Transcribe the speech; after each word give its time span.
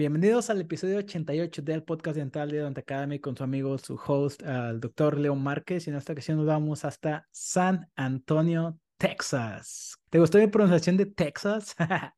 Bienvenidos 0.00 0.48
al 0.48 0.62
episodio 0.62 0.96
88 0.96 1.60
del 1.60 1.82
podcast 1.82 2.16
dental 2.16 2.50
de 2.50 2.62
Dent 2.62 2.78
Academy 2.78 3.18
con 3.18 3.36
su 3.36 3.44
amigo, 3.44 3.76
su 3.76 4.00
host, 4.06 4.40
el 4.42 4.80
doctor 4.80 5.18
León 5.18 5.42
Márquez. 5.42 5.86
Y 5.86 5.90
en 5.90 5.96
esta 5.96 6.14
ocasión 6.14 6.38
nos 6.38 6.46
vamos 6.46 6.86
hasta 6.86 7.28
San 7.30 7.86
Antonio, 7.96 8.78
Texas. 8.96 9.98
¿Te 10.08 10.18
gustó 10.18 10.38
mi 10.38 10.46
pronunciación 10.46 10.96
de 10.96 11.04
Texas? 11.04 11.76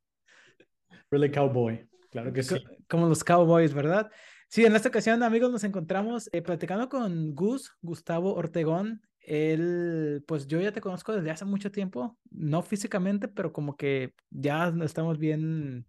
really 1.10 1.28
cowboy, 1.28 1.84
claro 2.12 2.32
que 2.32 2.44
sí. 2.44 2.54
Como 2.88 3.08
los 3.08 3.24
cowboys, 3.24 3.74
¿verdad? 3.74 4.12
Sí, 4.46 4.64
en 4.64 4.76
esta 4.76 4.88
ocasión, 4.88 5.20
amigos, 5.24 5.50
nos 5.50 5.64
encontramos 5.64 6.30
eh, 6.32 6.40
platicando 6.40 6.88
con 6.88 7.34
Gus, 7.34 7.72
Gustavo 7.82 8.32
Ortegón. 8.36 9.02
Él, 9.18 10.22
pues 10.28 10.46
yo 10.46 10.60
ya 10.60 10.70
te 10.70 10.80
conozco 10.80 11.12
desde 11.16 11.32
hace 11.32 11.44
mucho 11.46 11.72
tiempo, 11.72 12.16
no 12.30 12.62
físicamente, 12.62 13.26
pero 13.26 13.52
como 13.52 13.76
que 13.76 14.14
ya 14.30 14.72
estamos 14.84 15.18
bien 15.18 15.84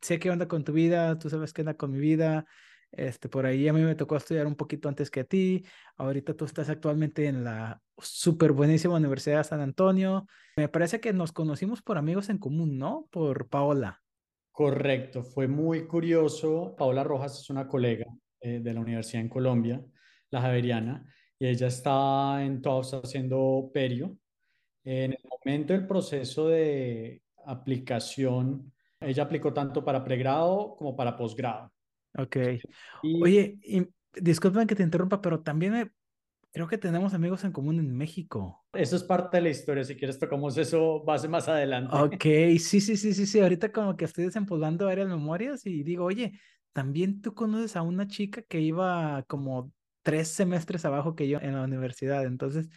sé 0.00 0.18
qué 0.18 0.30
onda 0.30 0.48
con 0.48 0.64
tu 0.64 0.72
vida, 0.72 1.18
tú 1.18 1.30
sabes 1.30 1.52
qué 1.52 1.62
onda 1.62 1.74
con 1.74 1.92
mi 1.92 1.98
vida. 1.98 2.46
Este, 2.92 3.30
por 3.30 3.46
ahí 3.46 3.66
a 3.68 3.72
mí 3.72 3.80
me 3.80 3.94
tocó 3.94 4.16
estudiar 4.16 4.46
un 4.46 4.54
poquito 4.54 4.88
antes 4.88 5.10
que 5.10 5.20
a 5.20 5.24
ti. 5.24 5.64
Ahorita 5.96 6.34
tú 6.34 6.44
estás 6.44 6.68
actualmente 6.68 7.26
en 7.26 7.42
la 7.42 7.80
súper 7.98 8.52
buenísima 8.52 8.96
Universidad 8.96 9.38
de 9.38 9.44
San 9.44 9.60
Antonio. 9.60 10.26
Me 10.56 10.68
parece 10.68 11.00
que 11.00 11.12
nos 11.12 11.32
conocimos 11.32 11.80
por 11.80 11.96
amigos 11.96 12.28
en 12.28 12.38
común, 12.38 12.78
¿no? 12.78 13.08
Por 13.10 13.48
Paola. 13.48 14.02
Correcto, 14.50 15.22
fue 15.22 15.48
muy 15.48 15.86
curioso. 15.86 16.74
Paola 16.76 17.02
Rojas 17.02 17.40
es 17.40 17.48
una 17.48 17.66
colega 17.66 18.06
eh, 18.40 18.60
de 18.62 18.74
la 18.74 18.80
universidad 18.80 19.22
en 19.22 19.30
Colombia, 19.30 19.82
la 20.30 20.42
Javeriana, 20.42 21.06
y 21.38 21.46
ella 21.46 21.68
está 21.68 22.44
en 22.44 22.60
todos 22.60 22.92
haciendo 22.92 23.70
perio. 23.72 24.18
En 24.84 25.12
el 25.12 25.20
momento 25.30 25.72
del 25.72 25.86
proceso 25.86 26.48
de 26.48 27.22
aplicación 27.46 28.72
ella 29.04 29.24
aplicó 29.24 29.52
tanto 29.52 29.84
para 29.84 30.04
pregrado 30.04 30.74
como 30.76 30.96
para 30.96 31.16
posgrado. 31.16 31.72
Ok. 32.16 32.36
Oye, 33.22 33.58
y, 33.62 33.86
disculpen 34.14 34.66
que 34.66 34.74
te 34.74 34.82
interrumpa, 34.82 35.20
pero 35.20 35.40
también 35.40 35.92
creo 36.52 36.68
que 36.68 36.78
tenemos 36.78 37.14
amigos 37.14 37.44
en 37.44 37.52
común 37.52 37.78
en 37.78 37.96
México. 37.96 38.64
Eso 38.72 38.96
es 38.96 39.02
parte 39.02 39.38
de 39.38 39.44
la 39.44 39.48
historia. 39.50 39.84
Si 39.84 39.96
quieres, 39.96 40.18
tocamos 40.18 40.56
eso 40.58 41.02
base 41.02 41.28
más 41.28 41.48
adelante. 41.48 41.96
Ok, 41.96 42.24
sí, 42.58 42.80
sí, 42.80 42.96
sí, 42.96 43.14
sí, 43.14 43.26
sí. 43.26 43.40
Ahorita 43.40 43.72
como 43.72 43.96
que 43.96 44.04
estoy 44.04 44.24
desempolvando 44.24 44.86
varias 44.86 45.08
memorias 45.08 45.66
y 45.66 45.82
digo, 45.82 46.04
oye, 46.04 46.38
también 46.72 47.22
tú 47.22 47.34
conoces 47.34 47.76
a 47.76 47.82
una 47.82 48.06
chica 48.06 48.42
que 48.42 48.60
iba 48.60 49.24
como 49.28 49.72
tres 50.02 50.28
semestres 50.28 50.84
abajo 50.84 51.14
que 51.14 51.28
yo 51.28 51.38
en 51.40 51.54
la 51.54 51.64
universidad. 51.64 52.24
Entonces, 52.26 52.68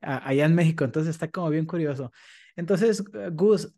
allá 0.00 0.44
en 0.44 0.54
México. 0.54 0.84
Entonces 0.84 1.10
está 1.10 1.30
como 1.30 1.48
bien 1.50 1.66
curioso. 1.66 2.12
Entonces, 2.56 3.04
Gus, 3.32 3.72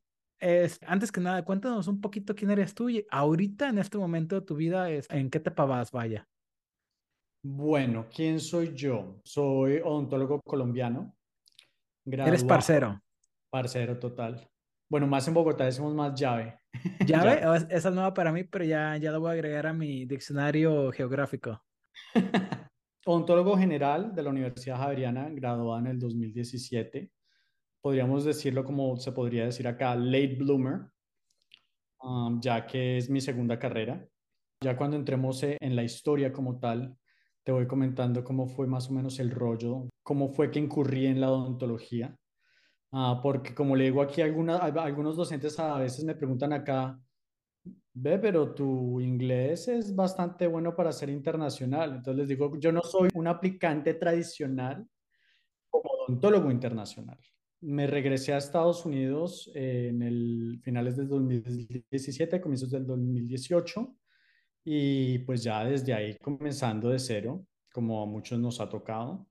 antes 0.87 1.11
que 1.11 1.21
nada, 1.21 1.45
cuéntanos 1.45 1.89
un 1.89 2.01
poquito 2.01 2.35
quién 2.35 2.51
eres 2.51 2.75
tú 2.75 2.91
y 2.91 3.07
ahorita 3.11 3.69
en 3.69 3.79
este 3.79 3.97
momento 3.97 4.35
de 4.35 4.47
tu 4.47 4.57
vida, 4.57 4.91
es, 4.91 5.07
¿en 5.11 5.31
qué 5.31 5.41
te 5.41 5.51
vas, 5.51 5.91
vaya? 5.91 6.29
Bueno, 7.43 8.07
¿quién 8.15 8.41
soy 8.41 8.75
yo? 8.75 9.21
Soy 9.25 9.77
odontólogo 9.77 10.41
colombiano. 10.43 11.15
Eres 12.07 12.45
parcero. 12.45 13.01
Parcero 13.51 13.99
total. 13.99 14.47
Bueno, 14.91 15.07
más 15.07 15.27
en 15.29 15.35
Bogotá 15.35 15.65
decimos 15.65 15.95
más 15.95 16.19
llave. 16.19 16.59
¿Llave? 17.07 17.41
Esa 17.71 17.89
es 17.89 17.95
nueva 17.95 18.13
para 18.13 18.33
mí, 18.33 18.45
pero 18.45 18.65
ya, 18.65 18.97
ya 18.97 19.13
lo 19.13 19.21
voy 19.21 19.31
a 19.31 19.33
agregar 19.33 19.67
a 19.67 19.73
mi 19.73 20.05
diccionario 20.05 20.93
geográfico. 20.93 21.63
Odontólogo 23.07 23.57
general 23.57 24.15
de 24.15 24.23
la 24.23 24.31
Universidad 24.31 24.79
Javeriana, 24.79 25.29
graduada 25.31 25.81
en 25.81 25.87
el 25.87 25.99
2017 25.99 27.11
podríamos 27.85 28.25
decirlo 28.25 28.65
como 28.65 28.97
se 28.97 29.13
podría 29.13 29.45
decir 29.45 29.69
acá, 29.69 29.95
late 29.95 30.37
bloomer, 30.37 30.87
um, 32.01 32.41
ya 32.41 32.65
que 32.67 32.97
es 32.97 33.11
mi 33.11 33.21
segunda 33.21 33.59
carrera. 33.59 34.03
Ya 34.63 34.75
cuando 34.75 34.97
entremos 34.97 35.43
e, 35.43 35.59
en 35.61 35.77
la 35.77 35.83
historia 35.83 36.33
como 36.33 36.59
tal, 36.59 36.97
te 37.43 37.53
voy 37.53 37.67
comentando 37.67 38.25
cómo 38.25 38.47
fue 38.47 38.67
más 38.67 38.89
o 38.89 38.95
menos 38.95 39.19
el 39.19 39.31
rollo, 39.31 39.91
cómo 40.03 40.31
fue 40.31 40.51
que 40.51 40.61
incurrí 40.61 41.05
en 41.05 41.21
la 41.21 41.31
odontología. 41.31 42.17
Ah, 42.91 43.21
porque 43.23 43.55
como 43.55 43.77
le 43.77 43.85
digo 43.85 44.01
aquí, 44.01 44.23
alguna, 44.23 44.57
algunos 44.57 45.17
docentes 45.17 45.59
a 45.61 45.77
veces 45.79 46.07
me 46.07 46.15
preguntan 46.15 46.55
acá, 46.55 46.99
ve, 47.93 48.19
pero 48.19 48.55
tu 48.55 48.99
inglés 48.99 49.69
es 49.69 49.95
bastante 49.95 50.47
bueno 50.47 50.75
para 50.75 50.91
ser 50.91 51.11
internacional. 51.11 51.97
Entonces 51.97 52.17
les 52.17 52.29
digo, 52.29 52.59
yo 52.59 52.73
no 52.73 52.81
soy 52.81 53.11
un 53.13 53.27
aplicante 53.27 53.93
tradicional 53.93 54.89
como 55.69 55.91
odontólogo 55.91 56.51
internacional 56.51 57.19
me 57.65 57.87
regresé 57.87 58.33
a 58.35 58.39
Estados 58.39 58.85
Unidos 58.85 59.51
en 59.55 60.03
el 60.03 60.61
finales 60.63 60.97
del 60.97 61.09
2017, 61.09 62.41
comienzos 62.41 62.71
del 62.71 62.87
2018, 62.87 63.97
y 64.65 65.19
pues 65.21 65.43
ya 65.43 65.65
desde 65.65 65.95
ahí 65.95 66.17
comenzando 66.19 66.91
de 66.91 66.99
cero, 66.99 67.47
como 67.73 68.03
a 68.03 68.07
muchos 68.07 68.39
nos 68.39 68.61
ha 68.61 68.69
tocado. 68.69 69.27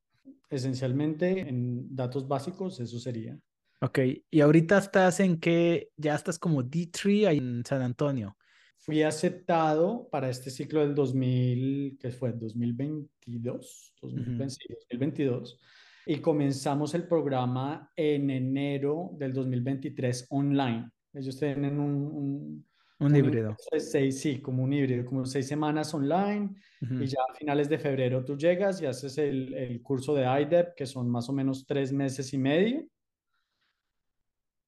Esencialmente 0.49 1.41
en 1.41 1.95
datos 1.95 2.27
básicos, 2.27 2.79
eso 2.79 2.99
sería. 2.99 3.37
Ok, 3.81 3.99
y 4.29 4.41
ahorita 4.41 4.77
estás 4.79 5.19
en 5.19 5.39
que 5.39 5.89
ya 5.97 6.15
estás 6.15 6.39
como 6.39 6.63
D3 6.63 7.37
en 7.37 7.63
San 7.65 7.81
Antonio. 7.81 8.35
Fui 8.77 9.01
aceptado 9.03 10.09
para 10.11 10.29
este 10.29 10.49
ciclo 10.49 10.81
del 10.81 10.95
2000, 10.95 11.97
que 11.99 12.11
fue 12.11 12.33
2022, 12.33 13.93
2022 14.01 15.59
y 16.05 16.17
comenzamos 16.17 16.93
el 16.93 17.07
programa 17.07 17.91
en 17.95 18.29
enero 18.29 19.11
del 19.13 19.33
2023 19.33 20.27
online. 20.29 20.89
Ellos 21.13 21.37
tienen 21.37 21.79
un... 21.79 22.65
Un, 22.99 23.15
híbrido. 23.15 23.55
Seis, 23.77 24.21
sí, 24.21 24.39
como 24.39 24.63
un 24.63 24.71
híbrido, 24.71 25.03
como 25.03 25.25
seis 25.25 25.47
semanas 25.47 25.93
online 25.93 26.55
y 26.79 27.05
ya 27.05 27.19
a 27.29 27.33
finales 27.33 27.67
de 27.67 27.77
febrero 27.77 28.23
tú 28.23 28.37
llegas 28.37 28.81
y 28.81 28.85
haces 28.85 29.17
el, 29.17 29.53
el 29.53 29.81
curso 29.81 30.15
de 30.15 30.23
IDEP, 30.23 30.73
que 30.75 30.85
son 30.85 31.09
más 31.09 31.27
o 31.27 31.33
menos 31.33 31.65
tres 31.65 31.91
meses 31.91 32.31
y 32.33 32.37
medio. 32.37 32.87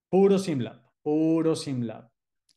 Puro 0.09 0.37
SimLab, 0.37 0.81
puro 1.01 1.55
SimLab. 1.55 2.09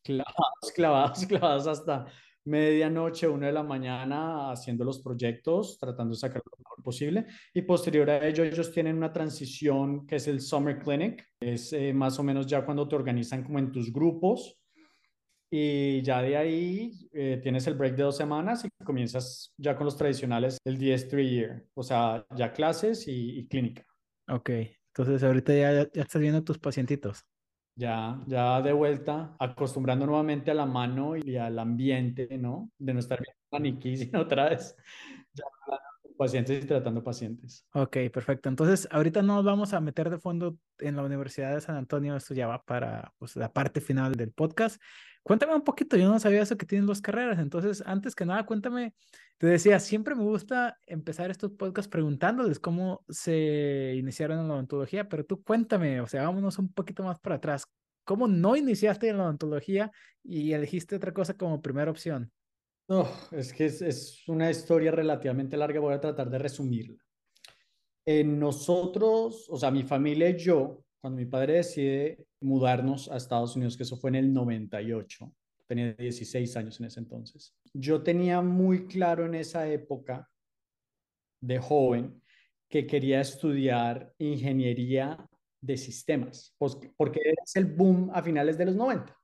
Clavados, 0.03 0.73
clavados, 0.75 1.27
clavados 1.27 1.67
hasta 1.67 2.07
medianoche, 2.49 3.29
una 3.29 3.47
de 3.47 3.53
la 3.53 3.63
mañana 3.63 4.51
haciendo 4.51 4.85
los 4.85 5.01
proyectos, 5.01 5.79
tratando 5.79 6.15
de 6.15 6.21
sacar 6.21 6.43
lo 6.45 6.59
mejor 6.59 6.83
posible. 6.83 7.27
Y 7.55 7.63
posterior 7.63 8.09
a 8.11 8.27
ello, 8.27 8.45
ellos 8.45 8.73
tienen 8.73 8.97
una 8.97 9.13
transición 9.13 10.07
que 10.07 10.17
es 10.17 10.27
el 10.27 10.41
Summer 10.41 10.79
Clinic. 10.79 11.25
Es 11.39 11.73
eh, 11.73 11.93
más 11.93 12.19
o 12.19 12.23
menos 12.23 12.47
ya 12.47 12.65
cuando 12.65 12.89
te 12.89 12.97
organizan 12.97 13.45
como 13.45 13.59
en 13.59 13.71
tus 13.71 13.93
grupos. 13.93 14.59
Y 15.51 16.03
ya 16.03 16.21
de 16.21 16.37
ahí 16.37 17.09
eh, 17.13 17.41
tienes 17.43 17.67
el 17.67 17.75
break 17.75 17.97
de 17.97 18.03
dos 18.03 18.17
semanas 18.17 18.65
y 18.65 18.85
comienzas 18.85 19.55
ya 19.57 19.77
con 19.77 19.87
los 19.87 19.97
tradicionales 19.97 20.59
el 20.65 20.79
DS3 20.79 21.31
Year, 21.31 21.67
o 21.73 21.83
sea, 21.83 22.27
ya 22.37 22.53
clases 22.53 23.09
y, 23.09 23.39
y 23.39 23.47
clínica. 23.47 23.83
Ok, 24.29 24.51
entonces 24.89 25.23
ahorita 25.23 25.55
ya, 25.55 25.91
ya 25.91 26.03
estás 26.03 26.21
viendo 26.21 26.45
tus 26.45 26.59
pacientitos 26.59 27.25
ya, 27.79 28.21
ya 28.27 28.61
de 28.61 28.73
vuelta, 28.73 29.37
acostumbrando 29.39 30.05
nuevamente 30.05 30.51
a 30.51 30.55
la 30.55 30.67
mano 30.67 31.17
y 31.17 31.37
al 31.37 31.59
ambiente, 31.61 32.37
¿no? 32.37 32.71
De 32.77 32.93
no 32.93 32.99
estar 32.99 33.21
viendo 33.21 33.39
maniquí, 33.53 33.97
sino 33.97 34.21
otra 34.23 34.49
vez 34.49 34.77
ya 35.33 35.45
pacientes 36.17 36.65
y 36.65 36.67
tratando 36.67 37.05
pacientes. 37.05 37.65
Ok, 37.73 37.97
perfecto. 38.13 38.49
Entonces, 38.49 38.89
ahorita 38.91 39.23
nos 39.23 39.45
vamos 39.45 39.73
a 39.73 39.81
meter 39.81 40.11
de 40.11 40.19
fondo 40.19 40.59
en 40.81 40.97
la 40.97 41.05
Universidad 41.05 41.55
de 41.55 41.61
San 41.61 41.77
Antonio. 41.77 42.17
Esto 42.17 42.35
ya 42.35 42.49
va 42.49 42.65
para 42.65 43.15
pues, 43.19 43.37
la 43.37 43.53
parte 43.53 43.81
final 43.81 44.17
del 44.17 44.33
podcast. 44.33 44.83
Cuéntame 45.29 45.55
un 45.55 45.63
poquito, 45.63 45.99
yo 45.99 46.09
no 46.09 46.19
sabía 46.19 46.41
eso 46.41 46.57
que 46.57 46.65
tienen 46.65 46.87
dos 46.87 47.03
carreras. 47.03 47.39
Entonces, 47.39 47.83
antes 47.85 48.15
que 48.15 48.25
nada, 48.25 48.47
cuéntame, 48.47 48.95
te 49.37 49.47
decía, 49.47 49.79
siempre 49.79 50.15
me 50.15 50.23
gusta 50.23 50.79
empezar 50.87 51.31
estos 51.31 51.53
podcasts 51.53 51.91
preguntándoles 51.91 52.59
cómo 52.59 53.05
se 53.11 53.95
iniciaron 53.99 54.39
en 54.39 54.49
la 54.49 54.55
odontología, 54.55 55.07
pero 55.07 55.27
tú 55.27 55.43
cuéntame, 55.43 56.01
o 56.01 56.07
sea, 56.07 56.23
vámonos 56.23 56.59
un 56.59 56.73
poquito 56.73 57.03
más 57.03 57.21
para 57.21 57.35
atrás. 57.35 57.67
¿Cómo 58.05 58.27
no 58.27 58.57
iniciaste 58.57 59.11
en 59.11 59.19
la 59.19 59.25
odontología 59.25 59.93
y 60.25 60.55
elegiste 60.55 60.97
otra 60.97 61.13
cosa 61.13 61.35
como 61.35 61.61
primera 61.61 61.91
opción? 61.91 62.33
No, 62.89 63.07
es 63.31 63.53
que 63.53 63.67
es, 63.67 64.27
una 64.29 64.51
historia 64.51 64.93
relativamente 64.93 65.59
larga, 65.59 65.79
voy 65.79 65.93
a 65.93 66.01
tratar 66.01 66.31
de 66.31 66.39
resumirla. 66.39 67.05
En 68.07 68.39
nosotros, 68.41 69.47
o 69.51 69.59
sea, 69.59 69.71
mi 69.71 69.83
familia 69.83 70.31
y 70.31 70.39
yo, 70.39 70.87
cuando 71.01 71.19
mi 71.19 71.27
padre 71.27 71.55
decide 71.55 72.27
mudarnos 72.41 73.11
a 73.11 73.17
Estados 73.17 73.57
Unidos, 73.57 73.77
que 73.77 73.83
eso 73.85 73.97
fue 73.97 74.11
en 74.11 74.17
el 74.17 74.33
98, 74.33 75.33
tenía 75.67 75.93
16 75.93 76.57
años 76.57 76.81
en 76.81 76.87
ese 76.87 77.01
entonces, 77.01 77.55
yo 77.73 78.03
tenía 78.03 78.41
muy 78.41 78.87
claro 78.87 79.27
en 79.27 79.35
esa 79.35 79.69
época 79.69 80.29
de 81.41 81.59
joven 81.59 82.23
que 82.69 82.87
quería 82.87 83.21
estudiar 83.21 84.13
ingeniería 84.19 85.29
de 85.61 85.77
sistemas, 85.77 86.55
porque 86.59 87.21
es 87.45 87.57
el 87.57 87.67
boom 87.67 88.11
a 88.13 88.23
finales 88.23 88.59
de 88.59 88.67
los 88.67 88.77
90 88.77 89.19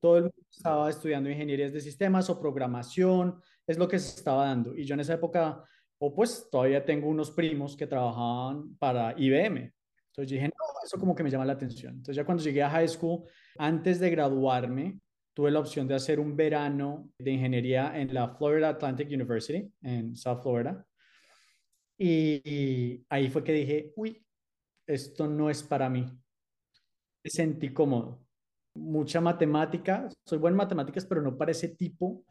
todo 0.00 0.18
el 0.18 0.22
mundo 0.24 0.36
estaba 0.50 0.90
estudiando 0.90 1.30
ingenierías 1.30 1.72
de 1.72 1.80
sistemas 1.80 2.30
o 2.30 2.38
programación, 2.38 3.40
es 3.66 3.78
lo 3.78 3.88
que 3.88 3.98
se 3.98 4.16
estaba 4.16 4.46
dando. 4.46 4.76
Y 4.76 4.84
yo 4.84 4.94
en 4.94 5.00
esa 5.00 5.14
época, 5.14 5.64
o 5.98 6.14
pues 6.14 6.48
todavía 6.50 6.84
tengo 6.84 7.08
unos 7.08 7.30
primos 7.30 7.76
que 7.76 7.86
trabajaban 7.86 8.76
para 8.76 9.14
IBM. 9.18 9.72
Entonces 10.16 10.32
dije, 10.32 10.48
no, 10.48 10.64
eso 10.82 10.98
como 10.98 11.14
que 11.14 11.22
me 11.22 11.30
llama 11.30 11.44
la 11.44 11.52
atención. 11.52 11.92
Entonces 11.92 12.16
ya 12.16 12.24
cuando 12.24 12.42
llegué 12.42 12.62
a 12.62 12.70
high 12.70 12.88
school, 12.88 13.24
antes 13.58 14.00
de 14.00 14.08
graduarme, 14.08 14.98
tuve 15.34 15.50
la 15.50 15.60
opción 15.60 15.86
de 15.86 15.94
hacer 15.94 16.18
un 16.18 16.34
verano 16.34 17.10
de 17.18 17.32
ingeniería 17.32 17.92
en 18.00 18.14
la 18.14 18.34
Florida 18.34 18.70
Atlantic 18.70 19.08
University, 19.08 19.70
en 19.82 20.16
South 20.16 20.40
Florida. 20.40 20.86
Y, 21.98 23.04
ahí 23.10 23.28
fue 23.28 23.44
que 23.44 23.52
dije, 23.52 23.92
uy, 23.96 24.24
esto 24.86 25.28
no 25.28 25.50
es 25.50 25.62
para 25.62 25.90
mí. 25.90 26.06
Me 27.22 27.30
sentí 27.30 27.74
cómodo. 27.74 28.24
Mucha 28.74 29.20
matemática, 29.20 30.08
soy 30.24 30.38
buen 30.38 30.52
en 30.52 30.58
matemáticas, 30.58 31.04
pero 31.04 31.20
no 31.20 31.36
para 31.36 31.50
ese 31.50 31.68
tipo. 31.68 32.24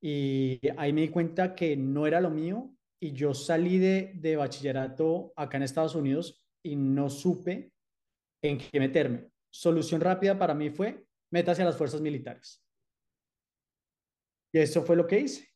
Y 0.00 0.60
ahí 0.76 0.92
me 0.92 1.00
di 1.00 1.08
cuenta 1.08 1.52
que 1.52 1.76
no 1.76 2.06
era 2.06 2.20
lo 2.20 2.30
mío. 2.30 2.72
Y 3.00 3.10
yo 3.10 3.34
salí 3.34 3.78
de, 3.78 4.12
de 4.14 4.36
bachillerato 4.36 5.32
acá 5.34 5.56
en 5.56 5.64
Estados 5.64 5.96
Unidos 5.96 6.44
y 6.72 6.76
no 6.76 7.08
supe 7.08 7.72
en 8.42 8.58
qué 8.58 8.78
meterme. 8.78 9.30
Solución 9.50 10.00
rápida 10.00 10.38
para 10.38 10.54
mí 10.54 10.70
fue 10.70 11.06
métase 11.30 11.62
a 11.62 11.66
las 11.66 11.76
fuerzas 11.76 12.00
militares. 12.00 12.62
Y 14.52 14.58
eso 14.58 14.82
fue 14.82 14.96
lo 14.96 15.06
que 15.06 15.20
hice. 15.20 15.48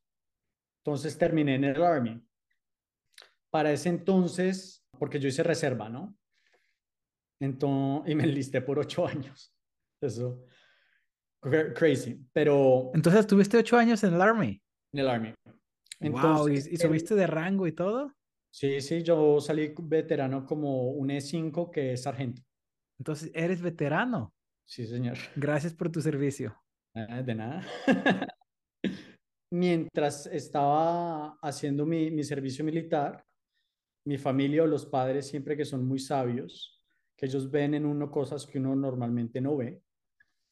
Entonces 0.84 1.16
terminé 1.16 1.54
en 1.54 1.64
el 1.64 1.82
Army. 1.82 2.22
Para 3.50 3.72
ese 3.72 3.88
entonces, 3.88 4.84
porque 4.98 5.18
yo 5.18 5.28
hice 5.28 5.42
reserva, 5.42 5.88
¿no? 5.88 6.16
Entonces, 7.40 8.10
y 8.12 8.14
me 8.14 8.24
enlisté 8.24 8.60
por 8.60 8.78
ocho 8.78 9.06
años. 9.06 9.54
Eso, 10.00 10.44
crazy. 11.40 12.26
Pero... 12.32 12.90
Entonces, 12.94 13.26
¿tuviste 13.26 13.56
ocho 13.56 13.76
años 13.76 14.02
en 14.04 14.14
el 14.14 14.20
Army? 14.20 14.62
En 14.92 15.00
el 15.00 15.08
Army. 15.08 15.34
Entonces, 16.00 16.66
¿y, 16.66 16.76
subiste 16.76 17.14
de 17.14 17.26
rango 17.26 17.66
y 17.66 17.72
todo? 17.72 18.12
Sí, 18.52 18.82
sí, 18.82 19.02
yo 19.02 19.40
salí 19.40 19.74
veterano 19.82 20.44
como 20.44 20.90
un 20.90 21.08
E5 21.08 21.70
que 21.70 21.94
es 21.94 22.02
sargento. 22.02 22.42
Entonces, 22.98 23.30
¿eres 23.34 23.62
veterano? 23.62 24.34
Sí, 24.66 24.86
señor. 24.86 25.16
Gracias 25.36 25.72
por 25.72 25.90
tu 25.90 26.02
servicio. 26.02 26.54
Ah, 26.94 27.22
de 27.22 27.34
nada. 27.34 27.66
Mientras 29.50 30.26
estaba 30.26 31.38
haciendo 31.40 31.86
mi, 31.86 32.10
mi 32.10 32.22
servicio 32.24 32.62
militar, 32.62 33.24
mi 34.04 34.18
familia 34.18 34.64
o 34.64 34.66
los 34.66 34.84
padres, 34.84 35.28
siempre 35.28 35.56
que 35.56 35.64
son 35.64 35.86
muy 35.86 35.98
sabios, 35.98 36.82
que 37.16 37.24
ellos 37.24 37.50
ven 37.50 37.72
en 37.72 37.86
uno 37.86 38.10
cosas 38.10 38.46
que 38.46 38.58
uno 38.58 38.76
normalmente 38.76 39.40
no 39.40 39.56
ve. 39.56 39.82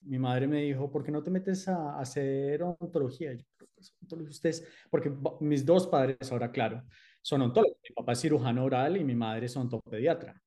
Mi 0.03 0.19
madre 0.19 0.49
me 0.49 0.63
dijo, 0.63 0.91
¿por 0.91 1.05
qué 1.05 1.13
no 1.13 1.23
te 1.23 1.31
metes 1.31 1.69
a, 1.69 1.99
hacer 1.99 2.63
ontología? 2.63 3.35
Yo, 3.35 3.45
pues, 3.75 3.95
ustedes, 4.31 4.67
porque 4.89 5.13
mis 5.41 5.67
dos 5.67 5.87
padres, 5.87 6.33
ahora 6.33 6.51
claro, 6.51 6.83
son 7.23 7.43
ontólogos. 7.43 7.79
Mi 7.89 7.95
papá 7.95 8.13
es 8.13 8.21
cirujano 8.21 8.65
oral 8.65 8.97
y 8.97 9.05
mi 9.05 9.15
madre 9.15 9.47
es 9.47 9.57
ontopediatra. 9.57 10.41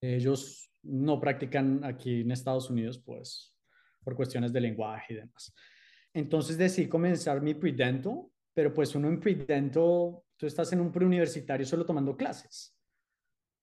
Ellos 0.00 0.70
no 0.82 1.20
practican 1.20 1.84
aquí 1.84 2.22
en 2.22 2.30
Estados 2.30 2.70
Unidos, 2.70 2.98
pues, 2.98 3.54
por 4.02 4.16
cuestiones 4.16 4.52
de 4.52 4.60
lenguaje 4.60 5.12
y 5.14 5.16
demás. 5.16 5.52
Entonces 6.14 6.56
decidí 6.56 6.88
comenzar 6.88 7.40
mi 7.40 7.54
pre-dental, 7.54 8.26
pero 8.54 8.72
pues 8.72 8.94
uno 8.94 9.08
en 9.08 9.20
pre-dental, 9.20 10.18
tú 10.36 10.46
estás 10.46 10.72
en 10.72 10.80
un 10.80 10.90
preuniversitario 10.90 11.66
solo 11.66 11.84
tomando 11.84 12.16
clases. 12.16 12.76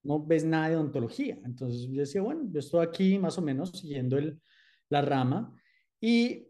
No 0.04 0.26
ves 0.26 0.46
nada 0.46 0.70
de 0.70 0.76
odontología. 0.76 1.38
Entonces 1.44 1.90
yo 1.90 2.02
decía, 2.02 2.22
bueno, 2.22 2.44
yo 2.52 2.60
estoy 2.60 2.86
aquí 2.86 3.20
más 3.20 3.38
o 3.38 3.42
menos 3.42 3.72
siguiendo 3.72 4.18
el, 4.18 4.40
la 4.90 5.02
rama 5.02 5.54
y 6.00 6.48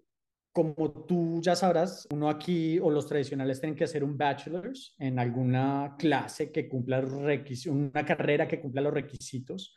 como 0.57 1.05
tú 1.05 1.39
ya 1.39 1.55
sabrás, 1.55 2.07
uno 2.11 2.31
aquí 2.31 2.79
o 2.79 2.89
los 2.89 3.05
tradicionales 3.05 3.59
tienen 3.59 3.75
que 3.75 3.83
hacer 3.83 4.03
un 4.03 4.17
bachelor's 4.17 4.95
en 4.97 5.19
alguna 5.19 5.95
clase 5.99 6.51
que 6.51 6.67
cumpla 6.67 6.99
requisitos, 6.99 7.77
una 7.77 8.03
carrera 8.03 8.47
que 8.47 8.59
cumpla 8.59 8.81
los 8.81 8.91
requisitos 8.91 9.75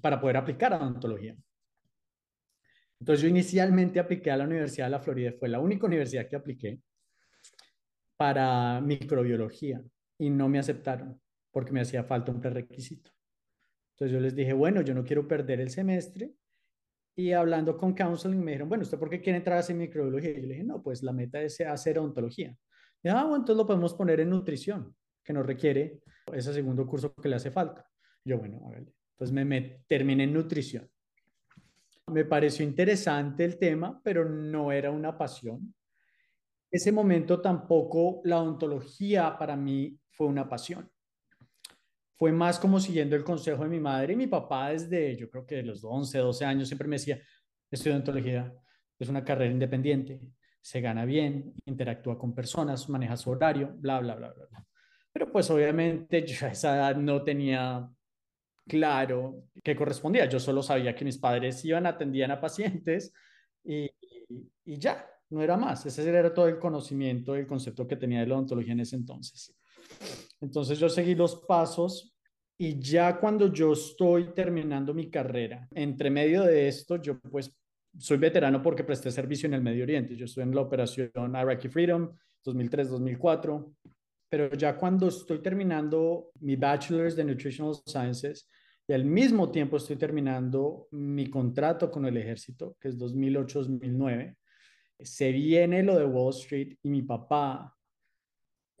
para 0.00 0.20
poder 0.20 0.36
aplicar 0.36 0.72
a 0.72 0.76
odontología. 0.76 1.36
Entonces 3.00 3.22
yo 3.22 3.28
inicialmente 3.28 3.98
apliqué 3.98 4.30
a 4.30 4.36
la 4.36 4.44
Universidad 4.44 4.86
de 4.86 4.90
la 4.90 5.00
Florida, 5.00 5.32
fue 5.36 5.48
la 5.48 5.58
única 5.58 5.84
universidad 5.84 6.28
que 6.28 6.36
apliqué 6.36 6.80
para 8.16 8.80
microbiología 8.80 9.82
y 10.16 10.30
no 10.30 10.48
me 10.48 10.60
aceptaron 10.60 11.20
porque 11.50 11.72
me 11.72 11.80
hacía 11.80 12.04
falta 12.04 12.30
un 12.30 12.40
prerequisito. 12.40 13.10
Entonces 13.94 14.12
yo 14.12 14.20
les 14.20 14.36
dije, 14.36 14.52
bueno, 14.52 14.80
yo 14.82 14.94
no 14.94 15.02
quiero 15.02 15.26
perder 15.26 15.60
el 15.60 15.70
semestre 15.70 16.34
y 17.14 17.32
hablando 17.32 17.76
con 17.76 17.94
counseling 17.94 18.38
me 18.38 18.52
dijeron, 18.52 18.68
bueno, 18.68 18.82
¿usted 18.82 18.98
por 18.98 19.10
qué 19.10 19.20
quiere 19.20 19.38
entrar 19.38 19.56
a 19.56 19.60
hacer 19.60 19.76
microbiología? 19.76 20.30
Y 20.30 20.42
yo 20.42 20.48
le 20.48 20.54
dije, 20.54 20.64
no, 20.64 20.82
pues 20.82 21.02
la 21.02 21.12
meta 21.12 21.40
es 21.42 21.60
hacer 21.60 21.98
odontología. 21.98 22.56
Y 23.02 23.08
ah, 23.08 23.22
bueno, 23.22 23.36
entonces 23.36 23.56
lo 23.56 23.66
podemos 23.66 23.94
poner 23.94 24.20
en 24.20 24.30
nutrición, 24.30 24.94
que 25.22 25.32
nos 25.32 25.44
requiere 25.44 26.00
ese 26.32 26.54
segundo 26.54 26.86
curso 26.86 27.14
que 27.14 27.28
le 27.28 27.36
hace 27.36 27.50
falta. 27.50 27.84
yo, 28.24 28.38
bueno, 28.38 28.60
ver, 28.70 28.86
entonces 29.12 29.32
me, 29.32 29.44
me 29.44 29.82
terminé 29.86 30.24
en 30.24 30.32
nutrición. 30.32 30.88
Me 32.06 32.24
pareció 32.24 32.64
interesante 32.64 33.44
el 33.44 33.58
tema, 33.58 34.00
pero 34.02 34.24
no 34.28 34.72
era 34.72 34.90
una 34.90 35.16
pasión. 35.16 35.74
Ese 36.70 36.90
momento 36.90 37.40
tampoco 37.40 38.22
la 38.24 38.40
odontología 38.40 39.36
para 39.38 39.56
mí 39.56 39.98
fue 40.10 40.26
una 40.26 40.48
pasión. 40.48 40.90
Fue 42.22 42.30
más 42.30 42.60
como 42.60 42.78
siguiendo 42.78 43.16
el 43.16 43.24
consejo 43.24 43.64
de 43.64 43.68
mi 43.68 43.80
madre 43.80 44.12
y 44.12 44.16
mi 44.16 44.28
papá 44.28 44.68
desde, 44.68 45.16
yo 45.16 45.28
creo 45.28 45.44
que 45.44 45.56
de 45.56 45.64
los 45.64 45.82
11, 45.82 46.18
12 46.18 46.44
años, 46.44 46.68
siempre 46.68 46.86
me 46.86 46.94
decía, 46.94 47.20
estudio 47.68 47.96
odontología, 47.96 48.54
es 48.96 49.08
una 49.08 49.24
carrera 49.24 49.50
independiente, 49.50 50.20
se 50.60 50.80
gana 50.80 51.04
bien, 51.04 51.52
interactúa 51.64 52.16
con 52.16 52.32
personas, 52.32 52.88
maneja 52.88 53.16
su 53.16 53.28
horario, 53.28 53.74
bla, 53.74 53.98
bla, 53.98 54.14
bla, 54.14 54.32
bla. 54.34 54.46
bla. 54.48 54.66
Pero 55.12 55.32
pues 55.32 55.50
obviamente 55.50 56.24
yo 56.24 56.46
a 56.46 56.50
esa 56.50 56.76
edad 56.76 56.94
no 56.94 57.24
tenía 57.24 57.90
claro 58.68 59.48
que 59.60 59.74
correspondía. 59.74 60.26
Yo 60.26 60.38
solo 60.38 60.62
sabía 60.62 60.94
que 60.94 61.04
mis 61.04 61.18
padres 61.18 61.64
iban, 61.64 61.86
atendían 61.86 62.30
a 62.30 62.40
pacientes 62.40 63.12
y, 63.64 63.90
y, 64.64 64.78
ya, 64.78 65.10
no 65.30 65.42
era 65.42 65.56
más. 65.56 65.86
Ese 65.86 66.08
era 66.08 66.32
todo 66.32 66.46
el 66.46 66.60
conocimiento, 66.60 67.34
el 67.34 67.48
concepto 67.48 67.84
que 67.88 67.96
tenía 67.96 68.20
de 68.20 68.28
la 68.28 68.36
odontología 68.36 68.74
en 68.74 68.80
ese 68.80 68.94
entonces. 68.94 69.56
Entonces 70.40 70.78
yo 70.78 70.88
seguí 70.88 71.16
los 71.16 71.34
pasos 71.46 72.11
y 72.62 72.78
ya 72.78 73.18
cuando 73.18 73.52
yo 73.52 73.72
estoy 73.72 74.32
terminando 74.34 74.94
mi 74.94 75.10
carrera, 75.10 75.68
entre 75.72 76.10
medio 76.10 76.42
de 76.44 76.68
esto, 76.68 76.96
yo 76.96 77.18
pues 77.18 77.52
soy 77.98 78.18
veterano 78.18 78.62
porque 78.62 78.84
presté 78.84 79.10
servicio 79.10 79.48
en 79.48 79.54
el 79.54 79.62
Medio 79.62 79.82
Oriente. 79.82 80.16
Yo 80.16 80.26
estoy 80.26 80.44
en 80.44 80.54
la 80.54 80.60
operación 80.60 81.10
Iraqi 81.34 81.68
Freedom 81.68 82.10
2003-2004 82.44 83.74
pero 84.32 84.48
ya 84.56 84.78
cuando 84.78 85.08
estoy 85.08 85.42
terminando 85.42 86.30
mi 86.40 86.56
Bachelor's 86.56 87.14
de 87.14 87.22
Nutritional 87.22 87.74
Sciences 87.84 88.48
y 88.88 88.94
al 88.94 89.04
mismo 89.04 89.50
tiempo 89.50 89.76
estoy 89.76 89.96
terminando 89.96 90.88
mi 90.92 91.28
contrato 91.28 91.90
con 91.90 92.06
el 92.06 92.16
ejército, 92.16 92.74
que 92.80 92.88
es 92.88 92.98
2008-2009, 92.98 94.34
se 95.00 95.32
viene 95.32 95.82
lo 95.82 95.98
de 95.98 96.06
Wall 96.06 96.30
Street 96.30 96.78
y 96.82 96.88
mi 96.88 97.02
papá, 97.02 97.76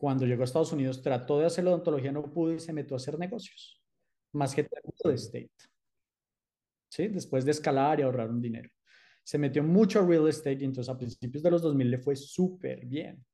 cuando 0.02 0.26
llegó 0.26 0.42
a 0.42 0.46
Estados 0.46 0.72
Unidos, 0.72 1.00
trató 1.00 1.38
de 1.38 1.46
hacer 1.46 1.62
la 1.62 1.70
odontología, 1.70 2.10
no 2.10 2.24
pudo 2.32 2.54
y 2.54 2.58
se 2.58 2.72
metió 2.72 2.96
a 2.96 2.98
hacer 2.98 3.16
negocios, 3.16 3.80
más 4.32 4.52
que 4.52 4.64
de 4.64 5.14
estate. 5.14 5.50
¿Sí? 6.90 7.06
Después 7.06 7.44
de 7.44 7.52
escalar 7.52 8.00
y 8.00 8.02
ahorrar 8.02 8.28
un 8.28 8.42
dinero. 8.42 8.68
Se 9.22 9.38
metió 9.38 9.62
mucho 9.62 10.00
a 10.00 10.06
real 10.06 10.28
estate 10.28 10.58
y 10.62 10.64
entonces 10.64 10.92
a 10.92 10.98
principios 10.98 11.44
de 11.44 11.52
los 11.52 11.62
2000 11.62 11.90
le 11.92 11.98
fue 11.98 12.16
súper 12.16 12.84
bien 12.84 13.24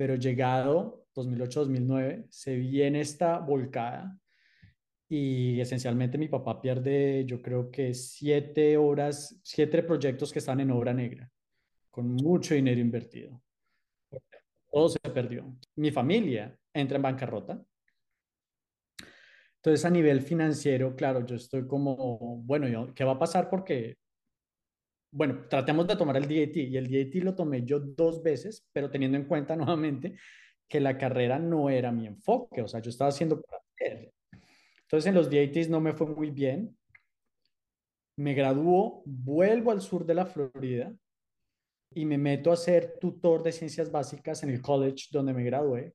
pero 0.00 0.14
llegado 0.14 1.04
2008-2009 1.14 2.26
se 2.30 2.56
viene 2.56 3.02
esta 3.02 3.38
volcada 3.38 4.18
y 5.06 5.60
esencialmente 5.60 6.16
mi 6.16 6.26
papá 6.26 6.58
pierde, 6.58 7.26
yo 7.26 7.42
creo 7.42 7.70
que 7.70 7.92
siete 7.92 8.78
horas, 8.78 9.38
siete 9.44 9.82
proyectos 9.82 10.32
que 10.32 10.38
están 10.38 10.58
en 10.60 10.70
obra 10.70 10.94
negra, 10.94 11.30
con 11.90 12.14
mucho 12.14 12.54
dinero 12.54 12.80
invertido. 12.80 13.42
Todo 14.70 14.88
se 14.88 14.98
perdió. 15.00 15.56
Mi 15.76 15.90
familia 15.90 16.56
entra 16.72 16.96
en 16.96 17.02
bancarrota. 17.02 17.62
Entonces, 19.56 19.84
a 19.84 19.90
nivel 19.90 20.22
financiero, 20.22 20.96
claro, 20.96 21.26
yo 21.26 21.36
estoy 21.36 21.66
como, 21.66 22.42
bueno, 22.44 22.94
¿qué 22.94 23.04
va 23.04 23.12
a 23.12 23.18
pasar? 23.18 23.50
Porque 23.50 23.98
bueno, 25.12 25.46
tratemos 25.48 25.86
de 25.86 25.96
tomar 25.96 26.16
el 26.16 26.22
DAT 26.22 26.56
y 26.56 26.76
el 26.76 26.90
DAT 26.90 27.22
lo 27.24 27.34
tomé 27.34 27.64
yo 27.64 27.80
dos 27.80 28.22
veces, 28.22 28.66
pero 28.72 28.90
teniendo 28.90 29.16
en 29.18 29.24
cuenta 29.24 29.56
nuevamente 29.56 30.16
que 30.68 30.80
la 30.80 30.96
carrera 30.96 31.38
no 31.38 31.68
era 31.68 31.90
mi 31.90 32.06
enfoque, 32.06 32.62
o 32.62 32.68
sea, 32.68 32.80
yo 32.80 32.90
estaba 32.90 33.08
haciendo 33.08 33.40
para 33.40 33.58
hacer. 33.58 34.12
Entonces 34.82 35.06
en 35.06 35.14
los 35.14 35.30
DATs 35.30 35.68
no 35.68 35.80
me 35.80 35.92
fue 35.92 36.06
muy 36.06 36.30
bien. 36.30 36.76
Me 38.16 38.34
graduó, 38.34 39.02
vuelvo 39.04 39.70
al 39.72 39.80
sur 39.80 40.04
de 40.04 40.14
la 40.14 40.26
Florida 40.26 40.94
y 41.92 42.04
me 42.04 42.18
meto 42.18 42.52
a 42.52 42.56
ser 42.56 42.98
tutor 43.00 43.42
de 43.42 43.52
ciencias 43.52 43.90
básicas 43.90 44.42
en 44.42 44.50
el 44.50 44.62
college 44.62 45.08
donde 45.10 45.34
me 45.34 45.44
gradué 45.44 45.94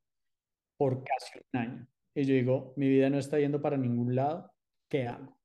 por 0.77 1.03
casi 1.03 1.39
un 1.39 1.59
año. 1.59 1.87
Y 2.13 2.25
yo 2.25 2.33
digo, 2.33 2.73
mi 2.75 2.89
vida 2.89 3.09
no 3.09 3.17
está 3.17 3.39
yendo 3.39 3.61
para 3.61 3.77
ningún 3.77 4.15
lado, 4.15 4.51
¿qué 4.89 5.07
hago? 5.07 5.39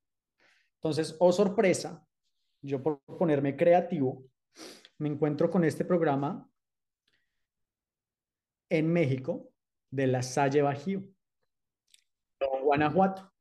Entonces, 0.75 1.16
oh 1.19 1.33
sorpresa, 1.33 2.07
yo 2.62 2.83
por 2.83 3.00
ponerme 3.02 3.57
creativo, 3.57 4.25
me 4.99 5.09
encuentro 5.09 5.50
con 5.50 5.64
este 5.64 5.85
programa 5.85 6.49
en 8.69 8.92
México 8.92 9.52
de 9.90 10.07
la 10.07 10.23
Salle 10.23 10.62
Bajío, 10.62 11.02
Guanajuato. 12.62 13.33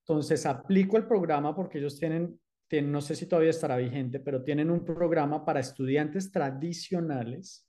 Entonces 0.00 0.46
aplico 0.46 0.96
el 0.96 1.06
programa 1.06 1.54
porque 1.54 1.78
ellos 1.78 1.98
tienen 1.98 2.38
no 2.70 3.00
sé 3.00 3.14
si 3.14 3.26
todavía 3.26 3.50
estará 3.50 3.76
vigente, 3.76 4.20
pero 4.20 4.42
tienen 4.42 4.70
un 4.70 4.84
programa 4.84 5.44
para 5.44 5.60
estudiantes 5.60 6.30
tradicionales 6.30 7.68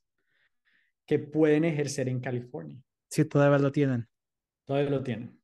que 1.06 1.20
pueden 1.20 1.66
ejercer 1.66 2.10
en 2.10 2.20
California. 2.20 2.77
Sí, 3.10 3.25
todavía 3.25 3.60
lo 3.60 3.72
tienen. 3.72 4.08
Todavía 4.66 4.89
lo 4.89 5.04
tienen. 5.04 5.39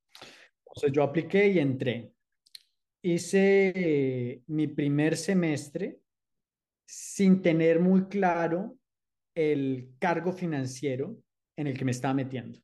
Entonces 0.65 0.91
yo 0.91 1.03
apliqué 1.03 1.47
y 1.47 1.59
entré. 1.59 2.11
Hice 3.01 4.43
mi 4.47 4.67
primer 4.67 5.15
semestre 5.15 5.99
sin 6.85 7.41
tener 7.41 7.79
muy 7.79 8.05
claro 8.05 8.77
el 9.35 9.93
cargo 9.99 10.31
financiero 10.33 11.17
en 11.55 11.67
el 11.67 11.77
que 11.77 11.85
me 11.85 11.91
estaba 11.91 12.13
metiendo. 12.13 12.59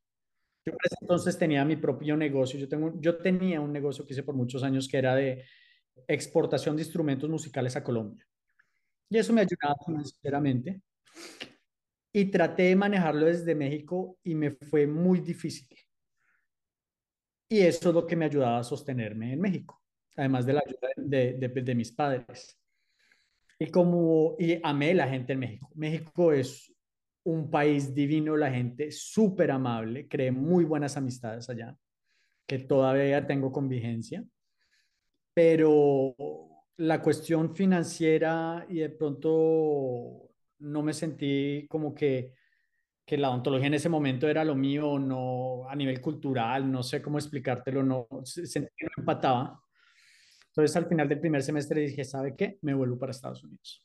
Yo 0.66 0.74
entonces 1.00 1.38
tenía 1.38 1.64
mi 1.64 1.76
propio 1.76 2.16
negocio. 2.16 2.58
Yo, 2.58 2.68
tengo, 2.68 2.92
yo 3.00 3.16
tenía 3.18 3.60
un 3.60 3.72
negocio 3.72 4.06
que 4.06 4.12
hice 4.12 4.22
por 4.22 4.34
muchos 4.34 4.62
años 4.62 4.88
que 4.88 4.98
era 4.98 5.14
de 5.14 5.44
exportación 6.06 6.76
de 6.76 6.82
instrumentos 6.82 7.28
musicales 7.28 7.76
a 7.76 7.84
Colombia. 7.84 8.26
Y 9.08 9.18
eso 9.18 9.32
me 9.32 9.42
ayudaba 9.42 9.76
financieramente. 9.84 10.80
Y 12.12 12.24
traté 12.26 12.64
de 12.64 12.76
manejarlo 12.76 13.26
desde 13.26 13.54
México 13.54 14.18
y 14.24 14.34
me 14.34 14.50
fue 14.50 14.86
muy 14.86 15.20
difícil. 15.20 15.68
Y 17.48 17.60
eso 17.60 17.88
es 17.88 17.94
lo 17.94 18.06
que 18.06 18.16
me 18.16 18.26
ayudaba 18.26 18.58
a 18.58 18.64
sostenerme 18.64 19.32
en 19.32 19.40
México, 19.40 19.82
además 20.16 20.46
de 20.46 20.52
la 20.52 20.62
ayuda 20.64 20.88
de, 20.96 21.32
de, 21.34 21.48
de 21.48 21.74
mis 21.74 21.90
padres. 21.92 22.56
Y 23.58 23.66
como, 23.66 24.36
y 24.38 24.58
amé 24.62 24.94
la 24.94 25.08
gente 25.08 25.32
en 25.32 25.40
México. 25.40 25.68
México 25.74 26.32
es 26.32 26.72
un 27.24 27.50
país 27.50 27.94
divino, 27.94 28.36
la 28.36 28.50
gente 28.50 28.90
súper 28.90 29.50
amable, 29.50 30.08
creé 30.08 30.30
muy 30.30 30.64
buenas 30.64 30.96
amistades 30.96 31.50
allá, 31.50 31.76
que 32.46 32.60
todavía 32.60 33.26
tengo 33.26 33.52
con 33.52 33.68
vigencia, 33.68 34.24
pero 35.34 36.14
la 36.78 37.02
cuestión 37.02 37.54
financiera 37.54 38.66
y 38.68 38.78
de 38.78 38.90
pronto 38.90 40.30
no 40.60 40.82
me 40.82 40.92
sentí 40.92 41.66
como 41.68 41.94
que, 41.94 42.34
que 43.04 43.18
la 43.18 43.30
odontología 43.30 43.66
en 43.66 43.74
ese 43.74 43.88
momento 43.88 44.28
era 44.28 44.44
lo 44.44 44.54
mío, 44.54 44.98
no 44.98 45.68
a 45.68 45.76
nivel 45.76 46.00
cultural, 46.00 46.70
no 46.70 46.82
sé 46.82 47.02
cómo 47.02 47.18
explicártelo, 47.18 47.82
no 47.82 48.08
sentí 48.24 48.70
que 48.76 48.86
no 48.86 48.92
empataba. 48.98 49.62
Entonces 50.48 50.76
al 50.76 50.86
final 50.86 51.08
del 51.08 51.20
primer 51.20 51.42
semestre 51.42 51.82
dije, 51.82 52.04
¿sabe 52.04 52.34
qué? 52.34 52.58
Me 52.62 52.74
vuelvo 52.74 52.98
para 52.98 53.12
Estados 53.12 53.44
Unidos. 53.44 53.84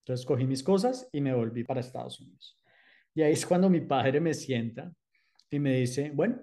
Entonces 0.00 0.26
cogí 0.26 0.44
mis 0.46 0.62
cosas 0.62 1.08
y 1.12 1.20
me 1.20 1.34
volví 1.34 1.64
para 1.64 1.80
Estados 1.80 2.20
Unidos. 2.20 2.58
Y 3.14 3.22
ahí 3.22 3.32
es 3.32 3.46
cuando 3.46 3.70
mi 3.70 3.80
padre 3.80 4.20
me 4.20 4.34
sienta 4.34 4.92
y 5.50 5.58
me 5.58 5.76
dice, 5.76 6.10
bueno, 6.12 6.40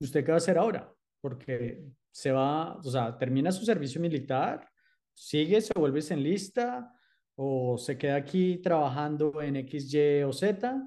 ¿usted 0.00 0.24
qué 0.24 0.30
va 0.30 0.36
a 0.36 0.38
hacer 0.38 0.56
ahora? 0.56 0.92
Porque 1.20 1.84
se 2.12 2.30
va, 2.30 2.76
o 2.76 2.82
sea, 2.84 3.18
termina 3.18 3.50
su 3.50 3.64
servicio 3.64 4.00
militar, 4.00 4.68
sigue, 5.12 5.60
se 5.60 5.72
vuelve 5.76 6.00
en 6.10 6.22
lista, 6.22 6.94
o 7.34 7.76
se 7.78 7.98
queda 7.98 8.16
aquí 8.16 8.58
trabajando 8.58 9.40
en 9.42 9.56
X, 9.56 9.92
Y 9.92 10.22
o 10.22 10.32
Z, 10.32 10.80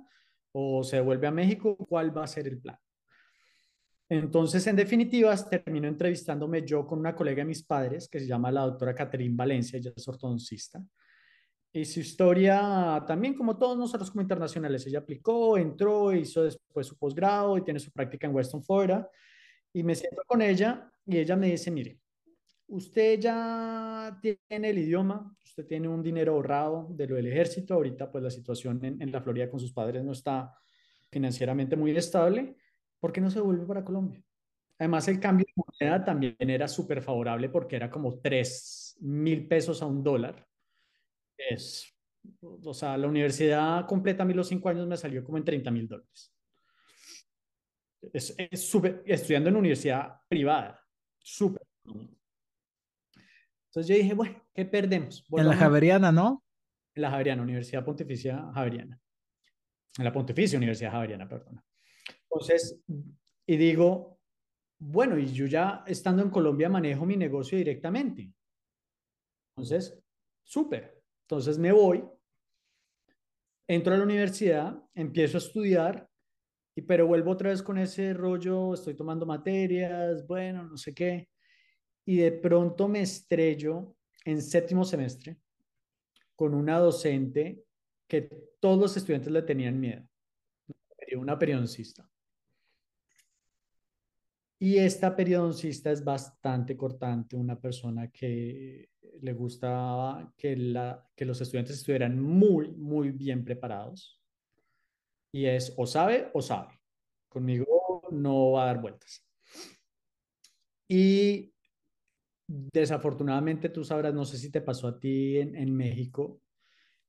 o 0.53 0.83
se 0.83 1.01
vuelve 1.01 1.27
a 1.27 1.31
México, 1.31 1.75
¿cuál 1.75 2.15
va 2.15 2.23
a 2.23 2.27
ser 2.27 2.47
el 2.47 2.59
plan? 2.59 2.77
Entonces, 4.07 4.65
en 4.67 4.75
definitivas, 4.75 5.49
termino 5.49 5.87
entrevistándome 5.87 6.63
yo 6.63 6.85
con 6.85 6.99
una 6.99 7.15
colega 7.15 7.41
de 7.41 7.49
mis 7.49 7.63
padres, 7.63 8.07
que 8.07 8.19
se 8.19 8.27
llama 8.27 8.51
la 8.51 8.61
doctora 8.61 8.93
Catherine 8.93 9.35
Valencia, 9.35 9.79
ella 9.79 9.91
es 9.95 10.07
ortodoncista, 10.07 10.81
y 11.75 11.83
su 11.83 11.99
historia 11.99 13.03
también, 13.05 13.33
como 13.33 13.57
todos 13.57 13.77
nosotros 13.77 14.09
como 14.09 14.21
internacionales, 14.21 14.87
ella 14.87 14.99
aplicó, 14.99 15.57
entró, 15.57 16.13
hizo 16.13 16.43
después 16.43 16.87
su 16.87 16.97
posgrado 16.97 17.57
y 17.57 17.63
tiene 17.63 17.81
su 17.81 17.91
práctica 17.91 18.27
en 18.27 18.33
Western 18.33 18.63
Florida. 18.63 19.09
Y 19.75 19.83
me 19.83 19.93
siento 19.93 20.23
con 20.25 20.41
ella 20.41 20.89
y 21.05 21.17
ella 21.17 21.35
me 21.35 21.51
dice, 21.51 21.69
mire, 21.69 21.99
usted 22.67 23.19
ya 23.19 24.17
tiene 24.21 24.69
el 24.69 24.77
idioma, 24.77 25.35
usted 25.43 25.65
tiene 25.65 25.89
un 25.89 26.01
dinero 26.01 26.33
ahorrado 26.33 26.87
de 26.91 27.07
lo 27.07 27.15
del 27.15 27.27
ejército, 27.27 27.73
ahorita 27.73 28.09
pues 28.09 28.23
la 28.23 28.31
situación 28.31 28.79
en, 28.85 29.01
en 29.01 29.11
la 29.11 29.21
Florida 29.21 29.49
con 29.49 29.59
sus 29.59 29.73
padres 29.73 30.01
no 30.01 30.13
está 30.13 30.53
financieramente 31.11 31.75
muy 31.75 31.91
estable, 31.91 32.55
¿por 33.01 33.11
qué 33.11 33.19
no 33.19 33.29
se 33.29 33.41
vuelve 33.41 33.65
para 33.65 33.83
Colombia? 33.83 34.23
Además, 34.79 35.09
el 35.09 35.19
cambio 35.19 35.45
de 35.45 35.63
moneda 35.81 36.05
también 36.05 36.35
era 36.39 36.69
súper 36.69 37.01
favorable 37.01 37.49
porque 37.49 37.75
era 37.75 37.89
como 37.89 38.19
3 38.19 38.95
mil 39.01 39.45
pesos 39.45 39.81
a 39.81 39.87
un 39.87 40.01
dólar 40.01 40.47
es, 41.37 41.93
o 42.41 42.73
sea, 42.73 42.97
la 42.97 43.07
universidad 43.07 43.85
completa 43.85 44.23
a 44.23 44.25
mí 44.25 44.33
los 44.33 44.47
cinco 44.47 44.69
años 44.69 44.87
me 44.87 44.95
salió 44.95 45.21
como 45.21 45.37
en 45.37 45.43
30 45.43 45.69
mil 45.69 45.85
dólares. 45.85 46.34
Es, 48.13 48.35
es 48.37 48.67
super, 48.67 49.03
estudiando 49.05 49.49
en 49.49 49.55
universidad 49.55 50.21
privada, 50.27 50.79
súper. 51.17 51.65
Entonces 53.75 53.87
yo 53.87 53.95
dije, 53.95 54.13
bueno, 54.13 54.41
¿qué 54.53 54.65
perdemos? 54.65 55.25
en 55.31 55.47
la 55.47 55.55
Javeriana, 55.55 56.11
¿no? 56.11 56.43
En 56.93 57.01
la 57.01 57.11
Javeriana, 57.11 57.43
Universidad 57.43 57.83
Pontificia 57.83 58.51
Javeriana. 58.53 58.99
En 59.97 60.03
la 60.03 60.13
Pontificia 60.13 60.57
Universidad 60.57 60.91
Javeriana, 60.91 61.27
perdona. 61.27 61.63
Entonces, 62.23 62.79
y 63.45 63.57
digo, 63.57 64.19
bueno, 64.77 65.17
y 65.17 65.27
yo 65.27 65.45
ya 65.45 65.83
estando 65.87 66.21
en 66.21 66.29
Colombia 66.29 66.69
manejo 66.69 67.05
mi 67.05 67.17
negocio 67.17 67.57
directamente. 67.57 68.31
Entonces, 69.55 69.97
súper. 70.43 71.01
Entonces 71.21 71.57
me 71.57 71.71
voy, 71.71 72.03
entro 73.67 73.93
a 73.93 73.97
la 73.97 74.03
universidad, 74.03 74.77
empiezo 74.93 75.37
a 75.37 75.39
estudiar, 75.39 76.09
y, 76.75 76.81
pero 76.81 77.07
vuelvo 77.07 77.31
otra 77.31 77.49
vez 77.49 77.63
con 77.63 77.77
ese 77.77 78.13
rollo, 78.13 78.73
estoy 78.73 78.95
tomando 78.95 79.25
materias, 79.25 80.25
bueno, 80.27 80.63
no 80.63 80.77
sé 80.77 80.93
qué, 80.93 81.29
y 82.05 82.17
de 82.17 82.31
pronto 82.33 82.87
me 82.87 83.01
estrello 83.01 83.95
en 84.25 84.41
séptimo 84.41 84.83
semestre 84.83 85.37
con 86.35 86.53
una 86.53 86.77
docente 86.79 87.63
que 88.07 88.29
todos 88.59 88.79
los 88.79 88.97
estudiantes 88.97 89.31
le 89.31 89.41
tenían 89.41 89.79
miedo, 89.79 90.05
una 91.17 91.39
periodoncista. 91.39 92.07
Y 94.59 94.77
esta 94.77 95.15
periodoncista 95.15 95.91
es 95.91 96.03
bastante 96.03 96.77
cortante, 96.77 97.35
una 97.35 97.59
persona 97.59 98.09
que 98.09 98.89
le 99.21 99.33
gustaba 99.33 100.33
que, 100.37 100.55
la, 100.55 101.07
que 101.15 101.25
los 101.25 101.39
estudiantes 101.41 101.77
estuvieran 101.77 102.19
muy, 102.19 102.71
muy 102.71 103.11
bien 103.11 103.43
preparados. 103.43 104.21
Y 105.35 105.47
es 105.47 105.73
o 105.75 105.85
sabe 105.85 106.29
o 106.33 106.41
sabe. 106.41 106.79
Conmigo 107.27 108.01
no 108.09 108.51
va 108.51 108.63
a 108.63 108.65
dar 108.67 108.79
vueltas. 108.79 109.21
Y 110.87 111.53
desafortunadamente 112.47 113.67
tú 113.67 113.83
sabrás, 113.83 114.13
no 114.13 114.23
sé 114.23 114.37
si 114.37 114.49
te 114.49 114.61
pasó 114.61 114.87
a 114.87 114.97
ti 114.97 115.39
en, 115.39 115.57
en 115.57 115.75
México, 115.75 116.39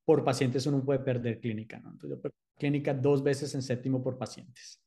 por 0.05 0.25
pacientes 0.25 0.67
uno 0.67 0.85
puede 0.85 0.99
perder 0.99 1.39
clínica, 1.39 1.79
¿no? 1.79 1.93
Entonces 1.93 2.17
yo 2.17 2.21
perdí 2.21 2.37
clínica 2.59 2.93
dos 2.93 3.23
veces 3.23 3.55
en 3.55 3.63
séptimo 3.63 4.03
por 4.03 4.19
pacientes. 4.19 4.83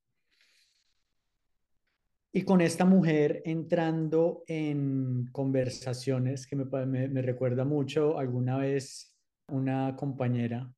Y 2.34 2.42
con 2.42 2.60
esta 2.60 2.84
mujer 2.84 3.42
entrando 3.46 4.44
en 4.48 5.30
conversaciones 5.32 6.46
que 6.46 6.58
me, 6.58 6.66
me, 7.08 7.22
recuerda 7.22 7.64
mucho 7.64 8.20
alguna 8.20 8.58
vez 8.58 9.16
una 9.48 9.96
compañera 9.96 10.70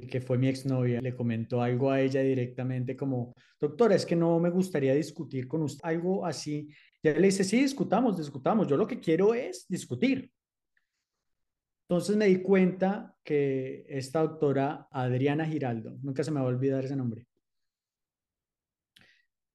que 0.00 0.20
fue 0.20 0.38
mi 0.38 0.48
exnovia, 0.48 1.00
le 1.00 1.14
comentó 1.14 1.60
algo 1.60 1.90
a 1.90 2.00
ella 2.00 2.20
directamente 2.20 2.96
como, 2.96 3.34
doctora, 3.60 3.94
es 3.94 4.06
que 4.06 4.16
no 4.16 4.38
me 4.38 4.50
gustaría 4.50 4.94
discutir 4.94 5.46
con 5.46 5.62
usted, 5.62 5.80
algo 5.82 6.24
así. 6.24 6.68
Y 7.02 7.08
ella 7.08 7.18
le 7.18 7.26
dice, 7.26 7.44
sí, 7.44 7.62
discutamos, 7.62 8.16
discutamos, 8.16 8.68
yo 8.68 8.76
lo 8.76 8.86
que 8.86 9.00
quiero 9.00 9.34
es 9.34 9.66
discutir. 9.68 10.30
Entonces 11.88 12.16
me 12.16 12.26
di 12.26 12.40
cuenta 12.40 13.16
que 13.22 13.84
esta 13.88 14.20
doctora 14.20 14.88
Adriana 14.90 15.46
Giraldo, 15.46 15.98
nunca 16.02 16.24
se 16.24 16.30
me 16.30 16.40
va 16.40 16.46
a 16.46 16.48
olvidar 16.48 16.84
ese 16.84 16.96
nombre, 16.96 17.26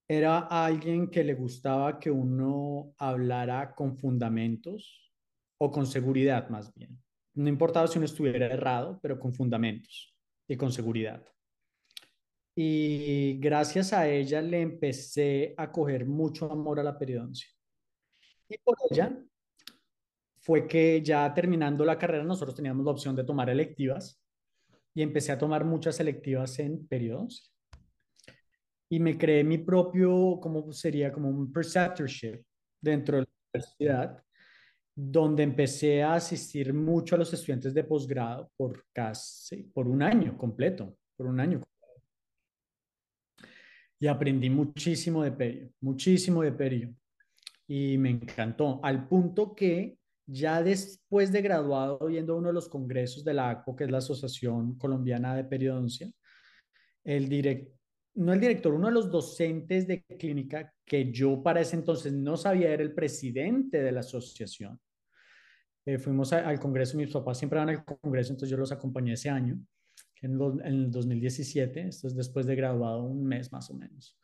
era 0.09 0.39
alguien 0.39 1.09
que 1.09 1.23
le 1.23 1.33
gustaba 1.33 1.99
que 1.99 2.11
uno 2.11 2.93
hablara 2.97 3.73
con 3.75 3.97
fundamentos 3.97 5.11
o 5.59 5.69
con 5.71 5.85
seguridad 5.85 6.47
más 6.49 6.73
bien. 6.73 6.97
No 7.33 7.49
importaba 7.49 7.87
si 7.87 7.97
uno 7.97 8.05
estuviera 8.05 8.45
errado, 8.45 8.99
pero 9.01 9.19
con 9.19 9.33
fundamentos 9.33 10.16
y 10.47 10.55
con 10.55 10.71
seguridad. 10.71 11.23
Y 12.55 13.37
gracias 13.39 13.93
a 13.93 14.07
ella 14.07 14.41
le 14.41 14.61
empecé 14.61 15.53
a 15.57 15.71
coger 15.71 16.05
mucho 16.05 16.51
amor 16.51 16.79
a 16.79 16.83
la 16.83 16.97
periodoncia. 16.97 17.49
Y 18.49 18.57
por 18.57 18.77
ella 18.89 19.15
fue 20.37 20.67
que 20.67 21.01
ya 21.01 21.33
terminando 21.33 21.85
la 21.85 21.97
carrera 21.97 22.23
nosotros 22.23 22.55
teníamos 22.55 22.85
la 22.85 22.91
opción 22.91 23.15
de 23.15 23.23
tomar 23.23 23.49
electivas 23.49 24.23
y 24.93 25.01
empecé 25.03 25.31
a 25.31 25.37
tomar 25.37 25.65
muchas 25.65 25.99
electivas 25.99 26.57
en 26.59 26.87
periodoncia 26.87 27.51
y 28.89 28.99
me 28.99 29.17
creé 29.17 29.43
mi 29.43 29.57
propio, 29.57 30.39
como 30.41 30.71
sería 30.71 31.11
como 31.11 31.29
un 31.29 31.51
preceptorship 31.51 32.41
dentro 32.81 33.17
de 33.17 33.23
la 33.23 33.29
universidad, 33.53 34.23
donde 34.99 35.43
empecé 35.43 36.01
a 36.01 36.15
asistir 36.15 36.73
mucho 36.73 37.13
a 37.13 37.19
los 37.19 37.31
estudiantes 37.31 37.71
de 37.71 37.83
posgrado 37.83 38.49
por 38.57 38.83
casi, 38.91 39.61
por 39.61 39.87
un 39.87 40.01
año 40.01 40.35
completo, 40.35 40.97
por 41.15 41.27
un 41.27 41.39
año. 41.39 41.61
Y 43.99 44.07
aprendí 44.07 44.49
muchísimo 44.49 45.23
de 45.23 45.31
perio, 45.33 45.69
muchísimo 45.81 46.41
de 46.41 46.51
perio. 46.51 46.95
y 47.67 47.97
me 47.99 48.09
encantó, 48.09 48.79
al 48.81 49.07
punto 49.07 49.53
que 49.53 49.99
ya 50.25 50.63
después 50.63 51.31
de 51.31 51.43
graduado, 51.43 52.09
yendo 52.09 52.33
a 52.33 52.37
uno 52.37 52.47
de 52.47 52.53
los 52.53 52.67
congresos 52.67 53.23
de 53.23 53.35
la 53.35 53.51
ACO, 53.51 53.75
que 53.75 53.83
es 53.83 53.91
la 53.91 53.99
Asociación 53.99 54.79
Colombiana 54.79 55.35
de 55.35 55.43
Periodoncia, 55.43 56.09
el 57.03 57.29
direct, 57.29 57.71
no 58.15 58.33
el 58.33 58.39
director, 58.39 58.73
uno 58.73 58.87
de 58.87 58.93
los 58.93 59.11
docentes 59.11 59.85
de 59.85 60.03
clínica 60.03 60.73
que 60.83 61.11
yo 61.11 61.43
para 61.43 61.61
ese 61.61 61.75
entonces 61.75 62.13
no 62.13 62.35
sabía 62.35 62.73
era 62.73 62.81
el 62.81 62.95
presidente 62.95 63.83
de 63.83 63.91
la 63.91 63.99
asociación. 63.99 64.79
Eh, 65.87 65.97
fuimos 65.99 66.33
al 66.33 66.59
congreso, 66.59 66.97
mis 66.97 67.13
papás 67.13 67.37
siempre 67.37 67.59
van 67.59 67.69
al 67.69 67.85
congreso, 67.85 68.33
entonces 68.33 68.49
yo 68.49 68.57
los 68.57 68.73
acompañé 68.73 69.13
ese 69.13 69.29
año, 69.29 69.57
en, 70.21 70.33
el 70.65 70.91
2017, 70.91 71.87
esto 71.87 72.07
es 72.07 72.15
después 72.15 72.45
de 72.45 72.57
graduado, 72.57 73.03
un 73.03 73.25
mes 73.25 73.53
más 73.53 73.69
o 73.69 73.73
menos. 73.73 74.19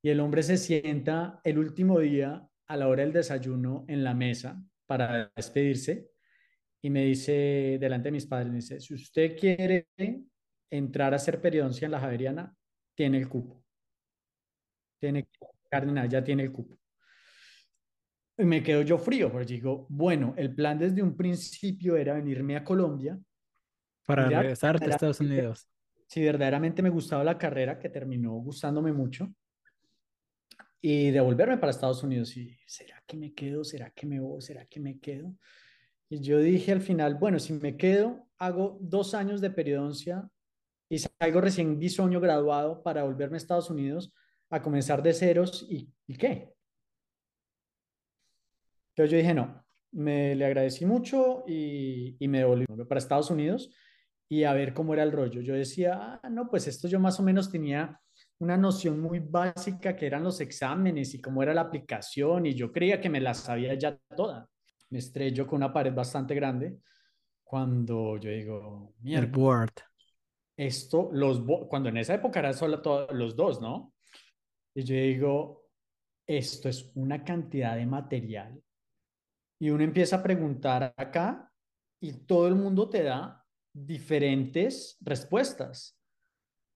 Y 0.00 0.08
el 0.08 0.20
hombre 0.20 0.42
se 0.42 0.56
sienta 0.56 1.38
el 1.44 1.58
último 1.58 2.00
día 2.00 2.48
a 2.66 2.76
la 2.78 2.88
hora 2.88 3.02
del 3.02 3.12
desayuno 3.12 3.84
en 3.88 4.04
la 4.04 4.14
mesa 4.14 4.58
para 4.86 5.30
despedirse 5.36 6.08
y 6.80 6.88
me 6.88 7.04
dice, 7.04 7.76
delante 7.78 8.08
de 8.08 8.12
mis 8.12 8.24
padres, 8.24 8.54
dice, 8.54 8.80
si 8.80 8.94
usted 8.94 9.36
quiere 9.36 9.88
entrar 10.70 11.12
a 11.12 11.16
hacer 11.16 11.42
periodoncia 11.42 11.84
en 11.84 11.92
la 11.92 12.00
Javeriana, 12.00 12.56
tiene 12.94 13.18
el 13.18 13.28
cupo. 13.28 13.62
Tiene 14.98 15.28
Cardinal, 15.68 16.08
ya 16.08 16.24
tiene 16.24 16.44
el 16.44 16.52
cupo. 16.52 16.78
Y 18.38 18.44
me 18.44 18.62
quedo 18.62 18.82
yo 18.82 18.98
frío, 18.98 19.30
porque 19.32 19.54
digo, 19.54 19.86
bueno, 19.88 20.34
el 20.36 20.54
plan 20.54 20.78
desde 20.78 21.02
un 21.02 21.16
principio 21.16 21.96
era 21.96 22.14
venirme 22.14 22.56
a 22.56 22.64
Colombia. 22.64 23.18
Para 24.04 24.28
regresar 24.28 24.82
a 24.82 24.86
Estados 24.86 25.20
Unidos. 25.20 25.68
Si 26.06 26.22
verdaderamente 26.22 26.82
me 26.82 26.90
gustaba 26.90 27.24
la 27.24 27.38
carrera, 27.38 27.78
que 27.78 27.88
terminó 27.88 28.32
gustándome 28.34 28.92
mucho, 28.92 29.32
y 30.80 31.10
devolverme 31.10 31.58
para 31.58 31.70
Estados 31.70 32.02
Unidos. 32.02 32.36
Y, 32.36 32.56
¿será 32.66 33.02
que 33.06 33.16
me 33.16 33.32
quedo? 33.32 33.64
¿Será 33.64 33.90
que 33.90 34.06
me 34.06 34.20
voy? 34.20 34.40
¿Será 34.42 34.66
que 34.66 34.80
me 34.80 35.00
quedo? 35.00 35.34
Y 36.08 36.20
yo 36.20 36.38
dije 36.38 36.72
al 36.72 36.80
final, 36.80 37.16
bueno, 37.16 37.40
si 37.40 37.54
me 37.54 37.76
quedo, 37.76 38.28
hago 38.38 38.78
dos 38.80 39.14
años 39.14 39.40
de 39.40 39.50
periodoncia 39.50 40.28
y 40.88 40.98
salgo 40.98 41.40
recién 41.40 41.78
bisoño 41.78 42.20
graduado 42.20 42.82
para 42.82 43.02
volverme 43.02 43.36
a 43.36 43.38
Estados 43.38 43.70
Unidos 43.70 44.12
a 44.50 44.62
comenzar 44.62 45.02
de 45.02 45.12
ceros 45.12 45.66
y, 45.68 45.92
¿y 46.06 46.16
qué? 46.16 46.55
Entonces 48.96 49.10
yo 49.10 49.18
dije, 49.18 49.34
no, 49.34 49.62
me 49.92 50.34
le 50.34 50.46
agradecí 50.46 50.86
mucho 50.86 51.44
y, 51.46 52.16
y 52.18 52.28
me 52.28 52.38
devolví 52.38 52.64
para 52.88 52.98
Estados 52.98 53.30
Unidos 53.30 53.70
y 54.26 54.44
a 54.44 54.54
ver 54.54 54.72
cómo 54.72 54.94
era 54.94 55.02
el 55.02 55.12
rollo. 55.12 55.42
Yo 55.42 55.54
decía, 55.54 56.20
ah, 56.22 56.30
no, 56.30 56.48
pues 56.48 56.66
esto 56.66 56.88
yo 56.88 56.98
más 56.98 57.20
o 57.20 57.22
menos 57.22 57.50
tenía 57.50 58.00
una 58.38 58.56
noción 58.56 59.00
muy 59.00 59.20
básica 59.20 59.94
que 59.94 60.06
eran 60.06 60.24
los 60.24 60.40
exámenes 60.40 61.14
y 61.14 61.20
cómo 61.20 61.42
era 61.42 61.52
la 61.52 61.60
aplicación 61.60 62.46
y 62.46 62.54
yo 62.54 62.72
creía 62.72 62.98
que 62.98 63.10
me 63.10 63.20
la 63.20 63.34
sabía 63.34 63.74
ya 63.74 63.98
toda. 64.16 64.48
Me 64.88 64.98
estrello 64.98 65.46
con 65.46 65.58
una 65.58 65.72
pared 65.72 65.92
bastante 65.92 66.34
grande 66.34 66.78
cuando 67.44 68.16
yo 68.16 68.30
digo, 68.30 68.94
mierda. 69.00 69.26
El 69.26 69.30
esto, 70.56 71.10
los, 71.12 71.42
cuando 71.68 71.90
en 71.90 71.98
esa 71.98 72.14
época 72.14 72.40
eran 72.40 72.54
solo 72.54 72.80
todos 72.80 73.12
los 73.12 73.36
dos, 73.36 73.60
¿no? 73.60 73.92
Y 74.74 74.82
yo 74.84 74.94
digo, 74.94 75.66
esto 76.26 76.68
es 76.68 76.90
una 76.94 77.22
cantidad 77.22 77.76
de 77.76 77.86
material. 77.86 78.60
Y 79.58 79.70
uno 79.70 79.82
empieza 79.82 80.16
a 80.16 80.22
preguntar 80.22 80.94
acá 80.96 81.50
y 82.00 82.12
todo 82.26 82.48
el 82.48 82.54
mundo 82.54 82.88
te 82.88 83.02
da 83.02 83.44
diferentes 83.72 84.96
respuestas. 85.00 85.98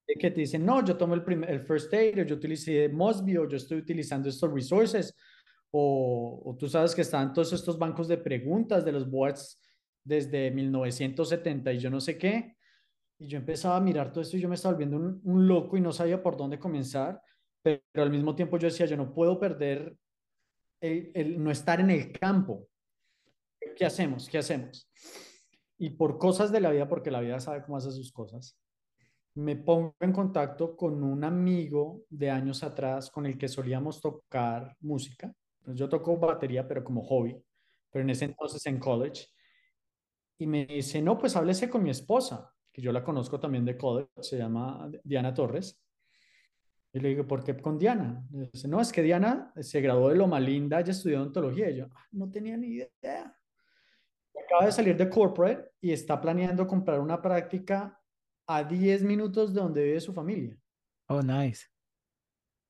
Que 0.07 0.31
te 0.31 0.41
dicen, 0.41 0.67
no, 0.67 0.85
yo 0.85 0.97
tomo 0.97 1.15
el, 1.15 1.23
primer, 1.23 1.51
el 1.51 1.61
first 1.61 1.93
aid, 1.95 2.21
o 2.21 2.25
yo 2.25 2.35
utilicé 2.35 2.89
Mosby, 2.89 3.37
o 3.37 3.49
yo 3.49 3.57
estoy 3.57 3.79
utilizando 3.79 4.29
estos 4.29 4.53
resources, 4.53 5.15
o, 5.73 6.57
tú 6.59 6.69
sabes 6.69 6.95
que 6.95 7.03
están 7.03 7.33
todos 7.33 7.53
estos 7.53 7.79
bancos 7.79 8.09
de 8.09 8.19
preguntas 8.19 8.85
de 8.85 8.93
los 8.93 9.09
boards 9.09 9.61
desde 10.05 10.51
1970 10.51 11.73
y 11.73 11.79
yo 11.79 11.91
no 11.91 12.01
sé 12.01 12.19
qué. 12.19 12.57
Y 13.19 13.29
yo 13.29 13.39
empezaba 13.39 13.77
a 13.77 13.81
mirar 13.81 14.11
todo 14.11 14.23
esto 14.23 14.37
y 14.37 14.41
yo 14.41 14.49
me 14.49 14.55
estaba 14.55 14.75
volviendo 14.75 15.21
un, 15.23 15.47
loco 15.47 15.77
y 15.77 15.81
no 15.81 15.93
sabía 15.93 16.23
por 16.23 16.37
dónde 16.37 16.59
comenzar, 16.59 17.21
pero, 17.63 17.83
al 17.95 18.11
mismo 18.11 18.35
tiempo 18.35 18.59
yo 18.59 18.69
decía, 18.69 18.87
yo 18.87 18.97
no 18.97 19.13
puedo 19.13 19.39
perder 19.39 19.95
el, 20.81 21.43
no 21.43 21.51
estar 21.51 21.79
en 21.81 21.91
el 21.91 22.11
campo. 22.13 22.67
¿Qué 23.77 23.85
hacemos? 23.85 24.29
¿Qué 24.29 24.39
hacemos? 24.39 24.89
Y 25.79 25.91
por 25.91 26.19
cosas 26.19 26.53
de 26.53 26.61
la 26.61 26.71
vida, 26.71 26.89
porque 26.89 27.11
la 27.11 27.21
vida 27.21 27.41
sabe 27.41 27.63
cómo 27.63 27.77
hace 27.77 27.91
sus 27.91 28.13
cosas, 28.13 28.59
me 29.35 29.57
pongo 29.57 29.95
en 30.01 30.13
contacto 30.13 30.77
con 30.77 31.03
un 31.03 31.25
amigo 31.25 32.03
de 32.11 32.31
años 32.31 32.63
atrás 32.63 33.11
con 33.11 33.27
el 33.27 33.39
que 33.39 33.49
solíamos 33.49 34.01
tocar 34.01 34.77
música. 34.81 35.33
Pues 35.63 35.77
yo 35.77 35.89
toco 35.89 36.17
batería, 36.17 36.67
pero 36.67 36.83
como 36.85 37.03
hobby, 37.03 37.37
pero 37.91 38.03
en 38.03 38.11
ese 38.11 38.27
entonces 38.27 38.65
en 38.67 38.79
college. 38.79 39.27
Y 40.39 40.47
me 40.47 40.67
dice, 40.67 41.01
no, 41.01 41.19
pues 41.19 41.37
háblese 41.37 41.71
con 41.71 41.83
mi 41.83 41.91
esposa 41.91 42.53
que 42.73 42.83
yo 42.83 42.93
la 42.93 43.03
conozco 43.03 43.41
también 43.41 43.65
de 43.65 43.77
college, 43.77 44.11
se 44.21 44.39
llama 44.39 44.91
Diana 45.05 45.35
Torres. 45.35 45.81
Y 46.93 47.01
le 47.01 47.11
digo, 47.11 47.27
¿por 47.27 47.45
qué 47.45 47.57
con 47.57 47.79
Diana? 47.79 48.25
dice, 48.31 48.67
no, 48.67 48.81
es 48.81 48.93
que 48.93 49.03
Diana 49.03 49.53
se 49.61 49.81
graduó 49.81 50.09
de 50.09 50.17
Loma 50.17 50.41
Linda, 50.41 50.81
ella 50.81 50.91
estudió 50.91 51.21
odontología. 51.21 51.71
Y 51.71 51.77
yo, 51.77 51.87
ah, 51.95 52.07
no 52.13 52.31
tenía 52.31 52.57
ni 52.57 52.69
idea. 52.69 53.37
Acaba 54.51 54.67
de 54.67 54.73
salir 54.73 54.97
de 54.97 55.09
corporate 55.09 55.71
y 55.81 55.93
está 55.93 56.21
planeando 56.21 56.67
comprar 56.67 56.99
una 56.99 57.23
práctica 57.23 57.97
a 58.49 58.65
10 58.65 59.05
minutos 59.05 59.55
de 59.55 59.61
donde 59.61 59.85
vive 59.85 60.01
su 60.01 60.13
familia. 60.13 60.57
Oh, 61.09 61.23
nice. 61.23 61.69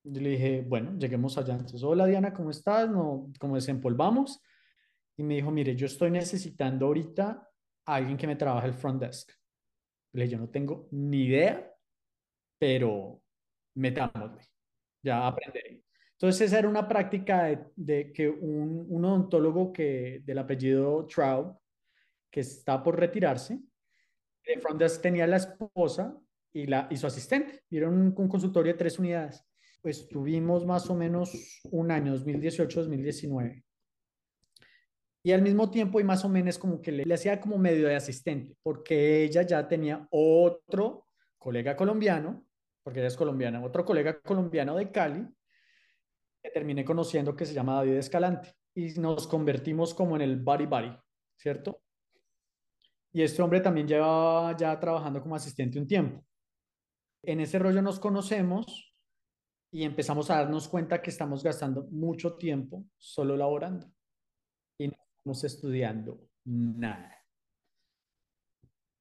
Yo 0.05 0.21
le 0.21 0.31
dije, 0.31 0.61
bueno, 0.61 0.99
lleguemos 0.99 1.39
allá. 1.39 1.55
Entonces, 1.55 1.83
hola 1.83 2.05
Diana, 2.05 2.35
¿cómo 2.35 2.51
estás? 2.51 2.87
No, 2.91 3.33
como 3.39 3.55
desempolvamos. 3.55 4.43
Y 5.17 5.23
me 5.23 5.37
dijo, 5.37 5.51
mire, 5.51 5.75
yo 5.75 5.87
estoy 5.87 6.11
necesitando 6.11 6.85
ahorita 6.85 7.49
a 7.87 7.95
alguien 7.95 8.19
que 8.19 8.27
me 8.27 8.37
trabaje 8.37 8.67
el 8.67 8.75
front 8.75 9.01
desk. 9.01 9.31
Le 10.13 10.29
yo 10.29 10.37
no 10.37 10.51
tengo 10.51 10.87
ni 10.91 11.25
idea, 11.25 11.75
pero 12.59 13.23
metámosle, 13.75 14.43
ya 15.03 15.27
aprenderé. 15.27 15.83
Entonces 16.13 16.43
esa 16.43 16.59
era 16.59 16.69
una 16.69 16.87
práctica 16.87 17.71
de, 17.75 18.13
que 18.13 18.29
un, 18.29 18.85
un, 18.87 19.05
odontólogo 19.07 19.73
que, 19.73 20.21
del 20.23 20.37
apellido 20.37 21.07
Trout, 21.07 21.60
que 22.31 22.41
está 22.41 22.83
por 22.83 22.99
retirarse, 22.99 23.59
de 24.45 24.59
front 24.59 24.83
tenía 25.03 25.27
la 25.27 25.37
esposa 25.37 26.17
y, 26.53 26.67
la, 26.67 26.89
y 26.91 26.97
su 26.97 27.07
asistente. 27.07 27.65
Vieron 27.69 27.95
un, 27.95 28.15
un 28.17 28.29
consultorio 28.29 28.73
de 28.73 28.79
tres 28.79 28.99
unidades. 28.99 29.45
Pues 29.83 30.09
tuvimos 30.09 30.67
más 30.67 30.89
o 30.91 30.95
menos 30.95 31.61
un 31.71 31.91
año, 31.91 32.15
2018-2019 32.15 33.63
y 35.23 35.33
al 35.33 35.43
mismo 35.43 35.71
tiempo 35.71 36.01
y 36.01 36.05
más 36.05 36.25
o 36.25 36.29
menos 36.29 36.59
como 36.59 36.81
que 36.81 36.93
le, 36.93 37.05
le, 37.05 37.15
hacía 37.15 37.41
como 37.41 37.59
medio 37.59 37.89
de 37.89 37.97
asistente, 37.97 38.57
porque 38.63 39.23
ella 39.25 39.43
ya 39.43 39.69
tenía 39.69 40.07
otro 40.11 41.07
colega 41.39 41.77
colombiano, 41.77 42.47
porque 42.83 43.01
ella 43.01 43.09
es 43.09 43.17
colombiana, 43.17 43.63
otro 43.63 43.85
colega 43.85 44.21
colombiano 44.21 44.77
de 44.77 44.91
Cali, 44.91 45.27
que 46.43 46.51
terminé 46.51 46.85
conociendo 46.85 47.37
que 47.37 47.45
se 47.45 47.53
llama 47.53 47.77
David 47.77 47.97
Escalante, 47.97 48.55
y 48.75 48.95
nos 48.99 49.27
convertimos 49.27 49.93
como 49.93 50.17
en 50.17 50.23
el 50.23 50.37
body 50.37 50.67
body, 50.67 50.97
¿cierto? 51.37 51.83
Y 53.13 53.23
este 53.23 53.43
hombre 53.43 53.61
también 53.61 53.89
lleva 53.89 54.57
ya 54.57 54.79
trabajando 54.79 55.21
como 55.21 55.35
asistente 55.35 55.79
un 55.79 55.87
tiempo. 55.87 56.25
En 57.25 57.41
ese 57.41 57.59
rollo 57.59 57.83
nos 57.83 57.99
conocemos 57.99 58.95
y 59.73 59.85
empezamos 59.85 60.31
a 60.31 60.37
darnos 60.37 60.69
cuenta 60.69 61.03
que 61.03 61.11
estamos 61.11 61.43
gastando 61.43 61.85
mucho 61.91 62.37
tiempo 62.37 62.85
solo 62.99 63.37
laborando 63.37 63.93
estamos 65.21 65.45
estudiando 65.45 66.29
nada. 66.45 67.17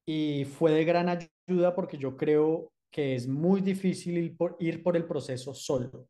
Y 0.06 0.46
fue 0.46 0.72
de 0.72 0.84
gran 0.84 1.08
ayuda 1.08 1.74
porque 1.76 1.98
yo 1.98 2.18
creo 2.18 2.74
que 2.92 3.16
es 3.16 3.28
muy 3.28 3.62
difícil 3.62 4.18
ir 4.18 4.36
por, 4.36 4.58
ir 4.60 4.84
por 4.84 4.98
el 4.98 5.06
proceso 5.06 5.54
solo. 5.54 6.10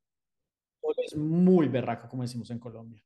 Es 0.97 1.15
muy 1.15 1.67
berraco, 1.67 2.07
como 2.07 2.23
decimos 2.23 2.49
en 2.49 2.59
Colombia. 2.59 3.03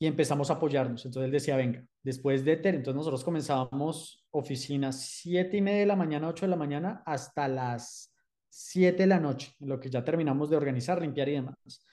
Y 0.00 0.06
empezamos 0.06 0.50
a 0.50 0.54
apoyarnos. 0.54 1.04
Entonces 1.04 1.26
él 1.26 1.30
decía, 1.30 1.56
venga, 1.56 1.84
después 2.02 2.44
de 2.44 2.56
TER, 2.56 2.74
entonces 2.74 2.96
nosotros 2.96 3.22
comenzábamos 3.22 4.26
oficinas 4.30 5.00
siete 5.00 5.58
y 5.58 5.60
media 5.60 5.80
de 5.80 5.86
la 5.86 5.96
mañana, 5.96 6.28
8 6.28 6.46
de 6.46 6.50
la 6.50 6.56
mañana, 6.56 7.02
hasta 7.06 7.46
las 7.46 8.12
7 8.48 8.96
de 8.96 9.06
la 9.06 9.20
noche, 9.20 9.54
lo 9.60 9.78
que 9.78 9.90
ya 9.90 10.02
terminamos 10.02 10.50
de 10.50 10.56
organizar, 10.56 11.00
limpiar 11.00 11.28
y 11.28 11.32
demás 11.34 11.84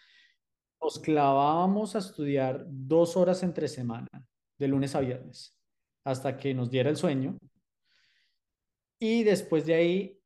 nos 0.81 0.99
clavábamos 0.99 1.95
a 1.95 1.99
estudiar 1.99 2.65
dos 2.67 3.17
horas 3.17 3.43
entre 3.43 3.67
semana, 3.67 4.07
de 4.57 4.67
lunes 4.67 4.95
a 4.95 4.99
viernes, 4.99 5.57
hasta 6.03 6.37
que 6.37 6.53
nos 6.53 6.69
diera 6.69 6.89
el 6.89 6.97
sueño. 6.97 7.37
Y 8.99 9.23
después 9.23 9.65
de 9.65 9.75
ahí, 9.75 10.19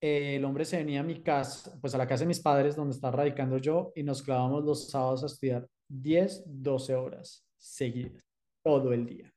eh, 0.00 0.36
el 0.36 0.44
hombre 0.44 0.64
se 0.64 0.78
venía 0.78 1.00
a 1.00 1.04
mi 1.04 1.22
casa, 1.22 1.76
pues 1.80 1.94
a 1.94 1.98
la 1.98 2.06
casa 2.06 2.24
de 2.24 2.28
mis 2.28 2.40
padres, 2.40 2.76
donde 2.76 2.94
estaba 2.94 3.16
radicando 3.16 3.58
yo, 3.58 3.92
y 3.94 4.02
nos 4.02 4.22
clavamos 4.22 4.64
los 4.64 4.90
sábados 4.90 5.22
a 5.22 5.26
estudiar 5.26 5.68
10, 5.88 6.44
12 6.46 6.94
horas 6.94 7.46
seguidas, 7.56 8.24
todo 8.62 8.92
el 8.92 9.06
día. 9.06 9.32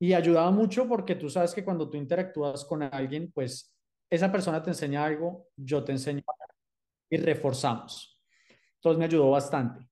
Y 0.00 0.12
ayudaba 0.12 0.50
mucho 0.50 0.88
porque 0.88 1.16
tú 1.16 1.28
sabes 1.28 1.52
que 1.52 1.64
cuando 1.64 1.90
tú 1.90 1.96
interactúas 1.96 2.64
con 2.64 2.82
alguien, 2.82 3.32
pues 3.32 3.74
esa 4.08 4.30
persona 4.30 4.62
te 4.62 4.70
enseña 4.70 5.04
algo, 5.04 5.48
yo 5.56 5.82
te 5.82 5.92
enseño 5.92 6.22
y 7.10 7.16
reforzamos. 7.16 8.20
Entonces 8.76 8.98
me 8.98 9.06
ayudó 9.06 9.30
bastante. 9.30 9.88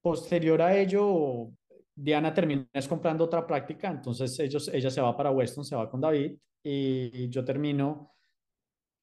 Posterior 0.00 0.60
a 0.62 0.76
ello, 0.76 1.50
Diana 1.94 2.32
termina 2.34 2.66
comprando 2.88 3.24
otra 3.24 3.46
práctica, 3.46 3.88
entonces 3.88 4.38
ellos, 4.40 4.68
ella 4.68 4.90
se 4.90 5.00
va 5.00 5.16
para 5.16 5.30
Weston, 5.30 5.64
se 5.64 5.76
va 5.76 5.90
con 5.90 6.00
David 6.00 6.36
y 6.62 7.28
yo 7.28 7.44
termino 7.44 8.14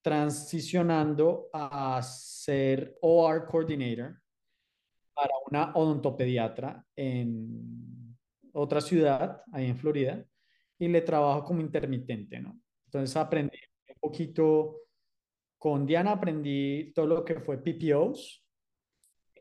transicionando 0.02 1.50
a 1.52 2.02
ser 2.04 2.98
OR 3.02 3.46
Coordinator 3.48 4.22
para 5.16 5.32
una 5.50 5.74
odontopediatra 5.74 6.86
en 6.96 8.16
otra 8.54 8.82
ciudad, 8.82 9.42
ahí 9.52 9.68
en 9.68 9.78
Florida, 9.78 10.24
y 10.78 10.88
le 10.88 11.02
trabajo 11.02 11.44
como 11.44 11.62
intermitente, 11.62 12.40
¿no? 12.40 12.60
Entonces 12.86 13.16
aprendí 13.16 13.58
un 13.90 13.96
poquito, 14.00 14.82
con 15.58 15.86
Diana 15.86 16.12
aprendí 16.12 16.92
todo 16.94 17.08
lo 17.08 17.26
que 17.26 17.40
fue 17.40 17.58
PPOs. 17.64 18.42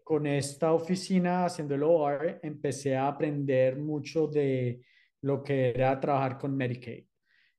Con 0.03 0.27
esta 0.27 0.73
oficina 0.73 1.47
haciendo 1.47 1.75
el 1.75 1.83
OR, 1.83 2.41
empecé 2.43 2.95
a 2.95 3.09
aprender 3.09 3.79
mucho 3.79 4.27
de 4.27 4.85
lo 5.23 5.43
que 5.43 5.71
era 5.71 5.99
trabajar 5.99 6.39
con 6.39 6.55
Medicaid. 6.55 7.07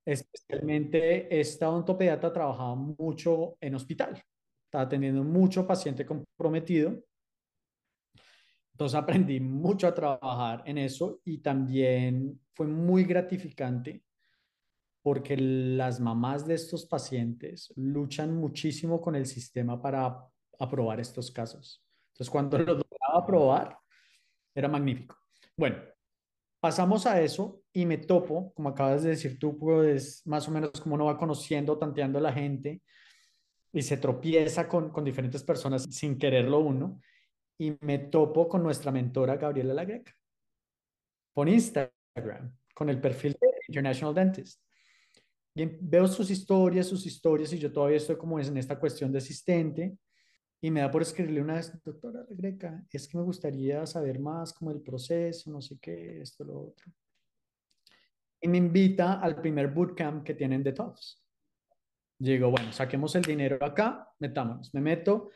Especialmente 0.05 1.39
esta 1.39 1.69
odontopediatra 1.69 2.31
trabajaba 2.31 2.75
mucho 2.75 3.57
en 3.59 3.73
hospital, 3.73 4.21
estaba 4.65 4.87
teniendo 4.87 5.23
mucho 5.23 5.65
paciente 5.65 6.05
comprometido. 6.05 7.01
Entonces 8.75 8.99
aprendí 8.99 9.39
mucho 9.39 9.87
a 9.87 9.93
trabajar 9.93 10.61
en 10.65 10.77
eso 10.77 11.21
y 11.23 11.37
también 11.37 12.41
fue 12.53 12.67
muy 12.67 13.05
gratificante 13.05 14.03
porque 15.01 15.37
las 15.37 16.01
mamás 16.01 16.45
de 16.45 16.55
estos 16.55 16.85
pacientes 16.85 17.71
luchan 17.77 18.35
muchísimo 18.35 18.99
con 18.99 19.15
el 19.15 19.27
sistema 19.27 19.81
para 19.81 20.27
aprobar 20.59 20.99
estos 20.99 21.31
casos. 21.31 21.81
Entonces, 22.09 22.29
cuando 22.29 22.57
los 22.57 22.79
lograba 22.79 23.23
aprobar, 23.23 23.77
era 24.53 24.67
magnífico. 24.67 25.15
Bueno, 25.55 25.77
pasamos 26.59 27.05
a 27.05 27.21
eso 27.21 27.61
y 27.71 27.85
me 27.85 27.99
topo, 27.99 28.51
como 28.55 28.67
acabas 28.67 29.03
de 29.03 29.11
decir 29.11 29.39
tú, 29.39 29.57
pues 29.57 30.21
más 30.25 30.49
o 30.49 30.51
menos 30.51 30.71
como 30.81 30.95
uno 30.95 31.05
va 31.05 31.17
conociendo, 31.17 31.77
tanteando 31.77 32.19
a 32.19 32.23
la 32.23 32.33
gente 32.33 32.81
y 33.71 33.81
se 33.83 33.95
tropieza 33.95 34.67
con, 34.67 34.89
con 34.89 35.05
diferentes 35.05 35.43
personas 35.43 35.83
sin 35.89 36.17
quererlo 36.17 36.59
uno. 36.59 36.99
Y 37.57 37.77
me 37.81 37.99
topo 37.99 38.47
con 38.47 38.63
nuestra 38.63 38.91
mentora 38.91 39.37
Gabriela 39.37 39.73
Lagreca 39.73 40.13
por 41.33 41.49
Instagram, 41.49 42.55
con 42.73 42.89
el 42.89 42.99
perfil 42.99 43.35
de 43.39 43.47
International 43.67 44.15
Dentist. 44.15 44.61
Y 45.53 45.65
veo 45.65 46.07
sus 46.07 46.29
historias, 46.31 46.87
sus 46.87 47.05
historias, 47.05 47.51
y 47.53 47.59
yo 47.59 47.71
todavía 47.71 47.97
estoy 47.97 48.17
como 48.17 48.39
en 48.39 48.57
esta 48.57 48.79
cuestión 48.79 49.11
de 49.11 49.19
asistente. 49.19 49.97
Y 50.61 50.71
me 50.71 50.79
da 50.79 50.89
por 50.89 51.01
escribirle 51.01 51.41
una 51.41 51.55
vez, 51.55 51.71
doctora 51.83 52.25
Greca, 52.29 52.83
es 52.91 53.07
que 53.07 53.17
me 53.17 53.23
gustaría 53.23 53.85
saber 53.85 54.19
más 54.19 54.53
como 54.53 54.71
el 54.71 54.81
proceso, 54.81 55.51
no 55.51 55.61
sé 55.61 55.77
qué, 55.79 56.21
esto, 56.21 56.43
lo 56.43 56.61
otro. 56.69 56.91
Y 58.41 58.47
me 58.47 58.57
invita 58.57 59.19
al 59.19 59.39
primer 59.41 59.67
bootcamp 59.69 60.23
que 60.23 60.33
tienen 60.33 60.63
de 60.63 60.73
TOFS. 60.73 61.21
Digo, 62.17 62.49
bueno, 62.49 62.71
saquemos 62.71 63.13
el 63.15 63.23
dinero 63.23 63.57
acá, 63.61 64.09
metámonos. 64.19 64.73
Me 64.73 64.81
meto 64.81 65.31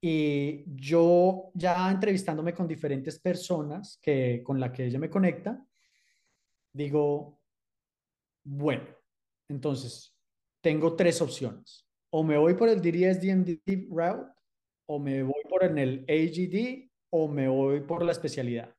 y 0.00 0.64
yo 0.66 1.50
ya 1.54 1.90
entrevistándome 1.90 2.54
con 2.54 2.68
diferentes 2.68 3.18
personas 3.18 3.98
que, 4.02 4.42
con 4.44 4.60
la 4.60 4.72
que 4.72 4.86
ella 4.86 4.98
me 4.98 5.10
conecta, 5.10 5.64
digo, 6.72 7.40
bueno, 8.44 8.84
entonces, 9.48 10.14
tengo 10.62 10.96
tres 10.96 11.20
opciones. 11.22 11.86
O 12.10 12.22
me 12.22 12.36
voy 12.36 12.54
por 12.54 12.68
el 12.68 12.80
DDS 12.80 13.20
DMD 13.20 13.88
route, 13.90 14.32
o 14.88 14.98
me 14.98 15.22
voy 15.22 15.42
por 15.48 15.64
en 15.64 15.78
el 15.78 16.04
AGD, 16.08 16.90
o 17.10 17.28
me 17.28 17.48
voy 17.48 17.80
por 17.80 18.04
la 18.04 18.12
especialidad. 18.12 18.74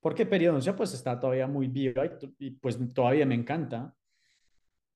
Porque 0.00 0.26
periodoncia 0.26 0.76
pues 0.76 0.94
está 0.94 1.18
todavía 1.18 1.46
muy 1.46 1.68
viva 1.68 2.04
y, 2.38 2.50
pues 2.52 2.78
todavía 2.94 3.26
me 3.26 3.34
encanta. 3.34 3.94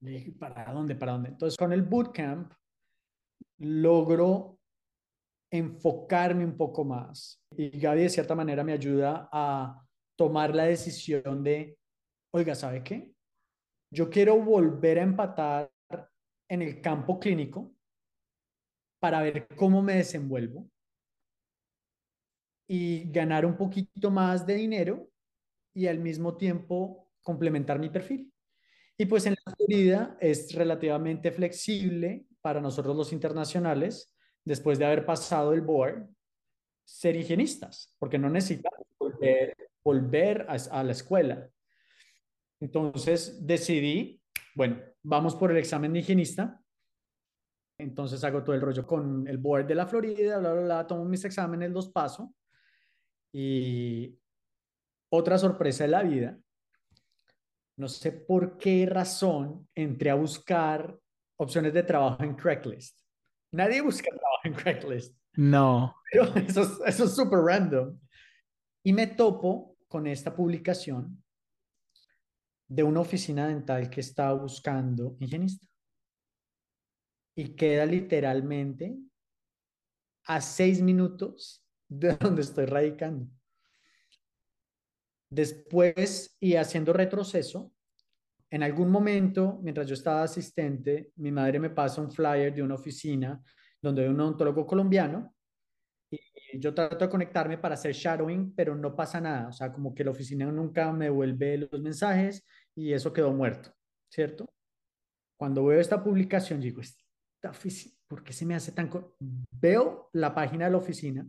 Y 0.00 0.30
¿para 0.32 0.72
dónde? 0.72 0.94
¿Para 0.94 1.12
dónde? 1.12 1.30
Entonces, 1.30 1.56
con 1.56 1.72
el 1.72 1.82
bootcamp 1.82 2.52
logro 3.58 4.59
enfocarme 5.50 6.44
un 6.44 6.56
poco 6.56 6.84
más. 6.84 7.42
Y 7.56 7.78
Gaby 7.78 8.02
de 8.02 8.08
cierta 8.10 8.34
manera 8.34 8.62
me 8.64 8.72
ayuda 8.72 9.28
a 9.32 9.84
tomar 10.16 10.54
la 10.54 10.64
decisión 10.64 11.42
de, 11.42 11.76
oiga, 12.32 12.54
¿sabe 12.54 12.82
qué? 12.82 13.12
yo 13.90 14.08
quiero 14.08 14.40
volver 14.40 14.98
a 14.98 15.02
empatar 15.02 15.70
en 16.48 16.62
el 16.62 16.80
campo 16.80 17.18
clínico 17.18 17.74
para 19.00 19.22
ver 19.22 19.48
cómo 19.56 19.82
me 19.82 19.96
desenvuelvo 19.96 20.68
y 22.68 23.10
ganar 23.10 23.44
un 23.44 23.56
poquito 23.56 24.10
más 24.10 24.46
de 24.46 24.54
dinero 24.54 25.10
y 25.74 25.86
al 25.86 25.98
mismo 25.98 26.36
tiempo 26.36 27.10
complementar 27.22 27.78
mi 27.78 27.90
perfil. 27.90 28.32
Y 28.96 29.06
pues 29.06 29.26
en 29.26 29.34
la 29.44 29.54
Florida 29.54 30.16
es 30.20 30.54
relativamente 30.54 31.32
flexible 31.32 32.26
para 32.40 32.60
nosotros 32.60 32.96
los 32.96 33.12
internacionales, 33.12 34.14
después 34.44 34.78
de 34.78 34.86
haber 34.86 35.04
pasado 35.04 35.52
el 35.52 35.60
board, 35.60 36.08
ser 36.84 37.16
higienistas, 37.16 37.94
porque 37.98 38.18
no 38.18 38.28
necesitamos 38.28 38.86
volver, 39.82 40.46
a 40.48 40.82
la 40.82 40.92
escuela. 40.92 41.48
Entonces 42.60 43.46
decidí, 43.46 44.20
bueno, 44.54 44.80
vamos 45.02 45.34
por 45.34 45.50
el 45.50 45.56
examen 45.56 45.92
de 45.92 46.00
higienista. 46.00 46.60
Entonces 47.78 48.22
hago 48.24 48.44
todo 48.44 48.54
el 48.54 48.60
rollo 48.60 48.86
con 48.86 49.26
el 49.26 49.38
board 49.38 49.66
de 49.66 49.74
la 49.74 49.86
Florida, 49.86 50.38
bla, 50.38 50.52
bla, 50.52 50.62
bla, 50.62 50.86
tomo 50.86 51.04
mis 51.04 51.24
exámenes, 51.24 51.70
los 51.70 51.88
paso. 51.88 52.34
Y 53.32 54.18
otra 55.10 55.38
sorpresa 55.38 55.84
de 55.84 55.90
la 55.90 56.02
vida, 56.02 56.38
no 57.78 57.88
sé 57.88 58.12
por 58.12 58.58
qué 58.58 58.84
razón 58.84 59.66
entré 59.74 60.10
a 60.10 60.14
buscar 60.14 60.98
opciones 61.38 61.72
de 61.72 61.82
trabajo 61.82 62.22
en 62.22 62.34
Craigslist. 62.34 62.99
Nadie 63.52 63.80
busca 63.80 64.08
trabajo 64.10 64.40
en 64.44 64.54
Craigslist. 64.54 65.16
No. 65.34 65.94
Pero 66.10 66.34
eso, 66.36 66.84
eso 66.84 67.04
es 67.04 67.14
súper 67.14 67.40
random. 67.40 67.98
Y 68.84 68.92
me 68.92 69.06
topo 69.06 69.76
con 69.88 70.06
esta 70.06 70.34
publicación 70.34 71.22
de 72.68 72.82
una 72.84 73.00
oficina 73.00 73.48
dental 73.48 73.90
que 73.90 74.00
estaba 74.00 74.32
buscando 74.34 75.16
higienista. 75.18 75.66
Y 77.36 77.54
queda 77.56 77.84
literalmente 77.86 78.96
a 80.24 80.40
seis 80.40 80.80
minutos 80.80 81.64
de 81.88 82.14
donde 82.20 82.42
estoy 82.42 82.66
radicando. 82.66 83.26
Después, 85.28 86.36
y 86.40 86.56
haciendo 86.56 86.92
retroceso, 86.92 87.72
en 88.50 88.62
algún 88.62 88.90
momento, 88.90 89.60
mientras 89.62 89.86
yo 89.86 89.94
estaba 89.94 90.24
asistente, 90.24 91.12
mi 91.16 91.30
madre 91.30 91.60
me 91.60 91.70
pasa 91.70 92.00
un 92.00 92.10
flyer 92.10 92.52
de 92.52 92.62
una 92.62 92.74
oficina 92.74 93.40
donde 93.80 94.02
hay 94.02 94.08
un 94.08 94.20
odontólogo 94.20 94.66
colombiano 94.66 95.34
y 96.10 96.58
yo 96.58 96.74
trato 96.74 97.04
de 97.04 97.08
conectarme 97.08 97.58
para 97.58 97.74
hacer 97.74 97.92
shadowing, 97.92 98.52
pero 98.54 98.74
no 98.74 98.96
pasa 98.96 99.20
nada. 99.20 99.48
O 99.48 99.52
sea, 99.52 99.72
como 99.72 99.94
que 99.94 100.02
la 100.02 100.10
oficina 100.10 100.50
nunca 100.50 100.92
me 100.92 101.06
devuelve 101.06 101.58
los 101.58 101.80
mensajes 101.80 102.44
y 102.74 102.92
eso 102.92 103.12
quedó 103.12 103.32
muerto, 103.32 103.72
¿cierto? 104.08 104.52
Cuando 105.38 105.64
veo 105.64 105.80
esta 105.80 106.02
publicación, 106.02 106.60
digo, 106.60 106.80
esta 106.80 107.50
oficina, 107.50 107.94
¿por 108.08 108.24
qué 108.24 108.32
se 108.32 108.44
me 108.44 108.56
hace 108.56 108.72
tan... 108.72 108.90
Veo 109.52 110.10
la 110.12 110.34
página 110.34 110.64
de 110.64 110.72
la 110.72 110.78
oficina 110.78 111.24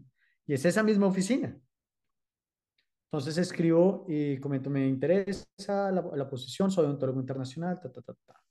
y 0.48 0.54
es 0.54 0.66
esa 0.66 0.82
misma 0.82 1.06
oficina. 1.06 1.56
Entonces 3.12 3.38
escribo 3.38 4.06
y 4.08 4.40
comento, 4.40 4.70
me 4.70 4.88
interesa 4.88 5.46
la, 5.68 6.02
la 6.16 6.30
posición, 6.30 6.72
soy 6.72 6.86
odontólogo 6.86 7.20
internacional, 7.20 7.78
ta, 7.78 7.92
ta, 7.92 8.02
ta, 8.02 8.14
ta. 8.26 8.42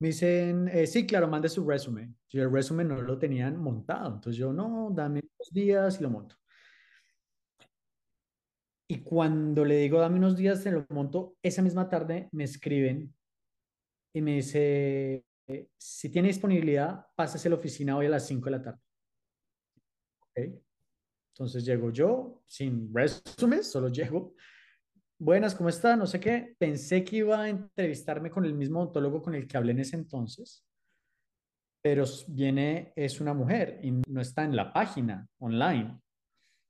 Me 0.00 0.08
dicen, 0.08 0.68
eh, 0.68 0.86
sí, 0.86 1.06
claro, 1.06 1.26
mande 1.28 1.48
su 1.48 1.66
resumen. 1.66 2.14
Yo 2.28 2.42
el 2.42 2.52
resumen 2.52 2.88
no 2.88 3.00
lo 3.00 3.18
tenían 3.18 3.56
montado, 3.56 4.14
entonces 4.14 4.36
yo, 4.36 4.52
no, 4.52 4.90
dame 4.92 5.22
dos 5.38 5.50
días 5.50 5.98
y 5.98 6.02
lo 6.02 6.10
monto. 6.10 6.36
Y 8.86 9.00
cuando 9.00 9.64
le 9.64 9.76
digo, 9.78 9.98
dame 9.98 10.18
unos 10.18 10.36
días, 10.36 10.62
se 10.62 10.70
lo 10.70 10.86
monto, 10.90 11.36
esa 11.42 11.62
misma 11.62 11.88
tarde 11.88 12.28
me 12.32 12.44
escriben 12.44 13.14
y 14.14 14.20
me 14.20 14.36
dice, 14.36 15.24
si 15.78 16.10
tiene 16.10 16.28
disponibilidad, 16.28 17.06
pásese 17.16 17.48
a 17.48 17.50
la 17.50 17.56
oficina 17.56 17.96
hoy 17.96 18.06
a 18.06 18.10
las 18.10 18.26
5 18.26 18.44
de 18.44 18.50
la 18.50 18.62
tarde. 18.62 18.80
Okay. 20.30 20.67
Entonces 21.38 21.64
llego 21.64 21.92
yo 21.92 22.42
sin 22.48 22.92
resumen, 22.92 23.62
solo 23.62 23.88
llego. 23.90 24.34
Buenas, 25.20 25.54
¿cómo 25.54 25.68
está? 25.68 25.94
No 25.94 26.04
sé 26.04 26.18
qué. 26.18 26.56
Pensé 26.58 27.04
que 27.04 27.18
iba 27.18 27.40
a 27.40 27.48
entrevistarme 27.48 28.28
con 28.28 28.44
el 28.44 28.54
mismo 28.54 28.82
ontólogo 28.82 29.22
con 29.22 29.36
el 29.36 29.46
que 29.46 29.56
hablé 29.56 29.70
en 29.70 29.78
ese 29.78 29.94
entonces, 29.94 30.66
pero 31.80 32.04
viene, 32.26 32.92
es 32.96 33.20
una 33.20 33.34
mujer 33.34 33.78
y 33.84 33.92
no 33.92 34.20
está 34.20 34.42
en 34.42 34.56
la 34.56 34.72
página 34.72 35.28
online. 35.38 36.00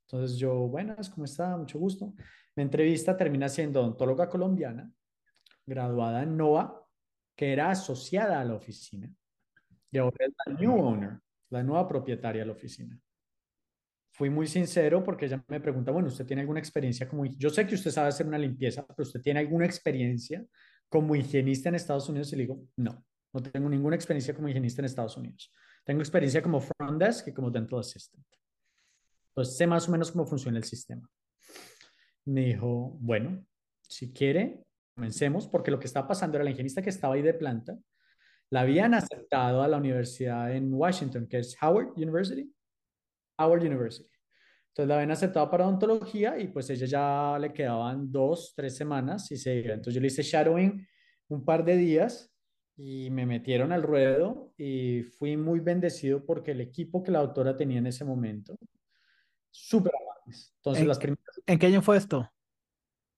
Entonces 0.05 0.37
yo, 0.37 0.53
buenas, 0.67 1.09
¿cómo 1.09 1.25
está? 1.25 1.57
Mucho 1.57 1.79
gusto. 1.79 2.13
Mi 2.55 2.61
entrevista 2.61 3.17
termina 3.17 3.49
siendo 3.49 3.81
odontóloga 3.81 4.29
colombiana, 4.29 4.91
graduada 5.65 6.21
en 6.21 6.37
NOVA, 6.37 6.87
que 7.35 7.53
era 7.53 7.71
asociada 7.71 8.39
a 8.39 8.45
la 8.45 8.53
oficina. 8.53 9.11
Y 9.89 9.97
ahora 9.97 10.27
es 10.27 10.33
la 10.45 10.53
new 10.53 10.79
owner, 10.79 11.19
la 11.49 11.63
nueva 11.63 11.87
propietaria 11.87 12.41
de 12.43 12.45
la 12.45 12.53
oficina. 12.53 12.99
Fui 14.19 14.29
muy 14.29 14.47
sincero 14.47 15.01
porque 15.01 15.27
ella 15.27 15.41
me 15.47 15.61
pregunta, 15.61 15.93
bueno, 15.93 16.09
¿usted 16.09 16.25
tiene 16.25 16.41
alguna 16.41 16.59
experiencia 16.59 17.07
como... 17.07 17.23
Yo 17.25 17.49
sé 17.49 17.65
que 17.65 17.75
usted 17.75 17.89
sabe 17.89 18.09
hacer 18.09 18.27
una 18.27 18.37
limpieza, 18.37 18.85
pero 18.85 19.07
¿usted 19.07 19.21
tiene 19.21 19.39
alguna 19.39 19.65
experiencia 19.65 20.45
como 20.89 21.15
higienista 21.15 21.69
en 21.69 21.75
Estados 21.75 22.09
Unidos? 22.09 22.33
Y 22.33 22.35
le 22.35 22.41
digo, 22.41 22.61
no, 22.75 23.05
no 23.31 23.41
tengo 23.41 23.69
ninguna 23.69 23.95
experiencia 23.95 24.33
como 24.33 24.49
higienista 24.49 24.81
en 24.81 24.87
Estados 24.87 25.15
Unidos. 25.15 25.53
Tengo 25.85 26.01
experiencia 26.01 26.41
como 26.41 26.59
front 26.59 27.01
desk 27.01 27.29
y 27.29 27.33
como 27.33 27.49
dental 27.49 27.79
assistant. 27.79 28.25
Entonces 29.29 29.55
sé 29.55 29.65
más 29.65 29.87
o 29.87 29.91
menos 29.93 30.11
cómo 30.11 30.25
funciona 30.25 30.57
el 30.57 30.65
sistema. 30.65 31.09
Me 32.25 32.41
dijo, 32.41 32.97
bueno, 32.99 33.45
si 33.87 34.11
quiere, 34.11 34.65
comencemos, 34.95 35.47
porque 35.47 35.71
lo 35.71 35.79
que 35.79 35.87
estaba 35.87 36.09
pasando 36.09 36.35
era 36.35 36.43
la 36.43 36.51
higienista 36.51 36.81
que 36.81 36.89
estaba 36.89 37.13
ahí 37.13 37.21
de 37.21 37.35
planta, 37.35 37.79
la 38.49 38.61
habían 38.61 38.95
aceptado 38.95 39.63
a 39.63 39.67
la 39.69 39.77
universidad 39.77 40.53
en 40.53 40.73
Washington, 40.73 41.25
que 41.25 41.39
es 41.39 41.55
Howard 41.61 41.93
University. 41.95 42.53
Howard 43.39 43.63
University. 43.63 44.09
Entonces 44.69 44.87
la 44.87 44.95
habían 44.95 45.11
aceptado 45.11 45.49
para 45.49 45.65
odontología 45.65 46.39
y 46.39 46.47
pues 46.47 46.69
ella 46.69 46.85
ya 46.85 47.37
le 47.39 47.51
quedaban 47.51 48.11
dos, 48.11 48.53
tres 48.55 48.77
semanas 48.77 49.31
y 49.31 49.37
se 49.37 49.55
iba. 49.55 49.73
Entonces 49.73 49.95
yo 49.95 50.01
le 50.01 50.07
hice 50.07 50.21
shadowing 50.21 50.87
un 51.29 51.43
par 51.43 51.65
de 51.65 51.75
días 51.75 52.31
y 52.77 53.09
me 53.09 53.25
metieron 53.25 53.71
al 53.71 53.81
ruedo 53.83 54.53
y 54.57 55.03
fui 55.03 55.35
muy 55.35 55.59
bendecido 55.59 56.25
porque 56.25 56.51
el 56.51 56.61
equipo 56.61 57.03
que 57.03 57.11
la 57.11 57.19
doctora 57.19 57.57
tenía 57.57 57.79
en 57.79 57.87
ese 57.87 58.05
momento, 58.05 58.55
súper 59.49 59.91
amables. 59.95 60.53
Entonces 60.57 60.83
¿En, 60.83 60.87
las 60.87 60.97
primeras... 60.97 61.41
¿En 61.45 61.59
qué 61.59 61.67
año 61.67 61.81
fue 61.81 61.97
esto? 61.97 62.31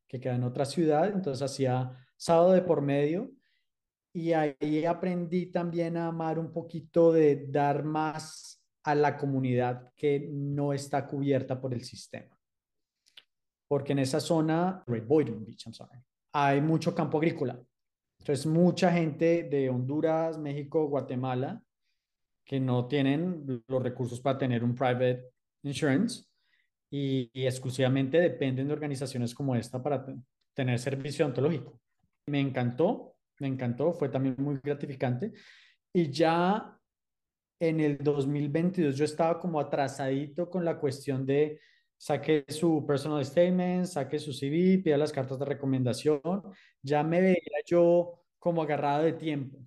que 0.07 0.21
queda 0.21 0.37
en 0.37 0.45
otra 0.45 0.65
ciudad, 0.65 1.09
entonces 1.09 1.43
hacía 1.43 1.91
sábado 2.17 2.53
de 2.53 2.63
por 2.63 2.83
medio 2.83 3.31
y 4.13 4.33
ahí 4.33 4.85
aprendí 4.85 5.47
también 5.47 5.97
a 5.97 6.09
amar 6.09 6.39
un 6.39 6.53
poquito 6.53 7.13
de 7.13 7.47
dar 7.49 7.83
más 7.83 8.63
a 8.85 8.95
la 8.95 9.17
comunidad 9.17 9.91
que 9.97 10.29
no 10.31 10.73
está 10.73 11.07
cubierta 11.07 11.61
por 11.61 11.73
el 11.73 11.83
sistema 11.83 12.37
porque 13.73 13.93
en 13.93 14.01
esa 14.01 14.21
zona, 14.21 14.85
Great 14.87 15.07
Boynton 15.07 15.47
Beach, 15.47 15.65
I'm 15.65 15.73
sorry, 15.73 15.99
hay 16.35 16.61
mucho 16.61 16.95
campo 16.95 17.17
agrícola. 17.17 17.59
Entonces, 18.19 18.45
mucha 18.45 18.93
gente 18.93 19.45
de 19.45 19.71
Honduras, 19.71 20.37
México, 20.37 20.89
Guatemala, 20.89 21.63
que 22.45 22.61
no 22.61 22.87
tienen 22.87 23.65
los 23.67 23.83
recursos 23.83 24.21
para 24.21 24.37
tener 24.37 24.63
un 24.63 24.75
private 24.75 25.25
insurance 25.63 26.27
y, 26.91 27.31
y 27.33 27.47
exclusivamente 27.47 28.21
dependen 28.21 28.67
de 28.67 28.75
organizaciones 28.75 29.35
como 29.35 29.57
esta 29.57 29.83
para 29.83 30.05
te- 30.05 30.19
tener 30.53 30.79
servicio 30.79 31.25
odontológico. 31.25 31.81
Me 32.27 32.41
encantó, 32.41 33.15
me 33.41 33.49
encantó, 33.49 33.95
fue 33.95 34.11
también 34.11 34.35
muy 34.37 34.61
gratificante. 34.63 35.33
Y 35.95 36.11
ya 36.11 36.79
en 37.59 37.81
el 37.81 37.97
2022 37.97 38.95
yo 38.99 39.07
estaba 39.07 39.41
como 39.41 39.59
atrasadito 39.59 40.51
con 40.51 40.63
la 40.63 40.79
cuestión 40.79 41.25
de 41.25 41.59
saque 42.03 42.45
su 42.49 42.85
personal 42.85 43.25
statement, 43.25 43.87
saque 43.87 44.19
su 44.19 44.33
CV, 44.33 44.83
pida 44.83 44.97
las 44.97 45.13
cartas 45.13 45.39
de 45.39 45.45
recomendación. 45.45 46.21
Ya 46.83 47.05
me 47.05 47.21
veía 47.21 47.63
yo 47.65 48.25
como 48.41 48.61
agarrado 48.61 49.05
de 49.05 49.13
tiempo. 49.13 49.61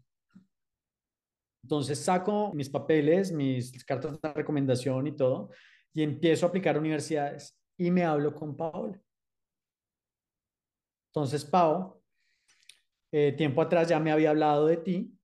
Entonces 1.63 1.97
saco 1.97 2.51
mis 2.53 2.69
papeles, 2.69 3.31
mis 3.31 3.85
cartas 3.85 4.19
de 4.21 4.33
recomendación 4.33 5.07
y 5.07 5.15
todo, 5.15 5.49
y 5.93 6.03
empiezo 6.03 6.45
a 6.45 6.49
aplicar 6.49 6.75
a 6.75 6.79
universidades 6.79 7.57
y 7.77 7.89
me 7.89 8.03
hablo 8.03 8.35
con 8.35 8.57
Paola. 8.57 9.01
Entonces, 11.07 11.45
Pau, 11.45 12.01
eh, 13.13 13.31
tiempo 13.31 13.61
atrás 13.61 13.87
ya 13.87 13.97
me 13.97 14.11
había 14.11 14.31
hablado 14.31 14.67
de 14.67 14.77
ti 14.77 15.17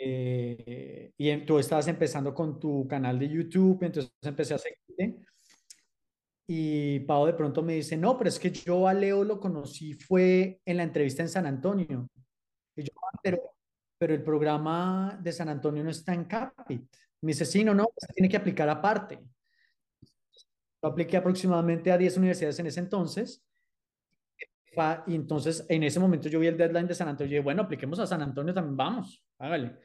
eh, 0.00 1.12
y 1.16 1.36
tú 1.46 1.60
estabas 1.60 1.86
empezando 1.86 2.34
con 2.34 2.58
tu 2.58 2.88
canal 2.88 3.20
de 3.20 3.28
YouTube, 3.28 3.84
entonces 3.84 4.12
empecé 4.22 4.54
a 4.54 4.58
seguirte. 4.58 5.27
Y 6.50 7.00
Pau 7.00 7.26
de 7.26 7.34
pronto 7.34 7.62
me 7.62 7.74
dice, 7.74 7.94
no, 7.96 8.16
pero 8.16 8.28
es 8.28 8.38
que 8.38 8.50
yo 8.50 8.88
a 8.88 8.94
Leo 8.94 9.22
lo 9.22 9.38
conocí 9.38 9.92
fue 9.92 10.60
en 10.64 10.78
la 10.78 10.82
entrevista 10.82 11.22
en 11.22 11.28
San 11.28 11.44
Antonio. 11.46 12.08
"Ah, 12.78 13.18
pero, 13.22 13.38
pero 13.98 14.14
el 14.14 14.22
programa 14.22 15.18
de 15.22 15.32
San 15.32 15.48
Antonio 15.50 15.84
no 15.84 15.90
está 15.90 16.14
en 16.14 16.24
Capit. 16.24 16.82
Me 17.22 17.32
dice, 17.32 17.44
sí, 17.44 17.64
no, 17.64 17.74
no, 17.74 17.88
se 17.96 18.12
tiene 18.14 18.28
que 18.30 18.38
aplicar 18.38 18.68
aparte. 18.68 19.18
Yo 20.82 20.88
apliqué 20.88 21.18
aproximadamente 21.18 21.92
a 21.92 21.98
10 21.98 22.16
universidades 22.16 22.58
en 22.60 22.66
ese 22.68 22.80
entonces. 22.80 23.44
Y 25.06 25.14
entonces, 25.16 25.66
en 25.68 25.82
ese 25.82 25.98
momento 25.98 26.28
yo 26.28 26.38
vi 26.38 26.46
el 26.46 26.56
deadline 26.56 26.86
de 26.86 26.94
San 26.94 27.08
Antonio 27.08 27.26
y 27.26 27.34
dije, 27.34 27.42
bueno, 27.44 27.62
apliquemos 27.62 27.98
a 27.98 28.06
San 28.06 28.22
Antonio 28.22 28.54
también, 28.54 28.76
vamos, 28.76 29.24
hágale. 29.38 29.76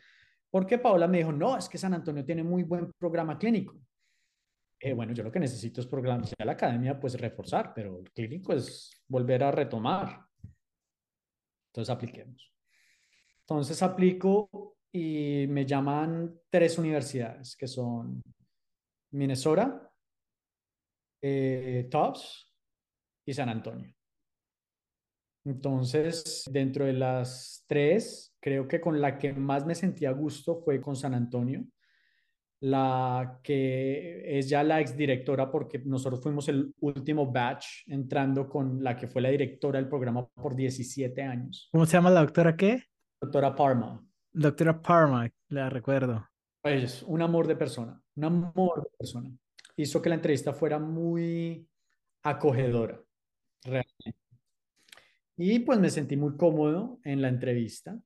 Porque 0.52 0.78
Paola 0.78 1.08
me 1.08 1.18
dijo, 1.18 1.32
no, 1.32 1.58
es 1.58 1.68
que 1.68 1.80
San 1.80 1.96
Antonio 1.96 2.24
tiene 2.24 2.44
muy 2.44 2.64
buen 2.64 2.92
programa 3.00 3.38
clínico. 3.40 3.76
Eh, 4.86 4.92
bueno, 4.92 5.14
yo 5.14 5.24
lo 5.24 5.32
que 5.32 5.40
necesito 5.40 5.80
es 5.80 5.88
programar, 5.88 6.28
la 6.40 6.52
academia, 6.52 7.00
pues 7.00 7.18
reforzar, 7.18 7.72
pero 7.74 8.00
el 8.00 8.12
clínico 8.12 8.52
es 8.52 8.92
volver 9.08 9.42
a 9.42 9.50
retomar. 9.50 10.26
Entonces 11.68 11.90
apliquemos. 11.90 12.54
Entonces 13.40 13.82
aplico 13.82 14.76
y 14.92 15.46
me 15.48 15.66
llaman 15.66 16.38
tres 16.50 16.78
universidades, 16.78 17.56
que 17.56 17.66
son 17.66 18.22
Minnesota, 19.12 19.90
eh, 21.22 21.88
Tufts 21.90 22.52
y 23.26 23.34
San 23.34 23.48
Antonio. 23.48 23.96
Entonces, 25.46 26.44
dentro 26.52 26.84
de 26.84 26.94
las 26.94 27.64
tres, 27.68 28.36
creo 28.38 28.68
que 28.68 28.82
con 28.82 29.00
la 29.00 29.18
que 29.18 29.32
más 29.32 29.66
me 29.66 29.76
sentí 29.76 30.06
a 30.06 30.12
gusto 30.12 30.58
fue 30.58 30.82
con 30.82 30.98
San 30.98 31.14
Antonio 31.14 31.66
la 32.64 33.42
que 33.44 34.40
es 34.40 34.48
ya 34.48 34.64
la 34.64 34.80
exdirectora, 34.80 35.52
porque 35.52 35.80
nosotros 35.80 36.22
fuimos 36.22 36.48
el 36.48 36.74
último 36.80 37.30
batch 37.30 37.86
entrando 37.88 38.48
con 38.48 38.82
la 38.82 38.96
que 38.96 39.08
fue 39.08 39.22
la 39.22 39.30
directora 39.30 39.80
del 39.80 39.90
programa 39.90 40.26
por 40.30 40.56
17 40.56 41.22
años, 41.24 41.68
¿Cómo 41.74 41.86
se 41.86 41.98
llama 41.98 42.10
la 42.10 42.22
doctora 42.22 42.56
qué? 42.56 42.84
doctora 43.22 43.54
Parma. 43.54 44.02
Doctora 44.32 44.82
Parma, 44.82 45.30
la 45.50 45.70
recuerdo. 45.70 46.26
Es 46.64 47.04
un 47.04 47.22
amor 47.22 47.48
de 47.48 47.58
persona, 47.58 48.02
un 48.16 48.24
amor 48.24 48.82
de 48.84 48.90
persona. 48.98 49.30
Hizo 49.76 50.02
que 50.02 50.08
la 50.10 50.16
entrevista 50.16 50.54
fuera 50.54 50.80
muy 50.80 51.68
acogedora. 52.24 52.98
realmente. 53.64 54.16
Y 55.36 55.60
pues 55.60 55.80
me 55.80 55.90
sentí 55.90 56.16
muy 56.16 56.38
cómodo 56.38 57.00
en 57.04 57.22
la 57.22 57.28
entrevista. 57.28 58.00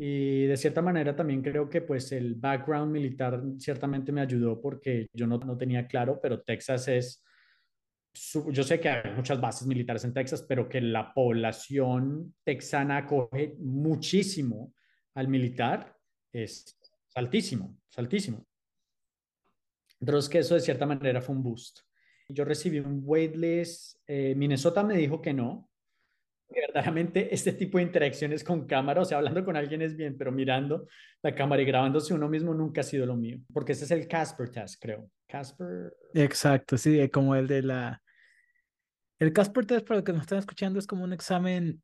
Y 0.00 0.46
de 0.46 0.56
cierta 0.56 0.80
manera 0.80 1.16
también 1.16 1.42
creo 1.42 1.68
que 1.68 1.82
pues 1.82 2.12
el 2.12 2.36
background 2.36 2.92
militar 2.92 3.42
ciertamente 3.58 4.12
me 4.12 4.20
ayudó 4.20 4.60
porque 4.60 5.08
yo 5.12 5.26
no, 5.26 5.38
no 5.38 5.56
tenía 5.58 5.88
claro, 5.88 6.20
pero 6.22 6.40
Texas 6.40 6.86
es, 6.86 7.24
yo 8.52 8.62
sé 8.62 8.78
que 8.78 8.88
hay 8.88 9.12
muchas 9.14 9.40
bases 9.40 9.66
militares 9.66 10.04
en 10.04 10.14
Texas, 10.14 10.44
pero 10.48 10.68
que 10.68 10.80
la 10.80 11.12
población 11.12 12.32
texana 12.44 12.98
acoge 12.98 13.56
muchísimo 13.58 14.72
al 15.14 15.26
militar 15.26 15.96
es 16.32 16.78
altísimo, 17.16 17.76
es 17.90 17.98
altísimo. 17.98 18.46
Entonces 20.00 20.28
que 20.30 20.38
eso 20.38 20.54
de 20.54 20.60
cierta 20.60 20.86
manera 20.86 21.20
fue 21.20 21.34
un 21.34 21.42
boost. 21.42 21.80
Yo 22.28 22.44
recibí 22.44 22.78
un 22.78 23.00
waitlist, 23.04 23.96
eh, 24.06 24.34
Minnesota 24.36 24.84
me 24.84 24.96
dijo 24.96 25.20
que 25.20 25.32
no, 25.32 25.68
verdaderamente 26.48 27.32
este 27.34 27.52
tipo 27.52 27.78
de 27.78 27.84
interacciones 27.84 28.42
con 28.42 28.66
cámara, 28.66 29.02
o 29.02 29.04
sea, 29.04 29.18
hablando 29.18 29.44
con 29.44 29.56
alguien 29.56 29.82
es 29.82 29.96
bien, 29.96 30.16
pero 30.16 30.32
mirando 30.32 30.86
la 31.22 31.34
cámara 31.34 31.62
y 31.62 31.66
grabándose 31.66 32.14
uno 32.14 32.28
mismo 32.28 32.54
nunca 32.54 32.80
ha 32.80 32.84
sido 32.84 33.06
lo 33.06 33.16
mío, 33.16 33.38
porque 33.52 33.72
ese 33.72 33.84
es 33.84 33.90
el 33.90 34.08
Casper 34.08 34.50
test, 34.50 34.80
creo. 34.80 35.10
Casper. 35.26 35.94
Exacto, 36.14 36.78
sí, 36.78 36.98
eh, 37.00 37.10
como 37.10 37.34
el 37.34 37.46
de 37.46 37.62
la... 37.62 38.02
El 39.18 39.32
Casper 39.32 39.66
test, 39.66 39.86
para 39.86 39.98
los 39.98 40.04
que 40.04 40.12
nos 40.12 40.22
están 40.22 40.38
escuchando, 40.38 40.78
es 40.78 40.86
como 40.86 41.04
un 41.04 41.12
examen 41.12 41.82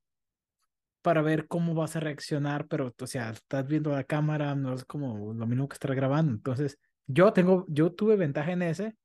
para 1.03 1.20
ver 1.20 1.46
cómo 1.48 1.74
vas 1.74 1.96
a 1.96 2.00
reaccionar, 2.00 2.66
pero, 2.66 2.94
o 2.98 3.07
sea, 3.07 3.31
estás 3.31 3.66
viendo 3.66 3.90
la 3.90 4.05
cámara, 4.05 4.55
no 4.55 4.72
es 4.72 4.85
como 4.85 5.35
lo 5.35 5.46
mismo 5.46 5.68
que 5.68 5.74
estar 5.74 5.94
grabando. 5.94 6.33
Entonces, 6.33 6.79
yo 7.07 7.33
tengo, 7.33 7.66
yo 7.68 7.92
tuve 7.92 8.16
ventaja 8.16 8.53
en 8.53 8.62
ese 8.62 8.96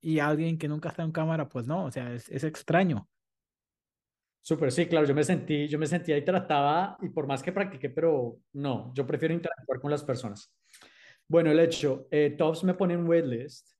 y 0.00 0.18
alguien 0.18 0.58
que 0.58 0.66
nunca 0.66 0.88
está 0.88 1.04
en 1.04 1.12
cámara, 1.12 1.48
pues 1.48 1.66
no, 1.66 1.84
o 1.84 1.90
sea, 1.92 2.12
es, 2.12 2.28
es 2.30 2.42
extraño. 2.42 3.08
Súper, 4.46 4.70
sí, 4.70 4.86
claro, 4.86 5.04
yo 5.04 5.12
me 5.12 5.24
sentí, 5.24 5.66
yo 5.66 5.76
me 5.76 5.88
sentía 5.88 6.16
y 6.16 6.24
trataba, 6.24 6.96
y 7.02 7.08
por 7.08 7.26
más 7.26 7.42
que 7.42 7.50
practiqué, 7.50 7.90
pero 7.90 8.38
no, 8.52 8.92
yo 8.94 9.04
prefiero 9.04 9.34
interactuar 9.34 9.80
con 9.80 9.90
las 9.90 10.04
personas. 10.04 10.54
Bueno, 11.26 11.50
el 11.50 11.58
hecho, 11.58 12.06
eh, 12.12 12.36
me 12.62 12.74
pone 12.74 12.94
en 12.94 13.08
waitlist 13.08 13.72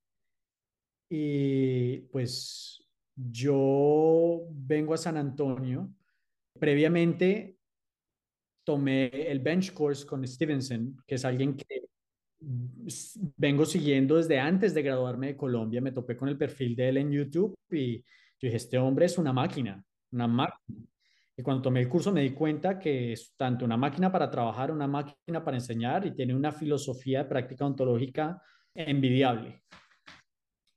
y 1.08 1.98
pues 2.10 2.84
yo 3.14 4.48
vengo 4.50 4.92
a 4.92 4.96
San 4.96 5.16
Antonio. 5.16 5.88
Previamente 6.58 7.58
tomé 8.64 9.06
el 9.30 9.38
bench 9.38 9.72
course 9.72 10.04
con 10.04 10.26
Stevenson, 10.26 11.00
que 11.06 11.14
es 11.14 11.24
alguien 11.24 11.56
que 11.56 11.82
vengo 13.36 13.64
siguiendo 13.64 14.16
desde 14.16 14.40
antes 14.40 14.74
de 14.74 14.82
graduarme 14.82 15.28
de 15.28 15.36
Colombia. 15.36 15.80
Me 15.80 15.92
topé 15.92 16.16
con 16.16 16.28
el 16.28 16.36
perfil 16.36 16.74
de 16.74 16.88
él 16.88 16.96
en 16.96 17.12
YouTube 17.12 17.54
y 17.70 17.98
yo 17.98 18.48
dije, 18.48 18.56
este 18.56 18.78
hombre 18.78 19.06
es 19.06 19.16
una 19.16 19.32
máquina 19.32 19.85
una 20.12 20.26
máquina. 20.26 20.86
Y 21.38 21.42
cuando 21.42 21.62
tomé 21.62 21.80
el 21.80 21.88
curso 21.88 22.12
me 22.12 22.22
di 22.22 22.30
cuenta 22.30 22.78
que 22.78 23.12
es 23.12 23.34
tanto 23.36 23.64
una 23.64 23.76
máquina 23.76 24.10
para 24.10 24.30
trabajar, 24.30 24.70
una 24.70 24.86
máquina 24.86 25.44
para 25.44 25.58
enseñar 25.58 26.06
y 26.06 26.14
tiene 26.14 26.34
una 26.34 26.50
filosofía 26.50 27.22
de 27.22 27.28
práctica 27.28 27.66
ontológica 27.66 28.40
envidiable. 28.74 29.62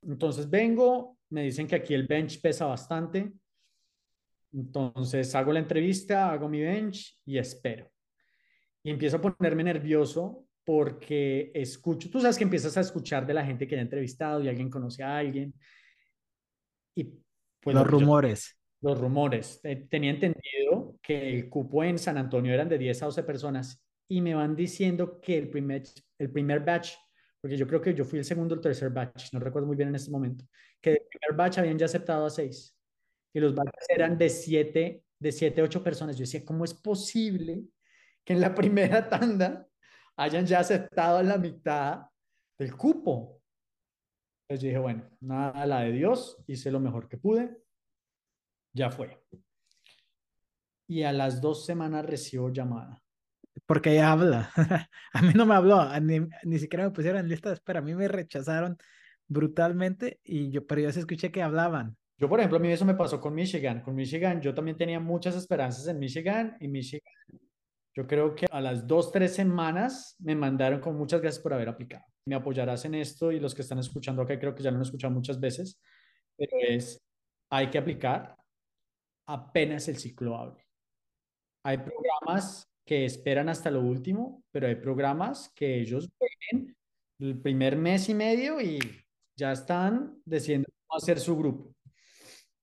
Entonces 0.01 0.49
vengo, 0.49 1.17
me 1.29 1.43
dicen 1.43 1.65
que 1.65 1.75
aquí 1.75 1.93
el 1.93 2.07
bench 2.07 2.41
pesa 2.41 2.65
bastante. 2.65 3.31
Entonces 4.51 5.33
hago 5.35 5.53
la 5.53 5.59
entrevista, 5.59 6.31
hago 6.31 6.49
mi 6.49 6.61
bench 6.61 7.21
y 7.25 7.37
espero. 7.37 7.89
Y 8.83 8.91
empiezo 8.91 9.17
a 9.17 9.21
ponerme 9.21 9.63
nervioso 9.63 10.45
porque 10.65 11.51
escucho, 11.53 12.09
tú 12.09 12.19
sabes 12.19 12.37
que 12.37 12.43
empiezas 12.43 12.75
a 12.75 12.81
escuchar 12.81 13.25
de 13.25 13.33
la 13.33 13.45
gente 13.45 13.65
que 13.65 13.77
ha 13.77 13.81
entrevistado 13.81 14.41
y 14.43 14.49
alguien 14.49 14.69
conoce 14.69 15.03
a 15.03 15.17
alguien. 15.17 15.53
Y 16.95 17.13
pues 17.61 17.75
los 17.75 17.87
rumores 17.87 18.58
los 18.81 18.99
rumores. 18.99 19.61
Tenía 19.89 20.11
entendido 20.11 20.97
que 21.01 21.37
el 21.37 21.49
cupo 21.49 21.83
en 21.83 21.97
San 21.97 22.17
Antonio 22.17 22.53
eran 22.53 22.69
de 22.69 22.77
10 22.77 23.03
a 23.03 23.05
12 23.07 23.23
personas 23.23 23.83
y 24.07 24.21
me 24.21 24.35
van 24.35 24.55
diciendo 24.55 25.19
que 25.21 25.37
el 25.37 25.49
primer, 25.49 25.83
el 26.17 26.31
primer 26.31 26.61
batch, 26.61 26.93
porque 27.41 27.57
yo 27.57 27.67
creo 27.67 27.81
que 27.81 27.93
yo 27.93 28.05
fui 28.05 28.19
el 28.19 28.25
segundo 28.25 28.55
o 28.55 28.57
el 28.57 28.61
tercer 28.61 28.89
batch, 28.89 29.33
no 29.33 29.39
recuerdo 29.39 29.67
muy 29.67 29.75
bien 29.75 29.89
en 29.89 29.95
este 29.95 30.11
momento, 30.11 30.45
que 30.81 30.91
el 30.91 31.01
primer 31.09 31.37
batch 31.37 31.59
habían 31.59 31.77
ya 31.77 31.85
aceptado 31.85 32.25
a 32.25 32.29
6 32.29 32.75
y 33.33 33.39
los 33.39 33.53
batches 33.53 33.85
eran 33.89 34.17
de 34.17 34.29
7, 34.29 35.03
de 35.19 35.31
7 35.31 35.61
8 35.61 35.83
personas. 35.83 36.15
Yo 36.15 36.21
decía, 36.21 36.43
¿cómo 36.43 36.65
es 36.65 36.73
posible 36.73 37.63
que 38.23 38.33
en 38.33 38.41
la 38.41 38.55
primera 38.55 39.07
tanda 39.07 39.67
hayan 40.17 40.45
ya 40.45 40.59
aceptado 40.59 41.17
a 41.17 41.23
la 41.23 41.37
mitad 41.37 42.05
del 42.57 42.75
cupo? 42.75 43.41
Entonces 44.47 44.63
yo 44.63 44.67
dije, 44.69 44.79
bueno, 44.79 45.07
nada, 45.19 45.65
la 45.67 45.81
de 45.81 45.91
Dios, 45.91 46.43
hice 46.47 46.71
lo 46.71 46.79
mejor 46.79 47.07
que 47.07 47.17
pude 47.17 47.55
ya 48.73 48.89
fue. 48.89 49.21
Y 50.87 51.03
a 51.03 51.13
las 51.13 51.41
dos 51.41 51.65
semanas 51.65 52.05
recibo 52.05 52.51
llamada. 52.51 53.01
Porque 53.65 53.91
ella 53.91 54.11
habla. 54.11 54.51
a 55.13 55.21
mí 55.21 55.33
no 55.35 55.45
me 55.45 55.55
habló, 55.55 55.87
ni, 55.99 56.19
ni 56.43 56.59
siquiera 56.59 56.85
me 56.85 56.91
pusieron 56.91 57.21
en 57.21 57.29
lista 57.29 57.49
de 57.49 57.55
espera. 57.55 57.79
A 57.79 57.83
mí 57.83 57.93
me 57.93 58.07
rechazaron 58.07 58.77
brutalmente, 59.27 60.19
y 60.23 60.49
yo, 60.49 60.65
pero 60.65 60.81
yo 60.81 60.91
sí 60.91 60.99
escuché 60.99 61.31
que 61.31 61.43
hablaban. 61.43 61.95
Yo, 62.17 62.27
por 62.27 62.39
ejemplo, 62.39 62.57
a 62.57 62.61
mí 62.61 62.69
eso 62.69 62.83
me 62.83 62.95
pasó 62.95 63.21
con 63.21 63.33
Michigan. 63.33 63.81
Con 63.81 63.95
Michigan, 63.95 64.41
yo 64.41 64.53
también 64.53 64.75
tenía 64.75 64.99
muchas 64.99 65.35
esperanzas 65.35 65.87
en 65.87 65.99
Michigan 65.99 66.57
y 66.59 66.67
Michigan. 66.67 67.13
Yo 67.93 68.05
creo 68.07 68.35
que 68.35 68.45
a 68.51 68.59
las 68.59 68.85
dos, 68.85 69.11
tres 69.11 69.35
semanas 69.35 70.15
me 70.19 70.35
mandaron 70.35 70.81
con 70.81 70.97
muchas 70.97 71.21
gracias 71.21 71.41
por 71.41 71.53
haber 71.53 71.69
aplicado. 71.69 72.03
Me 72.25 72.35
apoyarás 72.35 72.83
en 72.85 72.95
esto 72.95 73.31
y 73.31 73.39
los 73.39 73.55
que 73.55 73.61
están 73.61 73.79
escuchando 73.79 74.21
acá, 74.21 74.37
creo 74.37 74.53
que 74.53 74.63
ya 74.63 74.71
lo 74.71 74.77
han 74.77 74.83
escuchado 74.83 75.13
muchas 75.13 75.39
veces, 75.39 75.79
pero 76.37 76.51
es, 76.67 77.01
hay 77.49 77.69
que 77.69 77.77
aplicar, 77.77 78.35
apenas 79.29 79.87
el 79.87 79.97
ciclo 79.97 80.35
abre. 80.35 80.65
Hay 81.63 81.77
programas 81.77 82.67
que 82.85 83.05
esperan 83.05 83.49
hasta 83.49 83.69
lo 83.69 83.81
último, 83.81 84.43
pero 84.51 84.67
hay 84.67 84.75
programas 84.75 85.53
que 85.55 85.79
ellos 85.79 86.09
ven 86.19 86.75
el 87.19 87.39
primer 87.39 87.75
mes 87.75 88.09
y 88.09 88.15
medio 88.15 88.59
y 88.59 88.79
ya 89.37 89.51
están 89.51 90.19
decidiendo 90.25 90.67
cómo 90.87 90.97
hacer 90.97 91.19
su 91.19 91.37
grupo. 91.37 91.75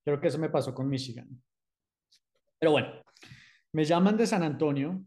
Creo 0.05 0.21
que 0.21 0.29
eso 0.29 0.39
me 0.39 0.51
pasó 0.51 0.75
con 0.75 0.89
Michigan. 0.89 1.29
Pero 2.59 2.73
bueno, 2.73 2.89
me 3.73 3.85
llaman 3.85 4.17
de 4.17 4.27
San 4.27 4.43
Antonio, 4.43 5.05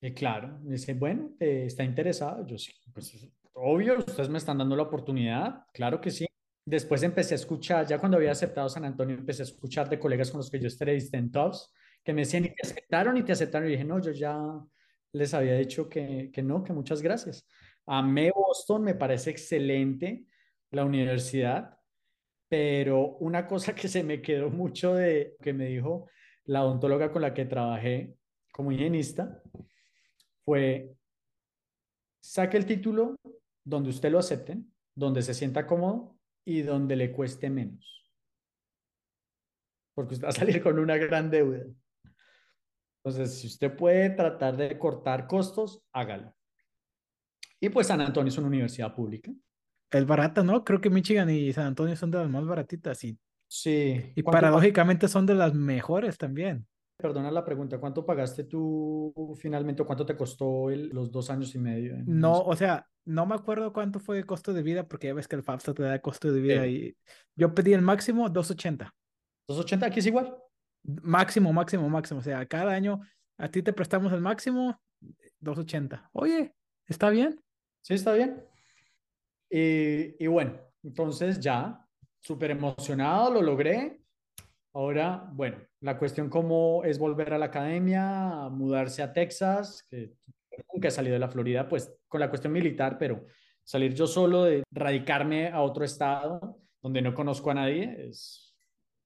y 0.00 0.12
claro, 0.12 0.58
me 0.62 0.72
dicen, 0.72 0.98
bueno, 0.98 1.36
¿está 1.38 1.84
interesado? 1.84 2.44
Yo 2.46 2.58
sí, 2.58 2.72
pues 2.92 3.30
obvio, 3.52 3.98
ustedes 3.98 4.28
me 4.28 4.38
están 4.38 4.58
dando 4.58 4.74
la 4.74 4.82
oportunidad, 4.82 5.66
claro 5.72 6.00
que 6.00 6.10
sí. 6.10 6.26
Después 6.68 7.04
empecé 7.04 7.34
a 7.34 7.36
escuchar, 7.36 7.86
ya 7.86 8.00
cuando 8.00 8.16
había 8.16 8.32
aceptado 8.32 8.68
San 8.68 8.84
Antonio, 8.84 9.14
empecé 9.14 9.42
a 9.42 9.44
escuchar 9.44 9.88
de 9.88 10.00
colegas 10.00 10.32
con 10.32 10.38
los 10.38 10.50
que 10.50 10.58
yo 10.58 10.66
entrevisté 10.66 11.16
en 11.16 11.30
Tops, 11.30 11.72
que 12.02 12.12
me 12.12 12.22
decían, 12.22 12.44
y 12.44 12.48
te 12.48 12.66
aceptaron, 12.66 13.16
y 13.16 13.22
te 13.22 13.30
aceptaron. 13.30 13.68
Y 13.68 13.72
dije, 13.72 13.84
no, 13.84 14.00
yo 14.00 14.10
ya 14.10 14.36
les 15.12 15.32
había 15.32 15.54
dicho 15.54 15.88
que, 15.88 16.28
que 16.32 16.42
no, 16.42 16.64
que 16.64 16.72
muchas 16.72 17.02
gracias. 17.02 17.46
Amé 17.86 18.32
Boston, 18.32 18.82
me 18.82 18.96
parece 18.96 19.30
excelente 19.30 20.26
la 20.72 20.84
universidad, 20.84 21.78
pero 22.48 23.16
una 23.18 23.46
cosa 23.46 23.72
que 23.72 23.86
se 23.86 24.02
me 24.02 24.20
quedó 24.20 24.50
mucho 24.50 24.92
de 24.94 25.36
que 25.40 25.52
me 25.52 25.66
dijo 25.66 26.08
la 26.46 26.64
odontóloga 26.64 27.12
con 27.12 27.22
la 27.22 27.32
que 27.32 27.44
trabajé 27.44 28.16
como 28.50 28.72
higienista 28.72 29.40
fue, 30.44 30.96
saque 32.20 32.56
el 32.56 32.66
título 32.66 33.14
donde 33.62 33.90
usted 33.90 34.10
lo 34.10 34.18
acepten, 34.18 34.74
donde 34.96 35.22
se 35.22 35.32
sienta 35.32 35.64
cómodo 35.64 36.15
y 36.46 36.62
donde 36.62 36.96
le 36.96 37.12
cueste 37.12 37.50
menos. 37.50 38.08
Porque 39.94 40.14
usted 40.14 40.26
va 40.26 40.30
a 40.30 40.32
salir 40.32 40.62
con 40.62 40.78
una 40.78 40.96
gran 40.96 41.28
deuda. 41.30 41.64
Entonces, 43.02 43.40
si 43.40 43.48
usted 43.48 43.76
puede 43.76 44.10
tratar 44.10 44.56
de 44.56 44.78
cortar 44.78 45.26
costos, 45.26 45.82
hágalo. 45.92 46.34
Y 47.60 47.68
pues 47.68 47.88
San 47.88 48.00
Antonio 48.00 48.28
es 48.28 48.38
una 48.38 48.46
universidad 48.46 48.94
pública. 48.94 49.32
Es 49.90 50.06
barata, 50.06 50.42
¿no? 50.42 50.64
Creo 50.64 50.80
que 50.80 50.90
Michigan 50.90 51.30
y 51.30 51.52
San 51.52 51.66
Antonio 51.66 51.96
son 51.96 52.10
de 52.10 52.18
las 52.18 52.30
más 52.30 52.44
baratitas 52.46 53.02
y, 53.04 53.18
sí. 53.48 54.12
y 54.14 54.22
paradójicamente 54.22 55.08
son 55.08 55.26
de 55.26 55.34
las 55.34 55.54
mejores 55.54 56.18
también. 56.18 56.66
Perdona 56.96 57.30
la 57.30 57.44
pregunta, 57.44 57.78
¿cuánto 57.78 58.06
pagaste 58.06 58.44
tú 58.44 59.36
finalmente 59.38 59.82
o 59.82 59.86
cuánto 59.86 60.06
te 60.06 60.16
costó 60.16 60.70
los 60.70 61.10
dos 61.10 61.28
años 61.30 61.54
y 61.54 61.58
medio? 61.58 61.96
no, 62.06 62.40
o 62.40 62.56
sea, 62.56 62.86
no 63.04 63.26
me 63.26 63.34
acuerdo 63.34 63.72
cuánto 63.72 64.00
fue 64.00 64.18
el 64.18 64.26
costo 64.26 64.52
de 64.52 64.62
vida, 64.62 64.88
porque 64.88 65.08
ya 65.08 65.14
ves 65.14 65.28
que 65.28 65.36
el 65.36 65.42
FAFSA 65.42 65.74
te 65.74 65.82
da 65.82 66.00
costo 66.00 66.32
de 66.32 66.40
vida 66.40 66.66
y 66.66 66.96
yo 67.36 67.54
pedí 67.54 67.72
el 67.72 67.82
máximo 67.82 68.28
280. 68.28 68.92
280 69.48 69.86
aquí 69.86 70.00
es 70.00 70.06
igual. 70.06 70.36
Máximo, 70.82 71.52
máximo, 71.52 71.88
máximo. 71.88 72.20
O 72.20 72.22
sea, 72.22 72.44
cada 72.46 72.72
año 72.72 73.00
a 73.38 73.48
ti 73.48 73.62
te 73.62 73.72
prestamos 73.72 74.12
el 74.12 74.20
máximo 74.20 74.80
280. 75.40 76.10
Oye, 76.12 76.54
¿está 76.86 77.10
bien? 77.10 77.40
Sí, 77.82 77.94
está 77.94 78.12
bien. 78.14 78.42
Y, 79.48 80.22
y 80.24 80.26
bueno, 80.26 80.58
entonces 80.82 81.38
ya, 81.38 81.86
súper 82.20 82.50
emocionado, 82.50 83.32
lo 83.32 83.42
logré. 83.42 84.00
Ahora, 84.72 85.28
bueno, 85.32 85.58
la 85.86 85.98
cuestión 85.98 86.28
cómo 86.28 86.82
es 86.82 86.98
volver 86.98 87.32
a 87.32 87.38
la 87.38 87.46
academia, 87.46 88.48
mudarse 88.50 89.04
a 89.04 89.12
Texas, 89.12 89.86
que 89.88 90.14
nunca 90.72 90.88
he 90.88 90.90
salido 90.90 91.14
de 91.14 91.20
la 91.20 91.28
Florida, 91.28 91.68
pues 91.68 91.96
con 92.08 92.18
la 92.18 92.28
cuestión 92.28 92.52
militar, 92.52 92.98
pero 92.98 93.24
salir 93.62 93.94
yo 93.94 94.08
solo, 94.08 94.42
de 94.44 94.64
radicarme 94.72 95.48
a 95.48 95.62
otro 95.62 95.84
estado 95.84 96.58
donde 96.82 97.02
no 97.02 97.14
conozco 97.14 97.52
a 97.52 97.54
nadie, 97.54 98.08
es, 98.08 98.56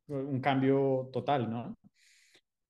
un 0.09 0.41
cambio 0.41 1.11
total, 1.12 1.51
¿no? 1.51 1.76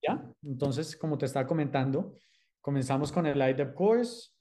¿Ya? 0.03 0.21
Entonces, 0.43 0.97
como 0.97 1.17
te 1.17 1.27
estaba 1.27 1.47
comentando, 1.47 2.17
comenzamos 2.61 3.13
con 3.13 3.27
el 3.27 3.39
Light 3.39 3.75
Course, 3.75 4.33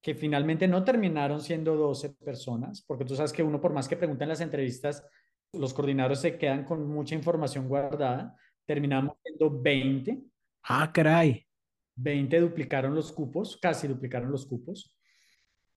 que 0.00 0.14
finalmente 0.14 0.66
no 0.66 0.84
terminaron 0.84 1.42
siendo 1.42 1.76
12 1.76 2.14
personas, 2.14 2.82
porque 2.82 3.04
tú 3.04 3.14
sabes 3.14 3.32
que 3.32 3.42
uno, 3.42 3.60
por 3.60 3.74
más 3.74 3.88
que 3.88 3.96
pregunten 3.96 4.24
en 4.24 4.30
las 4.30 4.40
entrevistas, 4.40 5.06
los 5.52 5.74
coordinadores 5.74 6.20
se 6.20 6.38
quedan 6.38 6.64
con 6.64 6.88
mucha 6.88 7.14
información 7.14 7.68
guardada. 7.68 8.34
Terminamos 8.72 9.18
siendo 9.22 9.50
20. 9.60 10.18
Ah, 10.62 10.90
caray. 10.90 11.46
20 11.94 12.40
duplicaron 12.40 12.94
los 12.94 13.12
cupos, 13.12 13.58
casi 13.58 13.86
duplicaron 13.86 14.32
los 14.32 14.46
cupos. 14.46 14.96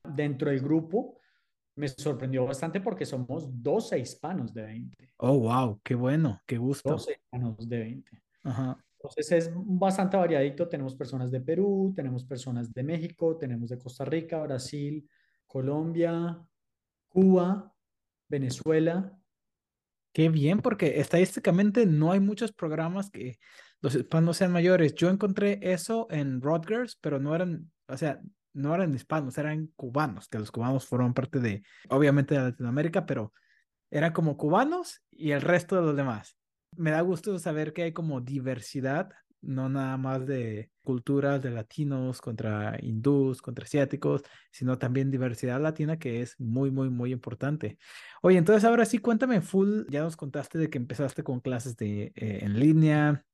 Dentro 0.02 0.50
del 0.50 0.62
grupo 0.62 1.20
me 1.76 1.90
sorprendió 1.90 2.46
bastante 2.46 2.80
porque 2.80 3.06
somos 3.06 3.62
12 3.62 4.00
hispanos 4.00 4.54
de 4.54 4.62
20. 4.62 5.14
Oh, 5.18 5.40
wow, 5.40 5.82
qué 5.84 5.94
bueno, 5.94 6.42
qué 6.46 6.58
gusto. 6.58 6.92
12 6.92 7.12
hispanos 7.12 7.68
de 7.68 7.80
20. 7.80 8.24
Ajá. 8.44 8.78
Entonces 8.98 9.30
es 9.34 9.52
bastante 9.54 10.16
variadito. 10.16 10.70
Tenemos 10.70 10.96
personas 10.96 11.30
de 11.32 11.42
Perú, 11.42 11.92
tenemos 11.94 12.24
personas 12.24 12.74
de 12.74 12.82
México, 12.82 13.36
tenemos 13.36 13.72
de 13.72 13.78
Costa 13.78 14.06
Rica, 14.06 14.42
Brasil, 14.42 15.06
Colombia, 15.46 16.42
Cuba, 17.10 17.76
Venezuela. 18.30 19.20
Qué 20.16 20.30
bien, 20.30 20.60
porque 20.60 21.02
estadísticamente 21.02 21.86
no 21.86 22.14
hay 22.14 22.22
muchos 22.22 22.54
programas 22.54 23.10
que 23.12 23.38
los 23.82 23.96
hispanos 23.96 24.38
sean 24.38 24.54
mayores. 24.54 24.96
Yo 24.96 25.10
encontré 25.10 25.60
eso 25.62 26.08
en 26.10 26.40
Rutgers, 26.40 26.98
pero 27.02 27.20
no 27.20 27.36
eran, 27.36 27.70
o 27.90 27.98
sea, 27.98 28.22
no 28.54 28.74
eran 28.74 28.96
hispanos, 28.96 29.38
eran 29.38 29.68
cubanos, 29.76 30.30
que 30.30 30.40
los 30.40 30.52
cubanos 30.52 30.86
fueron 30.86 31.14
parte 31.14 31.42
de, 31.42 31.64
obviamente, 31.90 32.34
de 32.34 32.44
Latinoamérica, 32.44 33.06
pero 33.06 33.34
eran 33.92 34.14
como 34.14 34.38
cubanos 34.38 35.02
y 35.12 35.32
el 35.32 35.42
resto 35.42 35.76
de 35.76 35.82
los 35.82 35.98
demás. 35.98 36.38
Me 36.78 36.92
da 36.92 37.02
gusto 37.02 37.38
saber 37.38 37.74
que 37.74 37.84
hay 37.84 37.92
como 37.92 38.22
diversidad, 38.22 39.10
no 39.46 39.70
nada 39.70 39.98
más 39.98 40.26
de 40.26 40.70
culturas 40.84 41.42
de 41.42 41.52
latinos 41.52 42.22
contra 42.22 42.78
hindús, 42.82 43.42
contra 43.42 43.66
asiáticos, 43.66 44.24
sino 44.52 44.78
también 44.78 45.12
diversidad 45.12 45.62
latina 45.62 45.98
que 45.98 46.22
es 46.22 46.40
muy, 46.40 46.72
muy, 46.72 46.90
muy 46.90 47.12
importante. 47.12 47.78
Oye, 48.22 48.38
entonces 48.38 48.64
ahora 48.64 48.86
sí, 48.86 49.00
cuéntame 49.00 49.42
full, 49.42 49.84
ya 49.90 50.02
nos 50.02 50.16
contaste 50.18 50.58
de 50.58 50.70
que 50.70 50.78
empezaste 50.78 51.24
con 51.24 51.40
clases 51.40 51.76
de, 51.78 52.14
eh, 52.16 52.40
en 52.42 52.60
línea, 52.60 53.26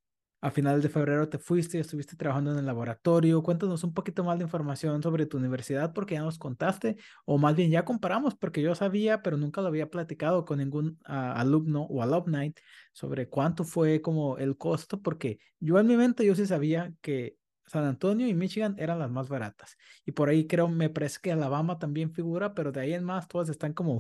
a 0.42 0.50
finales 0.50 0.82
de 0.82 0.90
febrero 0.90 1.30
te 1.30 1.38
fuiste, 1.38 1.80
estuviste 1.80 2.16
trabajando 2.16 2.52
en 2.52 2.58
el 2.58 2.66
laboratorio. 2.66 3.44
Cuéntanos 3.44 3.84
un 3.84 3.94
poquito 3.94 4.24
más 4.24 4.40
de 4.40 4.46
información 4.46 5.02
sobre 5.04 5.28
tu 5.28 5.38
universidad 5.38 5.94
porque 5.94 6.16
ya 6.16 6.22
nos 6.24 6.40
contaste, 6.40 6.98
o 7.26 7.38
más 7.38 7.56
bien 7.56 7.70
ya 7.70 7.86
comparamos 7.86 8.36
porque 8.36 8.62
yo 8.62 8.74
sabía, 8.74 9.22
pero 9.22 9.38
nunca 9.38 9.62
lo 9.62 9.68
había 9.68 9.90
platicado 9.90 10.44
con 10.44 10.58
ningún 10.58 10.98
ah, 11.06 11.34
alumno 11.34 11.84
o 11.84 12.02
alumni 12.02 12.54
sobre 12.92 13.30
cuánto 13.30 13.64
fue 13.64 14.02
como 14.02 14.38
el 14.40 14.58
costo, 14.58 15.00
porque 15.02 15.40
yo 15.60 15.80
en 15.80 15.88
mi 15.88 15.96
mente 15.96 16.26
yo 16.26 16.34
sí 16.36 16.48
sabía 16.48 16.92
que 17.02 17.38
San 17.68 17.86
Antonio 17.86 18.28
y 18.28 18.34
Michigan 18.34 18.76
eran 18.80 19.00
las 19.00 19.12
más 19.12 19.30
baratas. 19.30 19.78
Y 20.06 20.12
por 20.12 20.30
ahí 20.30 20.48
creo, 20.48 20.68
me 20.68 20.90
parece 20.90 21.20
que 21.22 21.32
Alabama 21.32 21.78
también 21.78 22.12
figura, 22.12 22.54
pero 22.56 22.72
de 22.72 22.82
ahí 22.82 22.94
en 22.94 23.04
más 23.04 23.28
todas 23.28 23.48
están 23.50 23.74
como 23.74 24.00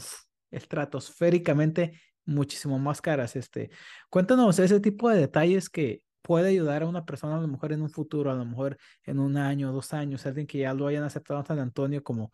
estratosféricamente 0.50 2.02
muchísimo 2.26 2.80
más 2.80 3.00
caras. 3.02 3.36
Este, 3.36 3.70
cuéntanos 4.10 4.60
ese 4.60 4.80
tipo 4.80 5.10
de 5.10 5.20
detalles 5.20 5.70
que 5.70 6.02
puede 6.22 6.50
ayudar 6.50 6.84
a 6.84 6.88
una 6.88 7.06
persona 7.06 7.38
a 7.38 7.42
lo 7.42 7.48
mejor 7.48 7.74
en 7.74 7.82
un 7.82 7.90
futuro, 7.90 8.32
a 8.32 8.36
lo 8.36 8.46
mejor 8.46 8.78
en 9.04 9.20
un 9.20 9.38
año, 9.38 9.72
dos 9.72 9.94
años, 9.94 10.26
alguien 10.26 10.48
que 10.48 10.60
ya 10.60 10.74
lo 10.74 10.88
hayan 10.88 11.04
aceptado 11.04 11.40
en 11.40 11.46
San 11.46 11.60
Antonio 11.60 12.04
como, 12.04 12.32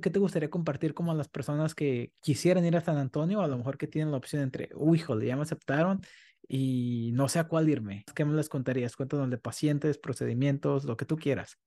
¿qué 0.00 0.10
te 0.10 0.18
gustaría 0.18 0.50
compartir 0.50 0.94
como 0.94 1.12
a 1.12 1.14
las 1.14 1.28
personas 1.28 1.74
que 1.74 2.12
quisieran 2.20 2.64
ir 2.64 2.76
a 2.76 2.80
San 2.80 2.98
Antonio, 2.98 3.40
a 3.40 3.48
lo 3.48 3.58
mejor 3.58 3.78
que 3.78 3.86
tienen 3.86 4.10
la 4.10 4.18
opción 4.18 4.42
entre, 4.42 4.70
uy, 4.74 4.98
híjole, 4.98 5.26
ya 5.26 5.36
me 5.36 5.42
aceptaron 5.42 6.00
y 6.46 7.10
no 7.14 7.28
sé 7.28 7.38
a 7.38 7.48
cuál 7.48 7.68
irme? 7.68 8.04
¿Qué 8.14 8.24
me 8.24 8.34
les 8.34 8.48
contarías? 8.48 8.96
Cuéntanos 8.96 9.30
de 9.30 9.38
pacientes, 9.38 9.98
procedimientos, 9.98 10.84
lo 10.84 10.96
que 10.96 11.04
tú 11.04 11.16
quieras. 11.16 11.58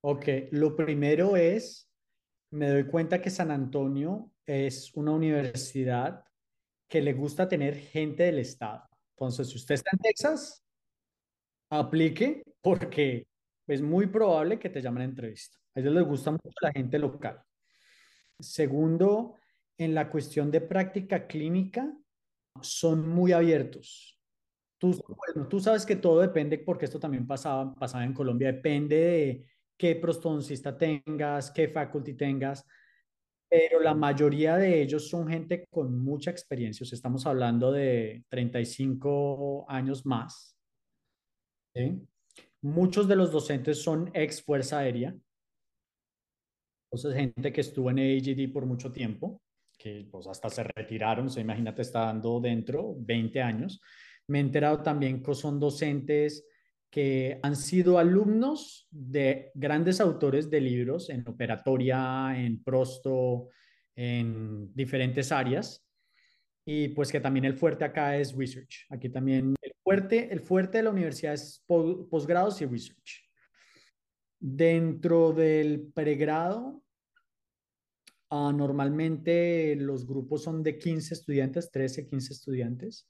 Ok, 0.00 0.26
lo 0.50 0.74
primero 0.74 1.36
es, 1.36 1.88
me 2.50 2.68
doy 2.68 2.86
cuenta 2.86 3.20
que 3.20 3.30
San 3.30 3.50
Antonio 3.50 4.30
es 4.46 4.92
una 4.94 5.12
universidad 5.12 6.24
que 6.88 7.00
le 7.00 7.12
gusta 7.12 7.48
tener 7.48 7.74
gente 7.76 8.24
del 8.24 8.38
estado. 8.38 8.82
Entonces, 9.16 9.48
si 9.48 9.56
usted 9.56 9.76
está 9.76 9.90
en 9.92 9.98
Texas, 10.00 10.62
aplique 11.72 12.42
porque 12.60 13.26
es 13.66 13.80
muy 13.80 14.06
probable 14.06 14.58
que 14.58 14.68
te 14.68 14.82
llamen 14.82 15.02
a 15.02 15.06
entrevista. 15.06 15.56
A 15.74 15.80
ellos 15.80 15.94
les 15.94 16.04
gusta 16.04 16.30
mucho 16.30 16.50
la 16.60 16.70
gente 16.70 16.98
local. 16.98 17.40
Segundo, 18.38 19.36
en 19.78 19.94
la 19.94 20.10
cuestión 20.10 20.50
de 20.50 20.60
práctica 20.60 21.26
clínica, 21.26 21.90
son 22.60 23.08
muy 23.08 23.32
abiertos. 23.32 24.20
Tú, 24.78 25.00
tú 25.48 25.60
sabes 25.60 25.86
que 25.86 25.96
todo 25.96 26.20
depende, 26.20 26.58
porque 26.58 26.84
esto 26.84 27.00
también 27.00 27.26
pasaba, 27.26 27.74
pasaba 27.74 28.04
en 28.04 28.12
Colombia, 28.12 28.52
depende 28.52 28.96
de 28.96 29.46
qué 29.78 29.96
prostodoncista 29.96 30.76
tengas, 30.76 31.50
qué 31.52 31.68
faculty 31.68 32.14
tengas, 32.14 32.66
pero 33.48 33.80
la 33.80 33.94
mayoría 33.94 34.56
de 34.56 34.82
ellos 34.82 35.08
son 35.08 35.28
gente 35.28 35.64
con 35.70 35.98
mucha 36.04 36.30
experiencia. 36.30 36.84
estamos 36.84 37.24
hablando 37.26 37.72
de 37.72 38.24
35 38.28 39.64
años 39.68 40.04
más 40.04 40.52
Muchos 42.60 43.08
de 43.08 43.16
los 43.16 43.32
docentes 43.32 43.82
son 43.82 44.10
ex 44.14 44.42
Fuerza 44.42 44.78
Aérea. 44.78 45.14
Entonces, 46.90 47.14
gente 47.14 47.52
que 47.52 47.60
estuvo 47.62 47.90
en 47.90 47.98
AGD 47.98 48.52
por 48.52 48.66
mucho 48.66 48.92
tiempo, 48.92 49.40
que 49.78 50.06
pues 50.10 50.26
hasta 50.26 50.48
se 50.50 50.62
retiraron, 50.62 51.28
o 51.28 51.40
imagínate, 51.40 51.82
está 51.82 52.00
dando 52.00 52.38
dentro 52.40 52.94
20 52.98 53.40
años. 53.40 53.80
Me 54.28 54.38
he 54.38 54.42
enterado 54.42 54.82
también 54.82 55.22
que 55.22 55.34
son 55.34 55.58
docentes 55.58 56.46
que 56.90 57.40
han 57.42 57.56
sido 57.56 57.98
alumnos 57.98 58.86
de 58.90 59.50
grandes 59.54 60.00
autores 60.00 60.50
de 60.50 60.60
libros 60.60 61.08
en 61.08 61.26
operatoria, 61.26 62.34
en 62.36 62.62
prosto, 62.62 63.48
en 63.96 64.72
diferentes 64.74 65.32
áreas. 65.32 65.88
Y 66.66 66.88
pues 66.88 67.10
que 67.10 67.20
también 67.20 67.46
el 67.46 67.56
fuerte 67.56 67.84
acá 67.84 68.16
es 68.18 68.36
research. 68.36 68.86
Aquí 68.90 69.08
también 69.08 69.54
el 69.92 70.40
fuerte 70.40 70.78
de 70.78 70.84
la 70.84 70.90
universidad 70.90 71.34
es 71.34 71.64
posgrados 71.66 72.60
y 72.60 72.66
research. 72.66 73.28
Dentro 74.38 75.32
del 75.32 75.92
pregrado, 75.94 76.82
uh, 78.30 78.52
normalmente 78.52 79.76
los 79.76 80.06
grupos 80.06 80.42
son 80.42 80.62
de 80.62 80.78
15 80.78 81.14
estudiantes, 81.14 81.70
13, 81.70 82.08
15 82.08 82.32
estudiantes. 82.32 83.08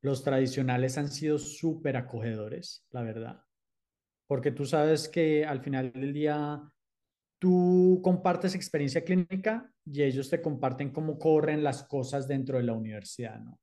Los 0.00 0.24
tradicionales 0.24 0.96
han 0.98 1.08
sido 1.08 1.38
súper 1.38 1.96
acogedores, 1.96 2.86
la 2.90 3.02
verdad. 3.02 3.44
Porque 4.26 4.50
tú 4.50 4.64
sabes 4.64 5.08
que 5.08 5.44
al 5.44 5.60
final 5.60 5.92
del 5.92 6.12
día 6.12 6.62
tú 7.38 8.00
compartes 8.02 8.54
experiencia 8.54 9.04
clínica 9.04 9.70
y 9.84 10.02
ellos 10.02 10.30
te 10.30 10.40
comparten 10.40 10.90
cómo 10.90 11.18
corren 11.18 11.62
las 11.62 11.82
cosas 11.84 12.26
dentro 12.26 12.58
de 12.58 12.64
la 12.64 12.72
universidad, 12.72 13.40
¿no? 13.40 13.61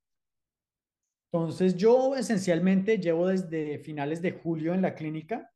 Entonces, 1.32 1.75
yo 1.75 2.15
esencialmente 2.15 2.97
llevo 2.97 3.27
desde 3.27 3.77
finales 3.80 4.21
de 4.21 4.32
julio 4.32 4.73
en 4.73 4.82
la 4.82 4.95
clínica. 4.95 5.51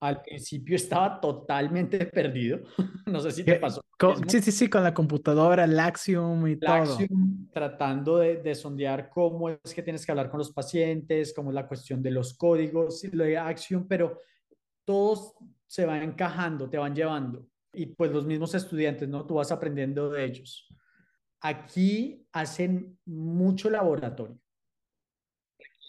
Al 0.00 0.20
principio 0.20 0.76
estaba 0.76 1.18
totalmente 1.18 2.04
perdido. 2.06 2.60
no 3.06 3.18
sé 3.20 3.32
si 3.32 3.42
te 3.42 3.54
pasó. 3.56 3.80
sí, 4.28 4.42
sí, 4.42 4.52
sí, 4.52 4.68
con 4.68 4.82
la 4.82 4.92
computadora, 4.92 5.64
el 5.64 5.80
Axiom 5.80 6.46
y 6.46 6.56
todo. 6.56 6.98
tratando 7.52 8.18
de, 8.18 8.36
de, 8.36 8.54
sondear 8.54 9.08
cómo 9.08 9.48
es 9.48 9.74
que 9.74 9.82
tienes 9.82 10.04
que 10.04 10.12
hablar 10.12 10.30
con 10.30 10.38
los 10.38 10.52
pacientes, 10.52 11.32
cómo 11.34 11.50
es 11.50 11.54
la 11.54 11.66
cuestión 11.66 12.02
de 12.02 12.10
los 12.10 12.36
códigos, 12.36 13.02
lo 13.10 13.24
de 13.24 13.38
Axiom, 13.38 13.88
pero 13.88 14.20
todos 14.84 15.34
se 15.66 15.86
van 15.86 16.02
encajando, 16.02 16.68
te 16.68 16.76
van 16.76 16.94
llevando. 16.94 17.46
Y 17.72 17.86
pues 17.86 18.12
los 18.12 18.26
mismos 18.26 18.54
estudiantes, 18.54 19.08
¿no? 19.08 19.26
Tú 19.26 19.34
vas 19.34 19.50
aprendiendo 19.50 20.10
de 20.10 20.24
ellos. 20.24 20.68
Aquí 21.40 22.26
hacen 22.32 22.98
mucho 23.06 23.70
laboratorio 23.70 24.38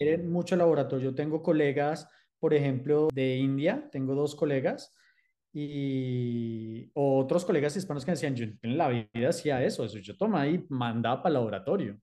requieren 0.00 0.30
mucho 0.30 0.56
laboratorio. 0.56 1.10
Yo 1.10 1.14
tengo 1.14 1.42
colegas, 1.42 2.08
por 2.38 2.54
ejemplo, 2.54 3.08
de 3.12 3.36
India, 3.36 3.88
tengo 3.92 4.14
dos 4.14 4.34
colegas 4.34 4.94
y 5.52 6.90
otros 6.94 7.44
colegas 7.44 7.76
hispanos 7.76 8.04
que 8.04 8.12
decían, 8.12 8.34
yo 8.34 8.46
en 8.62 8.78
la 8.78 8.88
vida 8.88 9.28
hacía 9.28 9.62
eso, 9.62 9.84
eso 9.84 9.98
yo 9.98 10.16
tomaba 10.16 10.46
y 10.46 10.64
mandaba 10.68 11.22
para 11.22 11.30
el 11.30 11.34
laboratorio. 11.34 12.00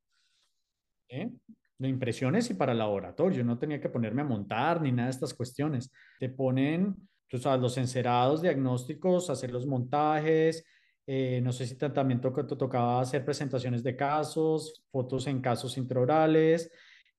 ¿eh? 1.09 1.31
De 1.79 1.87
impresiones 1.87 2.49
y 2.49 2.53
para 2.53 2.73
el 2.73 2.77
laboratorio, 2.77 3.43
no 3.43 3.57
tenía 3.57 3.81
que 3.81 3.89
ponerme 3.89 4.21
a 4.21 4.25
montar 4.25 4.81
ni 4.81 4.91
nada 4.91 5.07
de 5.07 5.11
estas 5.11 5.33
cuestiones. 5.33 5.91
Te 6.19 6.29
ponen, 6.29 6.95
tú 7.27 7.37
sabes, 7.39 7.61
los 7.61 7.77
encerados 7.77 8.41
diagnósticos, 8.41 9.29
hacer 9.29 9.51
los 9.51 9.65
montajes, 9.65 10.65
eh, 11.07 11.39
no 11.41 11.51
sé 11.51 11.65
si 11.65 11.75
también 11.77 12.19
te 12.19 12.29
tocaba 12.29 12.99
hacer 12.99 13.23
presentaciones 13.23 13.81
de 13.81 13.95
casos, 13.95 14.83
fotos 14.91 15.25
en 15.27 15.41
casos 15.41 15.77
intraorales, 15.77 16.69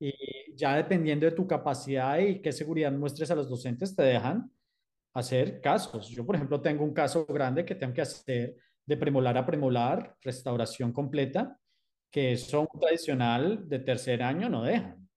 y 0.01 0.13
ya 0.55 0.77
dependiendo 0.77 1.27
de 1.27 1.33
tu 1.33 1.47
capacidad 1.47 2.19
y 2.19 2.41
qué 2.41 2.53
seguridad 2.53 2.93
muestres 2.93 3.31
a 3.31 3.35
los 3.35 3.49
docentes, 3.49 3.95
te 3.95 4.03
dejan 4.03 4.51
hacer 5.15 5.61
casos. 5.61 6.09
Yo, 6.09 6.25
por 6.25 6.37
ejemplo, 6.37 6.61
tengo 6.61 6.85
un 6.85 6.95
caso 6.95 7.27
grande 7.27 7.65
que 7.65 7.75
tengo 7.75 7.95
que 7.95 8.03
hacer 8.03 8.57
de 8.87 8.97
premolar 8.97 9.37
a 9.37 9.45
premolar, 9.45 10.17
restauración 10.23 10.93
completa, 10.93 11.59
que 12.11 12.33
eso 12.33 12.63
un 12.73 12.81
tradicional 12.81 13.69
de 13.69 13.81
tercer 13.81 14.23
año 14.23 14.49
no 14.49 14.63
dejan. 14.63 15.09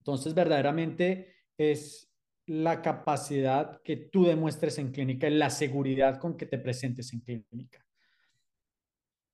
Entonces, 0.00 0.34
verdaderamente 0.34 1.34
es 1.56 2.10
la 2.46 2.82
capacidad 2.82 3.80
que 3.82 3.96
tú 3.96 4.24
demuestres 4.24 4.78
en 4.78 4.90
clínica 4.90 5.28
y 5.28 5.34
la 5.34 5.50
seguridad 5.50 6.18
con 6.18 6.36
que 6.36 6.46
te 6.46 6.58
presentes 6.58 7.12
en 7.12 7.20
clínica. 7.20 7.84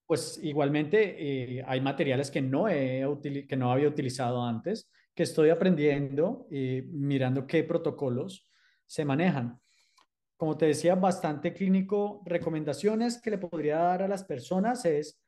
Pues 0.06 0.38
igualmente 0.42 1.16
eh, 1.58 1.64
hay 1.66 1.80
materiales 1.80 2.30
que 2.30 2.40
no, 2.40 2.68
he 2.68 3.04
que 3.48 3.56
no 3.56 3.72
había 3.72 3.88
utilizado 3.88 4.44
antes, 4.44 4.88
que 5.14 5.24
estoy 5.24 5.50
aprendiendo 5.50 6.46
y 6.50 6.82
mirando 6.82 7.46
qué 7.46 7.64
protocolos 7.64 8.48
se 8.86 9.04
manejan. 9.04 9.60
Como 10.36 10.56
te 10.56 10.66
decía, 10.66 10.94
bastante 10.94 11.52
clínico. 11.52 12.22
Recomendaciones 12.24 13.20
que 13.20 13.30
le 13.30 13.38
podría 13.38 13.78
dar 13.78 14.02
a 14.02 14.08
las 14.08 14.22
personas 14.22 14.84
es 14.84 15.18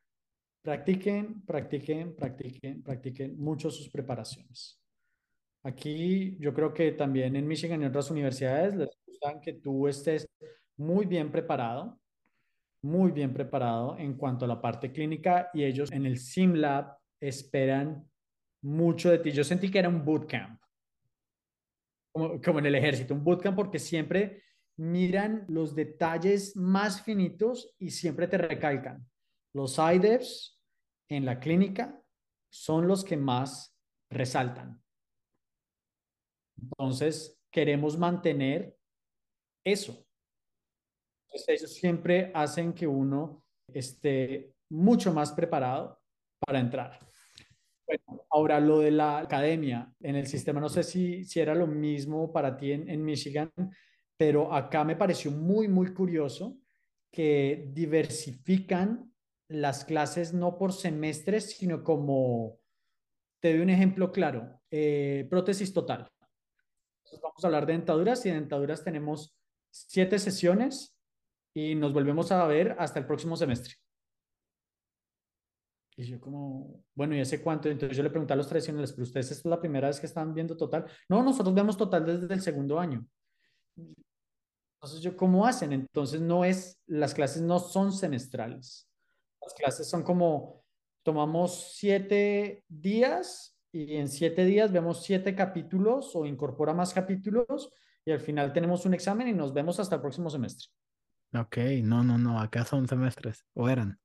practiquen, 0.61 1.43
practiquen, 1.45 2.15
practiquen, 2.15 2.83
practiquen 2.83 3.39
mucho 3.39 3.71
sus 3.71 3.89
preparaciones. 3.89 4.79
Aquí 5.63 6.37
yo 6.39 6.53
creo 6.53 6.73
que 6.73 6.91
también 6.93 7.35
en 7.35 7.47
Michigan 7.47 7.81
y 7.81 7.85
otras 7.85 8.09
universidades 8.11 8.75
les 8.75 8.89
gustan 9.05 9.41
que 9.41 9.53
tú 9.53 9.87
estés 9.87 10.27
muy 10.77 11.05
bien 11.05 11.31
preparado, 11.31 11.99
muy 12.81 13.11
bien 13.11 13.33
preparado 13.33 13.97
en 13.97 14.15
cuanto 14.15 14.45
a 14.45 14.47
la 14.47 14.61
parte 14.61 14.91
clínica 14.91 15.49
y 15.53 15.63
ellos 15.63 15.91
en 15.91 16.05
el 16.05 16.17
SimLab 16.17 16.97
esperan 17.19 18.09
mucho 18.61 19.09
de 19.11 19.19
ti. 19.19 19.31
Yo 19.31 19.43
sentí 19.43 19.69
que 19.69 19.79
era 19.79 19.89
un 19.89 20.03
bootcamp, 20.03 20.61
como, 22.13 22.59
en 22.59 22.65
el 22.65 22.75
ejército, 22.75 23.13
un 23.13 23.23
bootcamp 23.23 23.55
porque 23.55 23.79
siempre 23.79 24.43
miran 24.77 25.45
los 25.49 25.75
detalles 25.75 26.55
más 26.55 27.01
finitos 27.01 27.75
y 27.79 27.91
siempre 27.91 28.27
te 28.27 28.37
recalcan. 28.37 29.05
Los 29.53 29.77
IDEPs 29.77 30.59
en 31.09 31.25
la 31.25 31.39
clínica 31.39 32.01
son 32.51 32.87
los 32.87 33.03
que 33.03 33.17
más 33.17 33.75
resaltan. 34.09 34.81
Entonces, 36.61 37.39
queremos 37.51 37.97
mantener 37.97 38.77
eso. 39.65 40.05
Ellos 41.47 41.73
siempre 41.73 42.31
hacen 42.33 42.73
que 42.73 42.87
uno 42.87 43.43
esté 43.73 44.53
mucho 44.69 45.13
más 45.13 45.31
preparado 45.31 46.01
para 46.39 46.59
entrar. 46.59 46.99
Bueno, 47.85 48.25
ahora 48.29 48.59
lo 48.59 48.79
de 48.79 48.91
la 48.91 49.19
academia 49.19 49.91
en 49.99 50.15
el 50.15 50.27
sistema, 50.27 50.59
no 50.59 50.69
sé 50.69 50.83
si, 50.83 51.23
si 51.25 51.39
era 51.39 51.55
lo 51.55 51.67
mismo 51.67 52.31
para 52.31 52.55
ti 52.55 52.71
en, 52.71 52.89
en 52.89 53.03
Michigan, 53.03 53.51
pero 54.17 54.53
acá 54.53 54.83
me 54.83 54.95
pareció 54.95 55.31
muy, 55.31 55.67
muy 55.67 55.93
curioso 55.93 56.57
que 57.11 57.69
diversifican 57.73 59.11
las 59.47 59.83
clases 59.85 60.33
no 60.33 60.57
por 60.57 60.73
semestres, 60.73 61.57
sino 61.57 61.83
como, 61.83 62.59
te 63.41 63.53
doy 63.53 63.61
un 63.61 63.71
ejemplo 63.71 64.11
claro, 64.11 64.61
eh, 64.69 65.25
prótesis 65.29 65.73
total 65.73 66.07
vamos 67.17 67.43
a 67.43 67.47
hablar 67.47 67.65
de 67.65 67.73
dentaduras 67.73 68.25
y 68.25 68.29
de 68.29 68.35
dentaduras 68.35 68.83
tenemos 68.83 69.35
siete 69.71 70.19
sesiones 70.19 70.95
y 71.53 71.75
nos 71.75 71.93
volvemos 71.93 72.31
a 72.31 72.45
ver 72.47 72.75
hasta 72.79 72.99
el 72.99 73.05
próximo 73.05 73.35
semestre. 73.35 73.75
Y 75.95 76.05
yo 76.05 76.19
como, 76.19 76.81
bueno, 76.95 77.15
¿y 77.15 77.19
ese 77.19 77.41
cuánto? 77.41 77.69
Entonces 77.69 77.97
yo 77.97 78.03
le 78.03 78.09
pregunté 78.09 78.31
a 78.31 78.37
los 78.37 78.47
tradicionales, 78.47 78.93
pero 78.93 79.03
ustedes 79.03 79.31
es 79.31 79.43
la 79.43 79.59
primera 79.59 79.89
vez 79.89 79.99
que 79.99 80.05
están 80.05 80.33
viendo 80.33 80.55
total. 80.55 80.85
No, 81.09 81.21
nosotros 81.21 81.53
vemos 81.53 81.75
total 81.75 82.05
desde 82.05 82.33
el 82.33 82.41
segundo 82.41 82.79
año. 82.79 83.05
Entonces 83.75 85.01
yo, 85.01 85.17
¿cómo 85.17 85.45
hacen? 85.45 85.73
Entonces 85.73 86.21
no 86.21 86.45
es, 86.45 86.79
las 86.87 87.13
clases 87.13 87.41
no 87.41 87.59
son 87.59 87.91
semestrales. 87.91 88.89
Las 89.41 89.53
clases 89.53 89.89
son 89.89 90.03
como, 90.03 90.63
tomamos 91.03 91.73
siete 91.75 92.63
días 92.69 93.57
y 93.73 93.97
en 93.97 94.07
siete 94.07 94.45
días 94.45 94.71
vemos 94.71 95.03
siete 95.03 95.35
capítulos 95.35 96.15
o 96.15 96.25
incorpora 96.25 96.73
más 96.73 96.93
capítulos 96.93 97.73
y 98.05 98.11
al 98.11 98.21
final 98.21 98.53
tenemos 98.53 98.85
un 98.85 98.93
examen 98.93 99.27
y 99.27 99.33
nos 99.33 99.53
vemos 99.53 99.79
hasta 99.81 99.95
el 99.95 100.01
próximo 100.01 100.29
semestre. 100.29 100.67
Ok, 101.33 101.57
no, 101.83 102.03
no, 102.03 102.17
no, 102.17 102.39
acá 102.39 102.65
son 102.65 102.87
semestres, 102.87 103.45
o 103.53 103.69
eran. 103.69 103.99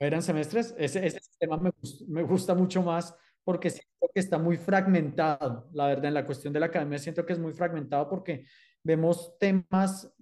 Eran 0.00 0.22
semestres, 0.22 0.74
ese, 0.76 1.06
ese 1.06 1.20
sistema 1.20 1.56
me, 1.56 1.70
me, 2.08 2.22
gusta 2.22 2.54
mucho 2.54 2.82
más 2.82 3.14
porque 3.44 3.70
siento 3.70 4.10
que 4.12 4.20
está 4.20 4.38
muy 4.38 4.56
fragmentado, 4.56 5.68
la 5.72 5.86
verdad, 5.86 6.06
en 6.06 6.14
la 6.14 6.26
cuestión 6.26 6.52
de 6.52 6.60
la 6.60 6.66
academia 6.66 6.98
siento 6.98 7.24
que 7.24 7.32
es 7.32 7.38
muy 7.38 7.52
fragmentado 7.52 8.08
porque 8.08 8.44
vemos 8.82 9.38
temas 9.38 10.12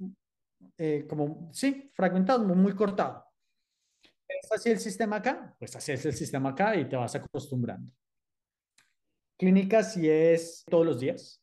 eh, 0.76 1.06
como, 1.08 1.50
sí, 1.52 1.90
fragmentados, 1.94 2.46
muy, 2.46 2.56
muy 2.56 2.74
cortado. 2.74 3.24
¿Es 4.28 4.52
así 4.52 4.70
el 4.70 4.78
sistema 4.78 5.16
acá? 5.16 5.56
Pues 5.58 5.74
así 5.76 5.92
es 5.92 6.04
el 6.04 6.14
sistema 6.14 6.50
acá 6.50 6.76
y 6.76 6.88
te 6.88 6.96
vas 6.96 7.14
acostumbrando. 7.14 7.90
Clínica 9.38 9.82
sí 9.82 10.08
es 10.08 10.64
todos 10.66 10.86
los 10.86 11.00
días. 11.00 11.42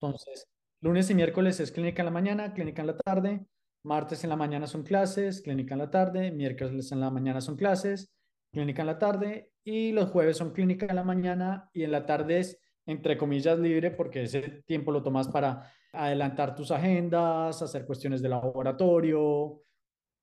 Entonces, 0.00 0.46
lunes 0.80 1.08
y 1.10 1.14
miércoles 1.14 1.60
es 1.60 1.72
clínica 1.72 2.02
en 2.02 2.06
la 2.06 2.12
mañana, 2.12 2.52
clínica 2.52 2.82
en 2.82 2.86
la 2.86 2.96
tarde, 2.96 3.46
martes 3.84 4.24
en 4.24 4.30
la 4.30 4.36
mañana 4.36 4.66
son 4.66 4.82
clases, 4.82 5.40
clínica 5.42 5.74
en 5.74 5.78
la 5.78 5.90
tarde, 5.90 6.30
miércoles 6.30 6.92
en 6.92 7.00
la 7.00 7.10
mañana 7.10 7.40
son 7.40 7.56
clases, 7.56 8.12
clínica 8.52 8.82
en 8.82 8.86
la 8.86 8.98
tarde 8.98 9.52
y 9.64 9.92
los 9.92 10.10
jueves 10.10 10.36
son 10.36 10.52
clínica 10.52 10.86
en 10.86 10.96
la 10.96 11.04
mañana 11.04 11.70
y 11.72 11.84
en 11.84 11.92
la 11.92 12.06
tarde 12.06 12.40
es 12.40 12.58
entre 12.86 13.16
comillas 13.16 13.58
libre 13.58 13.90
porque 13.90 14.24
ese 14.24 14.62
tiempo 14.66 14.90
lo 14.90 15.02
tomas 15.02 15.28
para 15.28 15.72
adelantar 15.92 16.54
tus 16.54 16.70
agendas, 16.70 17.62
hacer 17.62 17.84
cuestiones 17.86 18.22
de 18.22 18.28
laboratorio, 18.28 19.62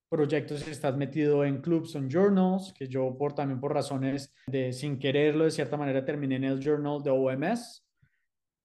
proyectos 0.08 0.60
si 0.60 0.70
estás 0.70 0.96
metido 0.96 1.44
en 1.44 1.60
clubs 1.60 1.94
o 1.94 2.00
journals, 2.08 2.72
que 2.72 2.88
yo 2.88 3.16
por 3.16 3.34
también 3.34 3.60
por 3.60 3.74
razones 3.74 4.34
de 4.46 4.72
sin 4.72 4.98
quererlo 4.98 5.44
de 5.44 5.50
cierta 5.50 5.76
manera 5.76 6.04
terminé 6.04 6.36
en 6.36 6.44
el 6.44 6.60
journal 6.60 7.02
de 7.02 7.10
OMS, 7.10 7.84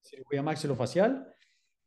cirugía 0.01 0.41
maxilofacial, 0.41 1.32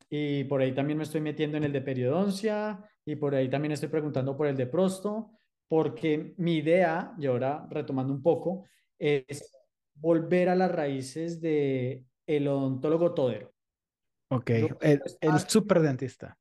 y 0.08 0.44
por 0.44 0.60
ahí 0.60 0.72
también 0.72 0.98
me 0.98 1.04
estoy 1.04 1.20
metiendo 1.20 1.56
en 1.56 1.64
el 1.64 1.72
de 1.72 1.80
periodoncia 1.80 2.82
y 3.04 3.16
por 3.16 3.34
ahí 3.34 3.48
también 3.48 3.72
estoy 3.72 3.88
preguntando 3.88 4.36
por 4.36 4.46
el 4.46 4.56
de 4.56 4.66
prosto, 4.66 5.30
porque 5.68 6.34
mi 6.38 6.56
idea, 6.56 7.14
y 7.18 7.26
ahora 7.26 7.66
retomando 7.70 8.12
un 8.12 8.22
poco, 8.22 8.64
es 8.98 9.52
volver 9.94 10.48
a 10.48 10.54
las 10.54 10.70
raíces 10.70 11.40
de 11.40 12.04
el 12.26 12.48
odontólogo 12.48 13.14
todero. 13.14 13.52
Ok, 14.30 14.50
el, 14.50 15.02
el 15.20 15.38
super 15.48 15.80
dentista. 15.80 16.36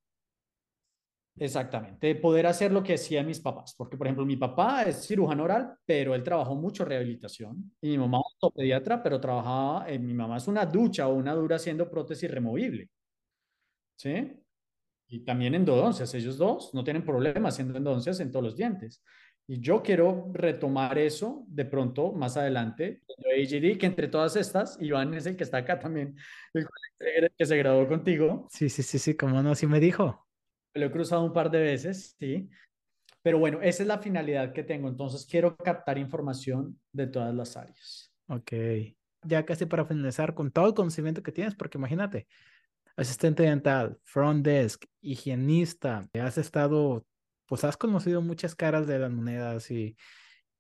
Exactamente, 1.37 2.15
poder 2.15 2.47
hacer 2.47 2.71
lo 2.71 2.81
que 2.81 2.93
hacían 2.93 3.27
mis 3.27 3.41
papás, 3.41 3.75
porque 3.77 3.97
por 3.97 4.07
ejemplo 4.07 4.25
mi 4.25 4.37
papá 4.37 4.83
es 4.83 5.05
cirujano 5.05 5.43
oral, 5.43 5.77
pero 5.85 6.15
él 6.15 6.23
trabajó 6.23 6.55
mucho 6.55 6.85
rehabilitación 6.85 7.75
y 7.81 7.89
mi 7.89 7.97
mamá 7.97 8.19
es 8.19 8.51
pediatra, 8.53 9.03
pero 9.03 9.19
trabajaba, 9.19 9.89
eh, 9.89 9.99
mi 9.99 10.13
mamá 10.13 10.37
es 10.37 10.47
una 10.47 10.65
ducha 10.65 11.09
o 11.09 11.13
una 11.13 11.33
dura 11.33 11.57
haciendo 11.57 11.89
prótesis 11.89 12.31
removible, 12.31 12.89
¿sí? 13.95 14.33
Y 15.07 15.19
también 15.23 15.55
endodoncias, 15.55 16.13
ellos 16.13 16.37
dos 16.37 16.73
no 16.73 16.83
tienen 16.83 17.05
problema 17.05 17.49
haciendo 17.49 17.77
endodoncias 17.77 18.19
en 18.19 18.31
todos 18.31 18.45
los 18.45 18.55
dientes. 18.55 19.03
Y 19.47 19.59
yo 19.59 19.83
quiero 19.83 20.31
retomar 20.33 20.97
eso 20.97 21.45
de 21.47 21.65
pronto 21.65 22.11
más 22.11 22.35
adelante. 22.35 23.03
AGD, 23.19 23.77
que 23.77 23.85
entre 23.85 24.07
todas 24.07 24.35
estas, 24.35 24.81
Iván 24.81 25.13
es 25.13 25.27
el 25.27 25.35
que 25.35 25.43
está 25.43 25.57
acá 25.57 25.77
también, 25.77 26.15
el 26.53 27.31
que 27.37 27.45
se 27.45 27.57
graduó 27.57 27.87
contigo. 27.87 28.47
Sí, 28.49 28.69
sí, 28.69 28.81
sí, 28.81 28.97
sí, 28.97 29.15
como 29.15 29.43
no, 29.43 29.53
sí 29.53 29.67
me 29.67 29.79
dijo 29.79 30.25
lo 30.75 30.85
he 30.85 30.91
cruzado 30.91 31.23
un 31.23 31.33
par 31.33 31.49
de 31.49 31.59
veces, 31.59 32.15
sí. 32.19 32.49
Pero 33.23 33.39
bueno, 33.39 33.61
esa 33.61 33.81
es 33.81 33.87
la 33.87 33.97
finalidad 33.97 34.53
que 34.53 34.63
tengo. 34.63 34.87
Entonces, 34.87 35.25
quiero 35.25 35.55
captar 35.55 35.97
información 35.97 36.79
de 36.91 37.07
todas 37.07 37.33
las 37.33 37.57
áreas. 37.57 38.13
Ok. 38.27 38.51
Ya 39.23 39.45
casi 39.45 39.65
para 39.65 39.85
finalizar, 39.85 40.35
con 40.35 40.51
todo 40.51 40.67
el 40.67 40.73
conocimiento 40.75 41.23
que 41.23 41.31
tienes, 41.31 41.55
porque 41.55 41.79
imagínate, 41.79 42.27
asistente 42.95 43.43
dental, 43.43 43.99
front 44.03 44.45
desk, 44.45 44.85
higienista, 45.01 46.09
has 46.13 46.37
estado, 46.37 47.05
pues 47.45 47.63
has 47.63 47.77
conocido 47.77 48.21
muchas 48.21 48.55
caras 48.55 48.87
de 48.87 48.99
las 48.99 49.11
monedas 49.11 49.69
y, 49.71 49.95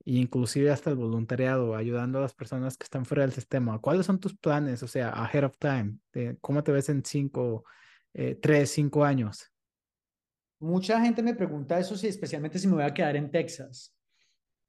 inclusive 0.03 0.69
hasta 0.69 0.91
el 0.91 0.97
voluntariado, 0.97 1.75
ayudando 1.75 2.19
a 2.19 2.21
las 2.21 2.33
personas 2.33 2.77
que 2.77 2.83
están 2.83 3.05
fuera 3.05 3.23
del 3.23 3.33
sistema. 3.33 3.79
¿Cuáles 3.79 4.05
son 4.05 4.19
tus 4.19 4.37
planes? 4.37 4.83
O 4.83 4.87
sea, 4.87 5.09
ahead 5.09 5.45
of 5.45 5.57
time, 5.57 5.97
¿cómo 6.41 6.63
te 6.63 6.71
ves 6.71 6.89
en 6.89 7.03
cinco, 7.03 7.63
eh, 8.13 8.35
tres, 8.35 8.71
cinco 8.71 9.03
años? 9.03 9.51
Mucha 10.59 11.01
gente 11.01 11.23
me 11.23 11.33
pregunta 11.33 11.79
eso, 11.79 11.97
si, 11.97 12.07
especialmente 12.07 12.59
si 12.59 12.67
me 12.67 12.75
voy 12.75 12.83
a 12.83 12.93
quedar 12.93 13.15
en 13.15 13.31
Texas. 13.31 13.93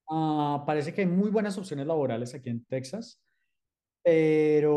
Uh, 0.09 0.65
parece 0.65 0.95
que 0.95 1.01
hay 1.03 1.07
muy 1.07 1.31
buenas 1.31 1.59
opciones 1.59 1.87
laborales 1.87 2.35
aquí 2.35 2.49
en 2.49 2.65
Texas, 2.65 3.21
pero 4.03 4.75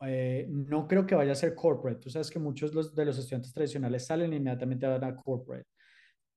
eh, 0.00 0.46
no 0.48 0.86
creo 0.86 1.06
que 1.06 1.14
vaya 1.14 1.32
a 1.32 1.36
ser 1.36 1.54
corporate. 1.54 2.00
Tú 2.00 2.10
sabes 2.10 2.30
que 2.30 2.38
muchos 2.38 2.72
de 2.94 3.04
los 3.04 3.18
estudiantes 3.18 3.52
tradicionales 3.52 4.06
salen 4.06 4.32
e 4.32 4.36
inmediatamente 4.36 4.86
van 4.86 5.04
a 5.04 5.16
corporate. 5.16 5.66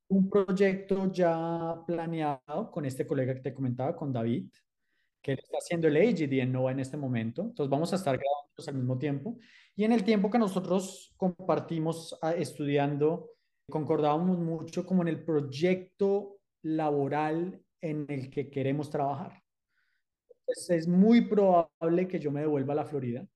Un 0.09 0.29
proyecto 0.29 1.11
ya 1.11 1.75
planeado 1.85 2.71
con 2.71 2.85
este 2.85 3.05
colega 3.05 3.33
que 3.33 3.41
te 3.41 3.53
comentaba, 3.53 3.95
con 3.95 4.13
David, 4.13 4.49
que 5.21 5.33
él 5.33 5.39
está 5.43 5.57
haciendo 5.57 5.87
el 5.87 5.97
AGD 5.97 6.33
en 6.39 6.51
NOVA 6.51 6.71
en 6.71 6.79
este 6.79 6.97
momento. 6.97 7.41
Entonces 7.41 7.69
vamos 7.69 7.91
a 7.91 7.97
estar 7.97 8.17
graduándonos 8.17 8.67
al 8.67 8.75
mismo 8.75 8.97
tiempo. 8.97 9.37
Y 9.75 9.83
en 9.83 9.91
el 9.91 10.03
tiempo 10.03 10.29
que 10.29 10.39
nosotros 10.39 11.13
compartimos 11.17 12.17
ah, 12.21 12.33
estudiando 12.33 13.31
concordábamos 13.69 14.37
mucho 14.37 14.85
como 14.85 15.01
en 15.01 15.09
el 15.09 15.23
proyecto 15.23 16.39
laboral 16.63 17.61
en 17.81 18.05
el 18.09 18.29
que 18.29 18.49
queremos 18.49 18.89
trabajar. 18.89 19.43
Entonces, 20.47 20.69
es 20.83 20.87
muy 20.87 21.21
probable 21.27 22.07
que 22.07 22.19
yo 22.19 22.31
me 22.31 22.41
devuelva 22.41 22.73
a 22.73 22.75
la 22.77 22.85
Florida. 22.85 23.27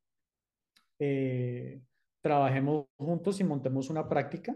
eh, 1.00 1.82
trabajemos 2.22 2.86
juntos 2.98 3.40
y 3.40 3.44
montemos 3.44 3.90
una 3.90 4.08
práctica 4.08 4.56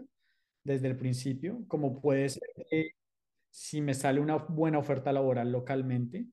desde 0.64 0.88
el 0.88 0.96
principio, 0.96 1.64
como 1.68 2.00
puede 2.00 2.28
ser 2.30 2.42
si 3.50 3.80
me 3.80 3.94
sale 3.94 4.20
una 4.20 4.36
buena 4.36 4.78
oferta 4.78 5.12
laboral 5.12 5.50
localmente, 5.50 6.26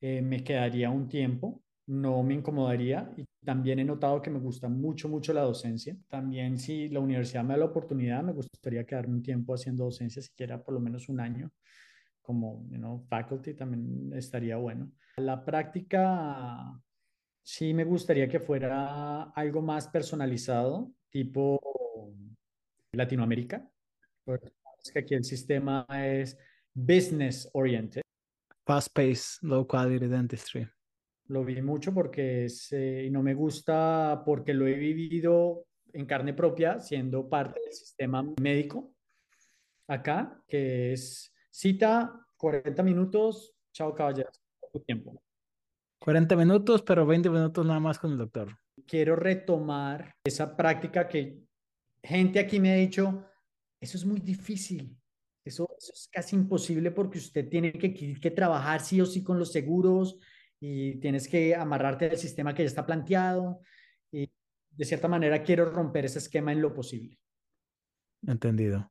eh, 0.00 0.22
me 0.22 0.44
quedaría 0.44 0.90
un 0.90 1.08
tiempo, 1.08 1.62
no 1.86 2.22
me 2.22 2.34
incomodaría 2.34 3.12
y 3.16 3.26
también 3.44 3.78
he 3.80 3.84
notado 3.84 4.22
que 4.22 4.30
me 4.30 4.38
gusta 4.40 4.68
mucho, 4.68 5.08
mucho 5.08 5.32
la 5.34 5.42
docencia. 5.42 5.96
También 6.08 6.58
si 6.58 6.88
la 6.90 7.00
universidad 7.00 7.44
me 7.44 7.54
da 7.54 7.58
la 7.58 7.66
oportunidad, 7.66 8.22
me 8.24 8.32
gustaría 8.32 8.86
quedarme 8.86 9.16
un 9.16 9.22
tiempo 9.22 9.54
haciendo 9.54 9.84
docencia, 9.84 10.22
siquiera 10.22 10.62
por 10.62 10.74
lo 10.74 10.80
menos 10.80 11.08
un 11.08 11.20
año, 11.20 11.52
como 12.24 12.66
you 12.70 12.78
know, 12.78 13.04
faculty 13.08 13.54
también 13.54 14.12
estaría 14.14 14.56
bueno. 14.56 14.90
La 15.16 15.44
práctica 15.44 16.80
sí 17.42 17.74
me 17.74 17.84
gustaría 17.84 18.28
que 18.28 18.40
fuera 18.40 19.24
algo 19.24 19.60
más 19.60 19.86
personalizado, 19.88 20.90
tipo 21.10 21.60
Latinoamérica, 22.92 23.70
porque 24.24 24.48
es 24.82 24.90
que 24.90 25.00
aquí 25.00 25.14
el 25.14 25.24
sistema 25.24 25.86
es 25.90 26.36
business 26.72 27.48
oriented. 27.52 28.00
Fast 28.66 28.88
paced, 28.94 29.42
low 29.42 29.66
quality 29.66 30.06
dentistry. 30.06 30.66
Lo 31.26 31.44
vi 31.44 31.60
mucho 31.60 31.92
porque 31.92 32.46
es, 32.46 32.68
eh, 32.72 33.08
no 33.10 33.22
me 33.22 33.34
gusta 33.34 34.22
porque 34.24 34.54
lo 34.54 34.66
he 34.66 34.74
vivido 34.74 35.66
en 35.92 36.06
carne 36.06 36.32
propia, 36.32 36.80
siendo 36.80 37.28
parte 37.28 37.60
del 37.60 37.72
sistema 37.72 38.22
médico 38.40 38.94
acá, 39.86 40.42
que 40.48 40.92
es 40.92 41.33
cita, 41.54 42.26
40 42.36 42.82
minutos, 42.82 43.54
chao 43.72 43.94
caballeros, 43.94 44.42
tu 44.72 44.80
tiempo. 44.80 45.22
40 46.00 46.36
minutos, 46.36 46.82
pero 46.82 47.06
20 47.06 47.30
minutos 47.30 47.64
nada 47.64 47.80
más 47.80 47.98
con 47.98 48.12
el 48.12 48.18
doctor. 48.18 48.58
Quiero 48.86 49.14
retomar 49.14 50.12
esa 50.24 50.56
práctica 50.56 51.06
que 51.06 51.44
gente 52.02 52.40
aquí 52.40 52.58
me 52.58 52.72
ha 52.72 52.76
dicho, 52.76 53.24
eso 53.80 53.96
es 53.96 54.04
muy 54.04 54.20
difícil, 54.20 54.98
eso, 55.44 55.68
eso 55.78 55.92
es 55.94 56.08
casi 56.10 56.34
imposible 56.34 56.90
porque 56.90 57.18
usted 57.18 57.48
tiene 57.48 57.72
que, 57.72 57.94
que 57.94 58.30
trabajar 58.30 58.80
sí 58.80 59.00
o 59.00 59.06
sí 59.06 59.22
con 59.22 59.38
los 59.38 59.52
seguros, 59.52 60.18
y 60.66 60.94
tienes 60.96 61.28
que 61.28 61.54
amarrarte 61.54 62.08
al 62.08 62.16
sistema 62.16 62.54
que 62.54 62.62
ya 62.62 62.68
está 62.68 62.86
planteado. 62.86 63.60
Y 64.10 64.30
de 64.70 64.84
cierta 64.84 65.08
manera 65.08 65.42
quiero 65.42 65.66
romper 65.66 66.06
ese 66.06 66.18
esquema 66.18 66.52
en 66.52 66.62
lo 66.62 66.72
posible. 66.72 67.18
Entendido. 68.26 68.90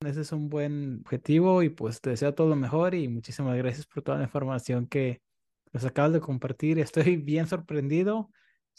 Ese 0.00 0.20
es 0.20 0.32
un 0.32 0.48
buen 0.48 1.00
objetivo 1.00 1.62
y 1.62 1.70
pues 1.70 2.00
te 2.00 2.10
deseo 2.10 2.34
todo 2.34 2.48
lo 2.48 2.56
mejor 2.56 2.94
y 2.94 3.08
muchísimas 3.08 3.56
gracias 3.56 3.86
por 3.86 4.02
toda 4.02 4.18
la 4.18 4.24
información 4.24 4.86
que 4.86 5.22
nos 5.72 5.84
acabas 5.84 6.12
de 6.12 6.20
compartir. 6.20 6.78
Estoy 6.78 7.16
bien 7.16 7.46
sorprendido 7.46 8.30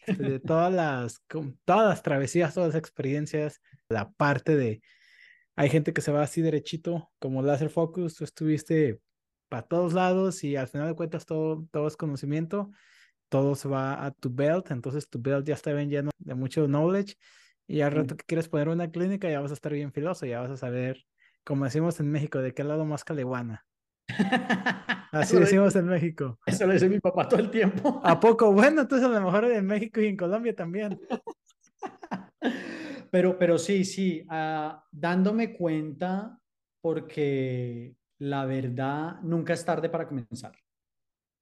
este, 0.05 0.24
de 0.24 0.39
todas 0.39 0.74
las, 0.74 1.22
todas 1.66 1.89
las 1.89 2.03
travesías, 2.03 2.53
todas 2.53 2.74
las 2.74 2.80
experiencias, 2.80 3.61
la 3.89 4.11
parte 4.11 4.55
de, 4.55 4.82
hay 5.55 5.70
gente 5.70 5.93
que 5.93 6.01
se 6.01 6.11
va 6.11 6.22
así 6.24 6.41
derechito 6.41 7.11
como 7.20 7.41
Laser 7.41 7.70
Focus, 7.70 8.16
tú 8.16 8.24
estuviste 8.24 8.99
para 9.49 9.63
todos 9.63 9.93
lados 9.93 10.43
y 10.43 10.55
al 10.55 10.68
final 10.68 10.89
de 10.89 10.95
cuentas 10.95 11.26
todo, 11.26 11.66
todo 11.72 11.88
es 11.88 11.97
conocimiento, 11.97 12.72
todo 13.30 13.55
se 13.55 13.68
va 13.68 14.05
a 14.05 14.11
tu 14.11 14.30
belt, 14.34 14.72
entonces 14.72 15.09
tu 15.09 15.20
belt 15.22 15.47
ya 15.47 15.53
está 15.53 15.74
bien 15.74 15.89
lleno 15.89 16.11
de 16.18 16.36
mucho 16.36 16.68
knowledge 16.68 17.16
y 17.68 17.82
al 17.82 17.91
rato 17.91 18.16
que 18.16 18.26
quieres 18.26 18.49
poner 18.49 18.70
una 18.70 18.91
clínica 18.91 19.30
ya 19.30 19.39
vas 19.39 19.51
a 19.51 19.55
estar 19.55 19.74
bien 19.74 19.91
filoso, 19.91 20.26
ya 20.26 20.41
vas 20.41 20.51
a 20.51 20.57
saber, 20.57 21.05
como 21.43 21.66
decimos 21.66 21.99
en 21.99 22.11
México, 22.11 22.39
de 22.39 22.53
qué 22.53 22.63
lado 22.63 22.86
más 22.86 23.03
caleguana. 23.03 23.66
Así 25.11 25.38
decimos 25.38 25.76
en 25.76 25.86
México. 25.86 26.39
Eso 26.45 26.68
lo 26.68 26.74
dice 26.74 26.89
mi 26.89 26.99
papá 26.99 27.28
todo 27.28 27.39
el 27.39 27.49
tiempo. 27.49 28.01
¿A 28.03 28.20
poco? 28.20 28.51
Bueno, 28.51 28.82
entonces 28.82 29.07
a 29.07 29.11
lo 29.11 29.22
mejor 29.22 29.45
en 29.45 29.66
México 29.66 30.01
y 30.01 30.07
en 30.07 30.18
Colombia 30.18 30.55
también. 30.55 30.99
Pero, 33.11 33.39
pero 33.39 33.57
sí, 33.57 33.86
sí, 33.86 34.28
uh, 34.30 34.76
dándome 34.91 35.55
cuenta 35.55 36.38
porque 36.82 37.95
la 38.20 38.45
verdad 38.45 39.22
nunca 39.22 39.53
es 39.53 39.63
tarde 39.63 39.89
para 39.89 40.05
comenzar, 40.05 40.51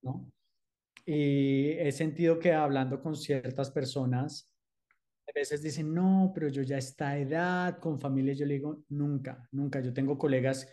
¿no? 0.04 0.30
Y 1.04 1.72
he 1.72 1.92
sentido 1.92 2.38
que 2.38 2.54
hablando 2.54 3.02
con 3.02 3.16
ciertas 3.16 3.72
personas, 3.72 4.53
a 5.28 5.32
veces 5.34 5.62
dicen, 5.62 5.94
no, 5.94 6.32
pero 6.34 6.48
yo 6.50 6.62
ya 6.62 6.76
a 6.76 6.80
esta 6.80 7.18
edad, 7.18 7.80
con 7.80 8.00
familia, 8.00 8.34
yo 8.34 8.46
le 8.46 8.56
digo, 8.56 8.84
nunca, 8.90 9.48
nunca. 9.52 9.80
Yo 9.82 9.94
tengo 9.94 10.18
colegas 10.18 10.68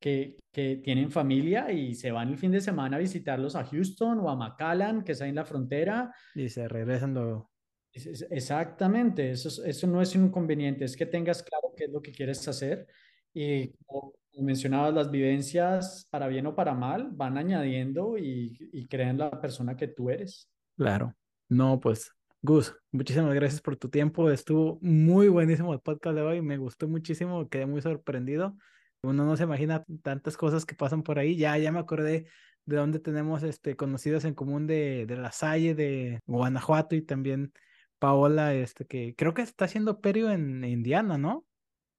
que, 0.00 0.36
que 0.52 0.76
tienen 0.76 1.10
familia 1.10 1.70
y 1.70 1.94
se 1.94 2.10
van 2.10 2.28
el 2.28 2.38
fin 2.38 2.52
de 2.52 2.60
semana 2.60 2.96
a 2.96 3.00
visitarlos 3.00 3.54
a 3.54 3.64
Houston 3.64 4.18
o 4.20 4.28
a 4.28 4.36
McAllen, 4.36 5.02
que 5.02 5.12
está 5.12 5.26
en 5.26 5.36
la 5.36 5.44
frontera. 5.44 6.12
Y 6.34 6.48
se 6.48 6.66
regresan 6.68 7.14
luego. 7.14 7.50
Exactamente, 7.94 9.30
eso, 9.30 9.64
eso 9.64 9.86
no 9.86 10.00
es 10.00 10.14
un 10.16 10.24
inconveniente, 10.26 10.86
es 10.86 10.96
que 10.96 11.04
tengas 11.04 11.42
claro 11.42 11.74
qué 11.76 11.84
es 11.84 11.90
lo 11.90 12.00
que 12.00 12.10
quieres 12.10 12.48
hacer 12.48 12.86
y 13.34 13.72
como 13.84 14.14
mencionabas, 14.40 14.94
las 14.94 15.10
vivencias, 15.10 16.06
para 16.10 16.26
bien 16.26 16.46
o 16.46 16.54
para 16.54 16.74
mal, 16.74 17.10
van 17.12 17.36
añadiendo 17.36 18.16
y, 18.16 18.56
y 18.72 18.86
crean 18.86 19.18
la 19.18 19.30
persona 19.40 19.76
que 19.76 19.88
tú 19.88 20.10
eres. 20.10 20.50
Claro. 20.76 21.14
No, 21.48 21.78
pues, 21.80 22.10
Gus, 22.44 22.74
muchísimas 22.90 23.32
gracias 23.34 23.60
por 23.60 23.76
tu 23.76 23.88
tiempo. 23.88 24.28
Estuvo 24.28 24.80
muy 24.82 25.28
buenísimo 25.28 25.72
el 25.74 25.78
podcast 25.78 26.16
de 26.16 26.22
hoy. 26.22 26.42
Me 26.42 26.56
gustó 26.56 26.88
muchísimo, 26.88 27.48
quedé 27.48 27.66
muy 27.66 27.80
sorprendido. 27.80 28.56
Uno 29.02 29.24
no 29.24 29.36
se 29.36 29.44
imagina 29.44 29.84
tantas 30.02 30.36
cosas 30.36 30.66
que 30.66 30.74
pasan 30.74 31.04
por 31.04 31.20
ahí. 31.20 31.36
Ya, 31.36 31.56
ya 31.58 31.70
me 31.70 31.78
acordé 31.78 32.26
de 32.64 32.76
dónde 32.76 32.98
tenemos 32.98 33.44
este, 33.44 33.76
conocidos 33.76 34.24
en 34.24 34.34
común 34.34 34.66
de, 34.66 35.06
de 35.06 35.16
La 35.16 35.30
Salle, 35.30 35.76
de 35.76 36.18
Guanajuato 36.26 36.96
y 36.96 37.02
también 37.02 37.52
Paola, 38.00 38.52
este, 38.54 38.86
que 38.86 39.14
creo 39.16 39.34
que 39.34 39.42
está 39.42 39.66
haciendo 39.66 40.00
perio 40.00 40.28
en 40.28 40.64
Indiana, 40.64 41.18
¿no? 41.18 41.44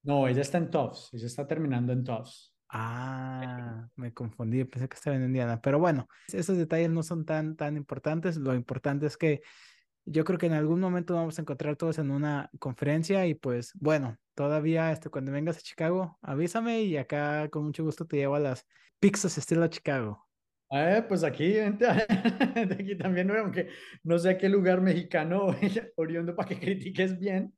No, 0.01 0.27
ella 0.27 0.41
está 0.41 0.57
en 0.57 0.69
Tufts, 0.69 1.07
ella 1.13 1.27
está 1.27 1.47
terminando 1.47 1.93
en 1.93 2.03
Tufts. 2.03 2.53
Ah, 2.67 3.87
me 3.95 4.13
confundí, 4.13 4.65
pensé 4.65 4.89
que 4.89 4.95
estaba 4.95 5.15
en 5.15 5.23
Indiana, 5.23 5.61
pero 5.61 5.79
bueno, 5.79 6.09
esos 6.27 6.57
detalles 6.57 6.89
no 6.89 7.01
son 7.01 7.23
tan, 7.23 7.55
tan 7.55 7.77
importantes, 7.77 8.35
lo 8.35 8.53
importante 8.53 9.05
es 9.05 9.15
que 9.15 9.41
yo 10.05 10.25
creo 10.25 10.37
que 10.37 10.47
en 10.47 10.53
algún 10.53 10.79
momento 10.79 11.15
vamos 11.15 11.37
a 11.37 11.41
encontrar 11.41 11.75
todos 11.75 11.97
en 11.97 12.11
una 12.11 12.49
conferencia 12.59 13.25
y 13.25 13.33
pues 13.35 13.71
bueno, 13.75 14.17
todavía 14.35 14.91
este, 14.91 15.09
cuando 15.09 15.31
vengas 15.31 15.57
a 15.57 15.61
Chicago, 15.61 16.17
avísame 16.21 16.81
y 16.83 16.97
acá 16.97 17.49
con 17.49 17.63
mucho 17.63 17.83
gusto 17.83 18.05
te 18.05 18.17
llevo 18.17 18.35
a 18.35 18.39
las 18.39 18.65
pizzas 18.99 19.37
estilo 19.37 19.67
Chicago. 19.67 20.25
Eh, 20.71 21.03
pues 21.07 21.23
aquí, 21.23 21.53
vente, 21.53 21.85
aquí 22.79 22.97
también, 22.97 23.29
aunque 23.31 23.69
no 24.03 24.17
sé 24.17 24.31
a 24.31 24.37
qué 24.37 24.49
lugar 24.49 24.81
mexicano 24.81 25.55
oriundo 25.95 26.35
para 26.35 26.49
que 26.49 26.59
critiques 26.59 27.19
bien, 27.19 27.53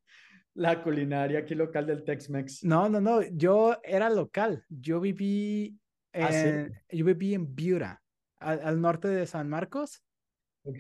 la 0.54 0.84
culinaria 0.84 1.40
aquí 1.40 1.56
local 1.56 1.88
del 1.88 2.04
Tex-Mex. 2.04 2.64
No, 2.64 2.90
no, 2.90 3.00
no, 3.00 3.22
yo 3.22 3.78
era 3.84 4.10
local. 4.10 4.66
Yo 4.70 5.00
viví 5.00 5.80
¿Ah, 6.14 6.30
en, 6.32 6.82
yo 6.90 7.06
viví 7.06 7.34
en 7.34 7.56
Buda, 7.56 8.02
al, 8.38 8.62
al, 8.62 8.82
norte 8.82 9.08
de 9.08 9.26
San 9.28 9.50
Marcos. 9.50 10.02
Ok. 10.64 10.80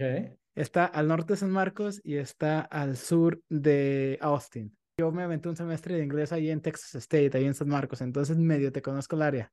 Está 0.55 0.85
al 0.85 1.07
norte 1.09 1.33
de 1.33 1.37
San 1.37 1.51
Marcos 1.51 1.99
y 2.03 2.15
está 2.15 2.61
al 2.61 2.95
sur 2.95 3.41
de 3.49 4.17
Austin. 4.21 4.75
Yo 4.97 5.11
me 5.11 5.23
aventé 5.23 5.49
un 5.49 5.57
semestre 5.57 5.95
de 5.95 6.03
inglés 6.03 6.31
ahí 6.31 6.49
en 6.49 6.61
Texas 6.61 6.95
State, 6.95 7.37
ahí 7.37 7.43
en 7.43 7.53
San 7.53 7.67
Marcos, 7.67 7.99
entonces 7.99 8.37
medio 8.37 8.71
te 8.71 8.81
conozco 8.81 9.17
el 9.17 9.21
área. 9.23 9.51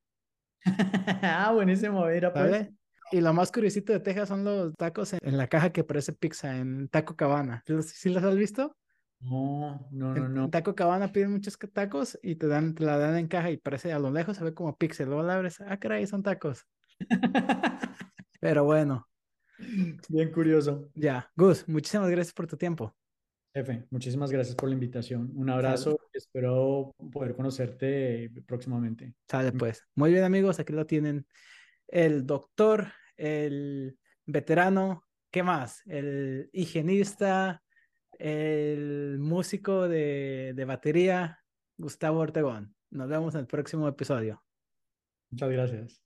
ah, 1.21 1.51
buenísimo, 1.53 2.05
mira 2.05 2.31
pues. 2.31 2.69
Y 3.11 3.19
lo 3.19 3.33
más 3.33 3.51
curiosito 3.51 3.91
de 3.91 3.99
Texas 3.99 4.29
son 4.29 4.45
los 4.45 4.73
tacos 4.75 5.11
en, 5.11 5.19
en 5.21 5.37
la 5.37 5.47
caja 5.47 5.71
que 5.71 5.83
parece 5.83 6.13
pizza, 6.13 6.57
en 6.57 6.87
Taco 6.87 7.17
Cabana. 7.17 7.63
¿Sí 7.65 8.09
los 8.09 8.23
has 8.23 8.35
visto? 8.35 8.75
No, 9.19 9.87
no, 9.91 10.13
no, 10.13 10.29
no. 10.29 10.45
En 10.45 10.51
Taco 10.51 10.73
Cabana 10.73 11.11
piden 11.11 11.31
muchos 11.31 11.57
tacos 11.73 12.17
y 12.23 12.35
te 12.35 12.47
dan, 12.47 12.75
te 12.75 12.85
la 12.85 12.97
dan 12.97 13.17
en 13.17 13.27
caja 13.27 13.51
y 13.51 13.57
parece 13.57 13.91
a 13.91 13.99
lo 13.99 14.09
lejos 14.09 14.37
se 14.37 14.43
ve 14.43 14.53
como 14.53 14.77
pixel. 14.77 15.07
Luego 15.07 15.23
la 15.23 15.35
abres, 15.35 15.61
ah, 15.61 15.77
caray, 15.77 16.07
son 16.07 16.23
tacos. 16.23 16.65
Pero 18.39 18.63
bueno. 18.63 19.07
Bien 20.09 20.31
curioso. 20.31 20.89
Ya, 20.95 21.31
Gus, 21.35 21.67
muchísimas 21.67 22.09
gracias 22.09 22.33
por 22.33 22.47
tu 22.47 22.57
tiempo. 22.57 22.95
Jefe, 23.55 23.85
muchísimas 23.91 24.31
gracias 24.31 24.55
por 24.55 24.67
la 24.67 24.73
invitación. 24.73 25.31
Un 25.35 25.49
abrazo. 25.49 25.99
Espero 26.11 26.95
poder 27.11 27.35
conocerte 27.35 28.31
próximamente. 28.47 29.13
Sale 29.29 29.51
pues. 29.51 29.83
Muy 29.95 30.11
bien, 30.11 30.23
amigos. 30.23 30.59
Aquí 30.59 30.73
lo 30.73 30.87
tienen 30.87 31.27
el 31.87 32.25
doctor, 32.25 32.87
el 33.15 33.99
veterano, 34.25 35.03
¿qué 35.29 35.43
más? 35.43 35.83
El 35.85 36.49
higienista, 36.51 37.61
el 38.17 39.17
músico 39.19 39.87
de, 39.87 40.53
de 40.55 40.65
batería, 40.65 41.39
Gustavo 41.77 42.21
Ortegón. 42.21 42.75
Nos 42.89 43.07
vemos 43.07 43.35
en 43.35 43.41
el 43.41 43.47
próximo 43.47 43.87
episodio. 43.87 44.43
Muchas 45.29 45.49
gracias. 45.51 46.03